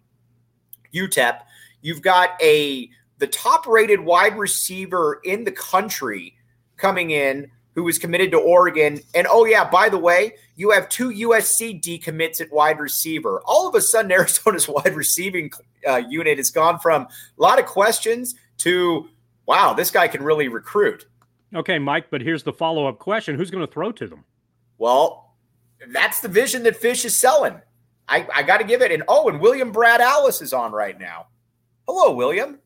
UTEP. 0.93 1.39
You've 1.81 2.01
got 2.01 2.41
a 2.41 2.89
the 3.17 3.27
top 3.27 3.67
rated 3.67 3.99
wide 3.99 4.37
receiver 4.37 5.19
in 5.23 5.43
the 5.43 5.51
country 5.51 6.35
coming 6.77 7.11
in 7.11 7.49
who 7.77 7.83
was 7.83 7.99
committed 7.99 8.31
to 8.31 8.39
Oregon. 8.39 8.99
And 9.13 9.27
oh, 9.29 9.45
yeah, 9.45 9.69
by 9.69 9.87
the 9.87 9.99
way, 9.99 10.33
you 10.55 10.71
have 10.71 10.89
two 10.89 11.09
USC 11.09 11.79
decommits 11.79 12.41
at 12.41 12.51
wide 12.51 12.79
receiver. 12.79 13.41
All 13.45 13.67
of 13.67 13.75
a 13.75 13.81
sudden, 13.81 14.11
Arizona's 14.13 14.67
wide 14.67 14.95
receiving 14.95 15.51
uh, 15.87 16.01
unit 16.09 16.37
has 16.37 16.49
gone 16.49 16.79
from 16.79 17.03
a 17.03 17.09
lot 17.37 17.59
of 17.59 17.67
questions 17.67 18.33
to, 18.57 19.07
wow, 19.45 19.73
this 19.73 19.91
guy 19.91 20.07
can 20.07 20.23
really 20.23 20.47
recruit. 20.47 21.05
Okay, 21.55 21.77
Mike, 21.77 22.09
but 22.09 22.19
here's 22.21 22.41
the 22.41 22.51
follow 22.51 22.87
up 22.87 22.97
question 22.97 23.35
Who's 23.35 23.51
going 23.51 23.65
to 23.65 23.71
throw 23.71 23.91
to 23.91 24.07
them? 24.07 24.23
Well, 24.79 25.35
that's 25.89 26.19
the 26.19 26.27
vision 26.27 26.63
that 26.63 26.81
Fisch 26.81 27.05
is 27.05 27.15
selling. 27.15 27.61
I, 28.09 28.27
I 28.33 28.43
got 28.43 28.57
to 28.57 28.63
give 28.63 28.81
it. 28.81 28.91
And 28.91 29.03
oh, 29.07 29.29
and 29.29 29.39
William 29.39 29.71
Brad 29.71 30.01
Alice 30.01 30.41
is 30.41 30.51
on 30.51 30.71
right 30.71 30.99
now. 30.99 31.27
Hello, 31.87 32.13
William. 32.13 32.57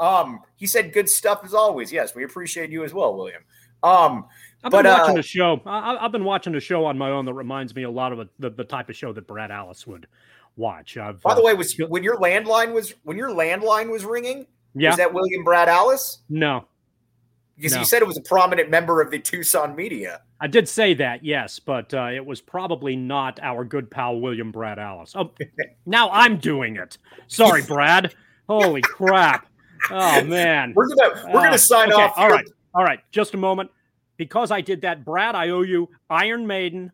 Um, 0.00 0.40
he 0.56 0.66
said 0.66 0.92
good 0.92 1.08
stuff 1.08 1.42
as 1.44 1.54
always. 1.54 1.92
Yes, 1.92 2.14
we 2.14 2.24
appreciate 2.24 2.70
you 2.70 2.84
as 2.84 2.92
well, 2.92 3.16
William. 3.16 3.42
Um, 3.82 4.26
I've 4.64 4.72
but, 4.72 4.82
been 4.82 4.92
watching 4.92 5.16
uh, 5.16 5.20
a 5.20 5.22
show. 5.22 5.60
I, 5.66 5.98
have 6.00 6.12
been 6.12 6.24
watching 6.24 6.54
a 6.54 6.60
show 6.60 6.84
on 6.86 6.96
my 6.96 7.10
own 7.10 7.26
that 7.26 7.34
reminds 7.34 7.74
me 7.74 7.82
a 7.82 7.90
lot 7.90 8.12
of 8.12 8.20
a, 8.20 8.28
the, 8.38 8.50
the 8.50 8.64
type 8.64 8.88
of 8.88 8.96
show 8.96 9.12
that 9.12 9.26
Brad 9.26 9.50
Alice 9.50 9.86
would 9.86 10.06
watch. 10.56 10.96
I've, 10.96 11.20
by 11.20 11.34
the 11.34 11.42
uh, 11.42 11.44
way, 11.44 11.54
was 11.54 11.78
when 11.88 12.02
your 12.02 12.16
landline 12.16 12.72
was 12.72 12.94
when 13.04 13.16
your 13.16 13.30
landline 13.30 13.90
was 13.90 14.04
ringing? 14.04 14.46
Yeah, 14.74 14.90
was 14.90 14.96
that 14.96 15.12
William 15.12 15.44
Brad 15.44 15.68
Alice? 15.68 16.20
No, 16.30 16.66
because 17.56 17.72
no. 17.72 17.80
you 17.80 17.84
said 17.84 18.02
it 18.02 18.08
was 18.08 18.16
a 18.16 18.22
prominent 18.22 18.70
member 18.70 19.00
of 19.00 19.10
the 19.10 19.18
Tucson 19.18 19.76
media. 19.76 20.22
I 20.40 20.46
did 20.46 20.68
say 20.68 20.94
that, 20.94 21.24
yes, 21.24 21.58
but 21.58 21.94
uh, 21.94 22.10
it 22.12 22.24
was 22.24 22.40
probably 22.40 22.96
not 22.96 23.38
our 23.42 23.64
good 23.64 23.90
pal 23.90 24.20
William 24.20 24.50
Brad 24.50 24.78
Alice. 24.78 25.14
Oh, 25.16 25.30
now 25.86 26.10
I'm 26.10 26.38
doing 26.38 26.76
it. 26.76 26.98
Sorry, 27.28 27.62
Brad. 27.66 28.14
Holy 28.48 28.82
crap! 28.82 29.46
Oh 29.90 30.24
man, 30.24 30.72
we're 30.74 30.88
gonna 30.88 31.26
we're 31.26 31.42
gonna 31.42 31.50
uh, 31.50 31.58
sign 31.58 31.92
okay, 31.92 32.02
off. 32.02 32.14
All 32.16 32.30
right, 32.30 32.46
all 32.74 32.84
right. 32.84 33.00
Just 33.12 33.34
a 33.34 33.36
moment, 33.36 33.70
because 34.16 34.50
I 34.50 34.60
did 34.60 34.80
that, 34.82 35.04
Brad. 35.04 35.34
I 35.34 35.50
owe 35.50 35.62
you 35.62 35.88
Iron 36.10 36.46
Maiden 36.46 36.92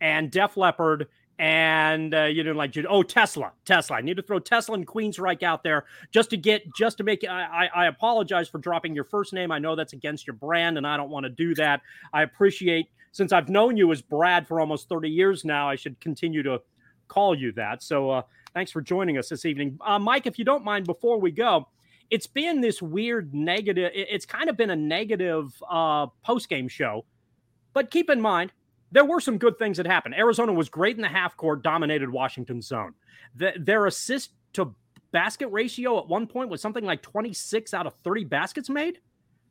and 0.00 0.30
Def 0.30 0.56
Leppard 0.56 1.08
and 1.40 2.14
uh, 2.14 2.24
you 2.24 2.44
know 2.44 2.52
like 2.52 2.76
oh 2.88 3.02
Tesla, 3.02 3.52
Tesla. 3.64 3.96
I 3.96 4.02
need 4.02 4.18
to 4.18 4.22
throw 4.22 4.38
Tesla 4.38 4.74
and 4.74 4.86
Queensryche 4.86 5.42
out 5.42 5.62
there 5.62 5.86
just 6.12 6.28
to 6.30 6.36
get 6.36 6.62
just 6.76 6.98
to 6.98 7.04
make. 7.04 7.24
I, 7.28 7.68
I 7.74 7.86
apologize 7.86 8.48
for 8.48 8.58
dropping 8.58 8.94
your 8.94 9.04
first 9.04 9.32
name. 9.32 9.50
I 9.50 9.58
know 9.58 9.74
that's 9.74 9.94
against 9.94 10.26
your 10.26 10.34
brand, 10.34 10.76
and 10.76 10.86
I 10.86 10.98
don't 10.98 11.08
want 11.08 11.24
to 11.24 11.30
do 11.30 11.54
that. 11.54 11.80
I 12.12 12.22
appreciate 12.22 12.88
since 13.12 13.32
I've 13.32 13.48
known 13.48 13.78
you 13.78 13.90
as 13.90 14.02
Brad 14.02 14.46
for 14.46 14.60
almost 14.60 14.90
thirty 14.90 15.08
years 15.08 15.42
now. 15.42 15.66
I 15.66 15.76
should 15.76 15.98
continue 15.98 16.42
to 16.42 16.60
call 17.08 17.34
you 17.34 17.52
that. 17.52 17.82
So 17.82 18.10
uh, 18.10 18.22
thanks 18.52 18.70
for 18.70 18.82
joining 18.82 19.16
us 19.16 19.30
this 19.30 19.46
evening, 19.46 19.78
uh, 19.80 19.98
Mike. 19.98 20.26
If 20.26 20.38
you 20.38 20.44
don't 20.44 20.62
mind, 20.62 20.84
before 20.84 21.18
we 21.18 21.30
go 21.30 21.68
it's 22.10 22.26
been 22.26 22.60
this 22.60 22.82
weird 22.82 23.34
negative. 23.34 23.92
It's 23.94 24.26
kind 24.26 24.48
of 24.50 24.56
been 24.56 24.70
a 24.70 24.76
negative 24.76 25.50
uh, 25.68 26.06
post 26.24 26.48
game 26.48 26.68
show. 26.68 27.04
But 27.72 27.90
keep 27.90 28.10
in 28.10 28.20
mind, 28.20 28.52
there 28.90 29.04
were 29.04 29.20
some 29.20 29.38
good 29.38 29.58
things 29.58 29.76
that 29.76 29.86
happened. 29.86 30.16
Arizona 30.16 30.52
was 30.52 30.68
great 30.68 30.96
in 30.96 31.02
the 31.02 31.08
half 31.08 31.36
court, 31.36 31.62
dominated 31.62 32.10
Washington 32.10 32.60
zone. 32.60 32.94
The, 33.36 33.52
their 33.56 33.86
assist 33.86 34.32
to 34.54 34.74
basket 35.12 35.48
ratio 35.48 35.98
at 35.98 36.08
one 36.08 36.26
point 36.26 36.50
was 36.50 36.60
something 36.60 36.84
like 36.84 37.02
26 37.02 37.72
out 37.74 37.86
of 37.86 37.94
30 38.02 38.24
baskets 38.24 38.68
made. 38.68 38.98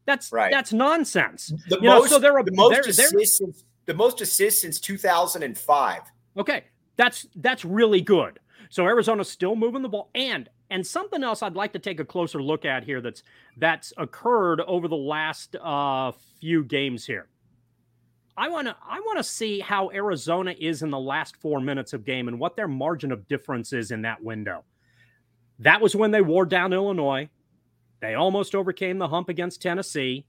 That's 0.05 0.31
right. 0.31 0.51
That's 0.51 0.73
nonsense. 0.73 1.53
The 1.69 1.77
you 1.77 1.89
most, 1.89 2.11
know, 2.11 2.17
so 2.17 2.19
they're, 2.19 2.43
the 2.43 2.51
most 2.51 2.73
they're, 2.73 2.81
assists 2.81 3.11
they're, 3.11 3.25
since, 3.25 3.63
the 3.85 3.93
most 3.93 4.21
assists 4.21 4.61
since 4.61 4.79
2005. 4.79 6.01
Okay, 6.37 6.63
that's 6.97 7.27
that's 7.35 7.63
really 7.63 8.01
good. 8.01 8.39
So 8.69 8.85
Arizona's 8.85 9.29
still 9.29 9.55
moving 9.55 9.81
the 9.81 9.89
ball. 9.89 10.09
And 10.15 10.49
and 10.69 10.85
something 10.85 11.23
else 11.23 11.41
I'd 11.41 11.55
like 11.55 11.73
to 11.73 11.79
take 11.79 11.99
a 11.99 12.05
closer 12.05 12.41
look 12.41 12.65
at 12.65 12.83
here 12.83 13.01
that's 13.01 13.23
that's 13.57 13.93
occurred 13.97 14.61
over 14.61 14.87
the 14.87 14.95
last 14.95 15.55
uh, 15.55 16.11
few 16.39 16.63
games 16.63 17.05
here. 17.05 17.27
I 18.37 18.49
want 18.49 18.67
to 18.67 18.75
I 18.87 18.99
want 19.01 19.17
to 19.17 19.23
see 19.23 19.59
how 19.59 19.91
Arizona 19.91 20.55
is 20.57 20.81
in 20.81 20.91
the 20.91 20.99
last 20.99 21.35
4 21.37 21.59
minutes 21.59 21.93
of 21.93 22.05
game 22.05 22.27
and 22.27 22.39
what 22.39 22.55
their 22.55 22.67
margin 22.67 23.11
of 23.11 23.27
difference 23.27 23.73
is 23.73 23.91
in 23.91 24.03
that 24.03 24.23
window. 24.23 24.63
That 25.59 25.81
was 25.81 25.95
when 25.95 26.11
they 26.11 26.21
wore 26.21 26.45
down 26.45 26.71
Illinois. 26.71 27.29
They 27.99 28.13
almost 28.13 28.55
overcame 28.55 28.97
the 28.97 29.09
hump 29.09 29.27
against 29.27 29.61
Tennessee 29.61 30.25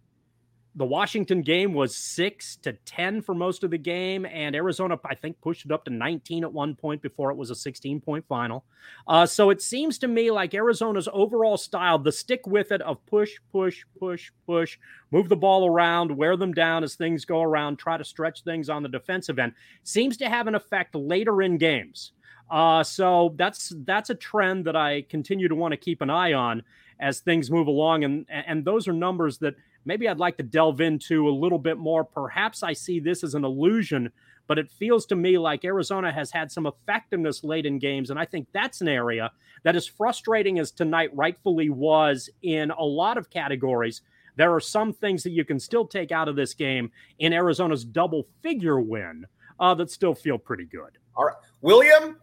the 0.77 0.85
Washington 0.85 1.43
game 1.43 1.75
was 1.75 1.97
six 1.97 2.57
to 2.57 2.73
10 2.73 3.23
for 3.23 3.35
most 3.35 3.65
of 3.65 3.71
the 3.71 3.79
game, 3.79 4.25
and 4.25 4.55
Arizona, 4.55 4.97
I 5.05 5.17
think, 5.17 5.41
pushed 5.41 5.65
it 5.65 5.73
up 5.73 5.85
to 5.87 5.91
19 5.91 6.45
at 6.45 6.53
one 6.53 6.77
point 6.77 7.03
before 7.03 7.31
it 7.33 7.37
was 7.37 7.51
a 7.51 7.57
16 7.57 8.01
point 8.01 8.25
final. 8.29 8.65
Uh, 9.09 9.27
so 9.27 9.51
it 9.51 9.61
seems 9.61 9.99
to 9.99 10.09
me 10.09 10.31
like 10.31 10.55
Arizona's 10.55 11.09
overall 11.13 11.57
style, 11.57 11.99
the 11.99 12.13
stick 12.13 12.47
with 12.47 12.71
it 12.71 12.83
of 12.83 13.05
push, 13.07 13.33
push, 13.51 13.85
push, 13.99 14.31
push, 14.47 14.79
move 15.11 15.29
the 15.29 15.37
ball 15.37 15.67
around, 15.67 16.17
wear 16.17 16.37
them 16.37 16.53
down 16.53 16.85
as 16.85 16.95
things 16.95 17.25
go 17.25 17.43
around, 17.43 17.77
try 17.79 17.97
to 17.97 18.05
stretch 18.05 18.45
things 18.45 18.71
on 18.71 18.85
the 18.85 18.89
defensive 18.89 19.41
end, 19.41 19.53
seems 19.83 20.17
to 20.19 20.29
have 20.29 20.47
an 20.47 20.55
effect 20.55 20.95
later 20.95 21.43
in 21.43 21.59
games. 21.59 22.13
Uh, 22.49 22.83
so 22.83 23.35
that's 23.37 23.73
that's 23.85 24.11
a 24.11 24.15
trend 24.15 24.65
that 24.65 24.77
I 24.77 25.03
continue 25.03 25.49
to 25.49 25.55
want 25.55 25.73
to 25.73 25.77
keep 25.77 26.01
an 26.01 26.11
eye 26.11 26.33
on 26.33 26.63
as 27.01 27.21
things 27.21 27.51
move 27.51 27.67
along, 27.67 28.05
and 28.05 28.27
and 28.29 28.65
those 28.65 28.89
are 28.89 28.93
numbers 28.93 29.39
that 29.39 29.55
maybe 29.85 30.09
I'd 30.09 30.19
like 30.19 30.37
to 30.39 30.43
delve 30.43 30.81
into 30.81 31.29
a 31.29 31.31
little 31.31 31.59
bit 31.59 31.79
more. 31.79 32.05
Perhaps 32.05 32.63
I 32.63 32.73
see 32.73 33.01
this 33.01 33.25
as 33.25 33.35
an 33.35 33.45
illusion, 33.45 34.11
but 34.47 34.59
it 34.59 34.71
feels 34.71 35.07
to 35.07 35.17
me 35.17 35.39
like 35.39 35.65
Arizona 35.65 36.13
has 36.13 36.31
had 36.31 36.51
some 36.51 36.67
effectiveness 36.67 37.45
late 37.45 37.67
in 37.67 37.79
games. 37.79 38.11
And 38.11 38.19
I 38.19 38.25
think 38.25 38.49
that's 38.53 38.81
an 38.81 38.89
area 38.89 39.31
that, 39.63 39.77
as 39.77 39.87
frustrating 39.87 40.59
as 40.59 40.71
tonight 40.71 41.15
rightfully 41.15 41.71
was 41.71 42.31
in 42.43 42.71
a 42.71 42.85
lot 42.85 43.19
of 43.19 43.31
categories, 43.31 44.03
there 44.37 44.55
are 44.55 44.61
some 44.61 44.93
things 44.93 45.23
that 45.23 45.31
you 45.31 45.45
can 45.45 45.61
still 45.61 45.87
take 45.87 46.13
out 46.13 46.29
of 46.29 46.37
this 46.37 46.55
game 46.55 46.91
in 47.19 47.33
Arizona's 47.33 47.85
double 47.85 48.27
figure 48.43 48.81
win 48.81 49.27
uh, 49.59 49.75
that 49.75 49.91
still 49.91 50.15
feel 50.15 50.39
pretty 50.39 50.65
good. 50.65 50.99
All 51.15 51.27
right. 51.27 51.37
William, 51.61 52.17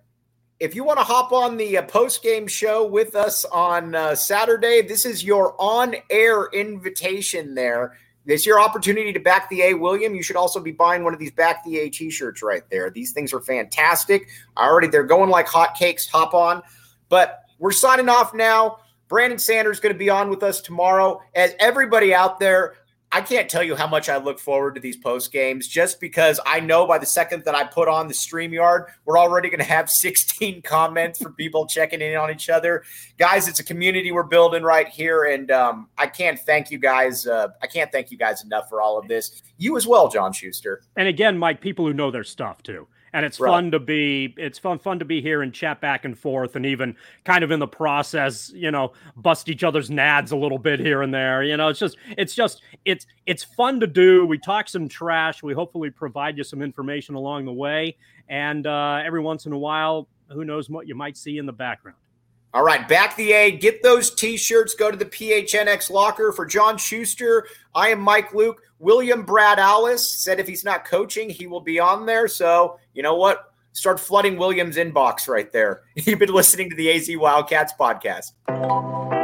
if 0.59 0.73
you 0.73 0.83
want 0.83 0.99
to 0.99 1.03
hop 1.03 1.31
on 1.31 1.57
the 1.57 1.77
uh, 1.77 1.83
post 1.83 2.23
game 2.23 2.47
show 2.47 2.85
with 2.85 3.15
us 3.15 3.45
on 3.45 3.93
uh, 3.93 4.15
Saturday, 4.15 4.81
this 4.81 5.05
is 5.05 5.23
your 5.23 5.55
on 5.59 5.95
air 6.09 6.49
invitation 6.53 7.53
there. 7.53 7.97
This 8.25 8.45
your 8.45 8.59
opportunity 8.59 9.13
to 9.13 9.19
back 9.19 9.49
the 9.49 9.61
A, 9.61 9.73
William. 9.73 10.13
You 10.13 10.21
should 10.21 10.35
also 10.35 10.59
be 10.59 10.71
buying 10.71 11.03
one 11.03 11.13
of 11.13 11.19
these 11.19 11.31
back 11.31 11.63
the 11.63 11.79
A 11.79 11.89
t-shirts 11.89 12.43
right 12.43 12.63
there. 12.69 12.89
These 12.89 13.13
things 13.13 13.31
are 13.33 13.39
fantastic. 13.39 14.27
Already 14.57 14.87
they're 14.87 15.03
going 15.03 15.29
like 15.29 15.47
hotcakes. 15.47 16.09
Hop 16.09 16.33
on. 16.33 16.61
But 17.07 17.43
we're 17.59 17.71
signing 17.71 18.09
off 18.09 18.33
now. 18.33 18.79
Brandon 19.07 19.39
Sanders 19.39 19.79
going 19.79 19.93
to 19.93 19.99
be 19.99 20.09
on 20.09 20.29
with 20.29 20.43
us 20.43 20.59
tomorrow. 20.59 21.21
As 21.35 21.55
everybody 21.59 22.13
out 22.13 22.39
there, 22.39 22.75
I 23.11 23.21
can't 23.21 23.49
tell 23.49 23.63
you 23.63 23.75
how 23.75 23.87
much 23.87 24.09
I 24.09 24.17
look 24.17 24.37
forward 24.37 24.75
to 24.75 24.81
these 24.81 24.97
post 24.97 25.31
games 25.31 25.67
just 25.67 26.01
because 26.01 26.41
I 26.45 26.59
know 26.59 26.85
by 26.85 26.97
the 26.97 27.05
second 27.05 27.45
that 27.45 27.55
I 27.55 27.63
put 27.63 27.87
on 27.87 28.07
the 28.07 28.13
StreamYard, 28.13 28.87
we're 29.05 29.17
already 29.17 29.49
going 29.49 29.59
to 29.59 29.65
have 29.65 29.89
16 29.97 30.61
comments 30.61 31.21
from 31.21 31.33
people 31.35 31.65
checking 31.65 32.01
in 32.01 32.17
on 32.17 32.29
each 32.31 32.49
other. 32.49 32.83
Guys, 33.17 33.47
it's 33.47 33.59
a 33.59 33.63
community 33.63 34.11
we're 34.11 34.23
building 34.23 34.61
right 34.63 34.89
here. 34.89 35.23
And 35.23 35.49
um, 35.51 35.87
I 35.97 36.07
can't 36.07 36.37
thank 36.37 36.69
you 36.69 36.79
guys. 36.79 37.25
Uh, 37.25 37.47
I 37.61 37.67
can't 37.67 37.91
thank 37.91 38.11
you 38.11 38.17
guys 38.17 38.43
enough 38.43 38.67
for 38.67 38.81
all 38.81 38.99
of 38.99 39.07
this. 39.07 39.41
You 39.57 39.77
as 39.77 39.87
well, 39.87 40.09
John 40.09 40.33
Schuster. 40.33 40.81
And 40.97 41.07
again, 41.07 41.37
Mike, 41.37 41.61
people 41.61 41.85
who 41.85 41.93
know 41.93 42.11
their 42.11 42.25
stuff 42.25 42.61
too 42.61 42.87
and 43.17 43.25
it's 43.25 43.39
right. 43.39 43.49
fun 43.49 43.71
to 43.71 43.79
be 43.79 44.35
it's 44.37 44.59
fun 44.59 44.77
fun 44.77 44.99
to 44.99 45.05
be 45.05 45.21
here 45.23 45.41
and 45.41 45.51
chat 45.51 45.81
back 45.81 46.05
and 46.05 46.17
forth 46.19 46.55
and 46.55 46.67
even 46.67 46.95
kind 47.23 47.43
of 47.43 47.49
in 47.49 47.59
the 47.59 47.67
process 47.67 48.51
you 48.53 48.69
know 48.69 48.93
bust 49.15 49.49
each 49.49 49.63
other's 49.63 49.89
nads 49.89 50.31
a 50.31 50.35
little 50.35 50.59
bit 50.59 50.79
here 50.79 51.01
and 51.01 51.11
there. 51.11 51.41
You 51.41 51.57
know 51.57 51.67
it's 51.67 51.79
just 51.79 51.97
it's 52.15 52.35
just 52.35 52.61
it's 52.85 53.07
it's 53.25 53.43
fun 53.43 53.79
to 53.79 53.87
do. 53.87 54.27
We 54.27 54.37
talk 54.37 54.69
some 54.69 54.87
trash. 54.87 55.41
We 55.41 55.53
hopefully 55.53 55.89
provide 55.89 56.37
you 56.37 56.43
some 56.43 56.61
information 56.61 57.15
along 57.15 57.45
the 57.45 57.53
way. 57.53 57.97
And 58.29 58.67
uh, 58.67 59.01
every 59.03 59.21
once 59.21 59.47
in 59.47 59.51
a 59.51 59.57
while 59.57 60.07
who 60.29 60.45
knows 60.45 60.69
what 60.69 60.87
you 60.87 60.93
might 60.93 61.17
see 61.17 61.39
in 61.39 61.47
the 61.47 61.53
background 61.53 61.97
all 62.57 62.63
right, 62.63 62.87
back 62.87 63.15
the 63.15 63.33
A. 63.33 63.51
Get 63.51 63.83
those 63.83 64.09
t-shirts. 64.09 64.73
Go 64.73 64.89
to 64.89 64.97
the 64.97 65.05
PHNX 65.05 65.91
locker 65.91 66.31
for 66.31 66.43
John 66.43 66.75
Schuster. 66.75 67.45
I 67.75 67.89
am 67.89 67.99
Mike 68.01 68.33
Luke. 68.33 68.63
William 68.79 69.21
Brad 69.21 69.59
Alice 69.59 70.11
said 70.11 70.39
if 70.39 70.47
he's 70.47 70.65
not 70.65 70.83
coaching, 70.83 71.29
he 71.29 71.45
will 71.45 71.61
be 71.61 71.79
on 71.79 72.07
there. 72.07 72.27
So 72.27 72.79
you 72.95 73.03
know 73.03 73.13
what? 73.13 73.53
Start 73.73 73.99
flooding 73.99 74.37
William's 74.37 74.75
inbox 74.75 75.27
right 75.27 75.51
there. 75.51 75.83
You've 75.95 76.17
been 76.17 76.33
listening 76.33 76.71
to 76.71 76.75
the 76.75 76.91
AZ 76.91 77.07
Wildcats 77.15 77.73
podcast. 77.79 79.16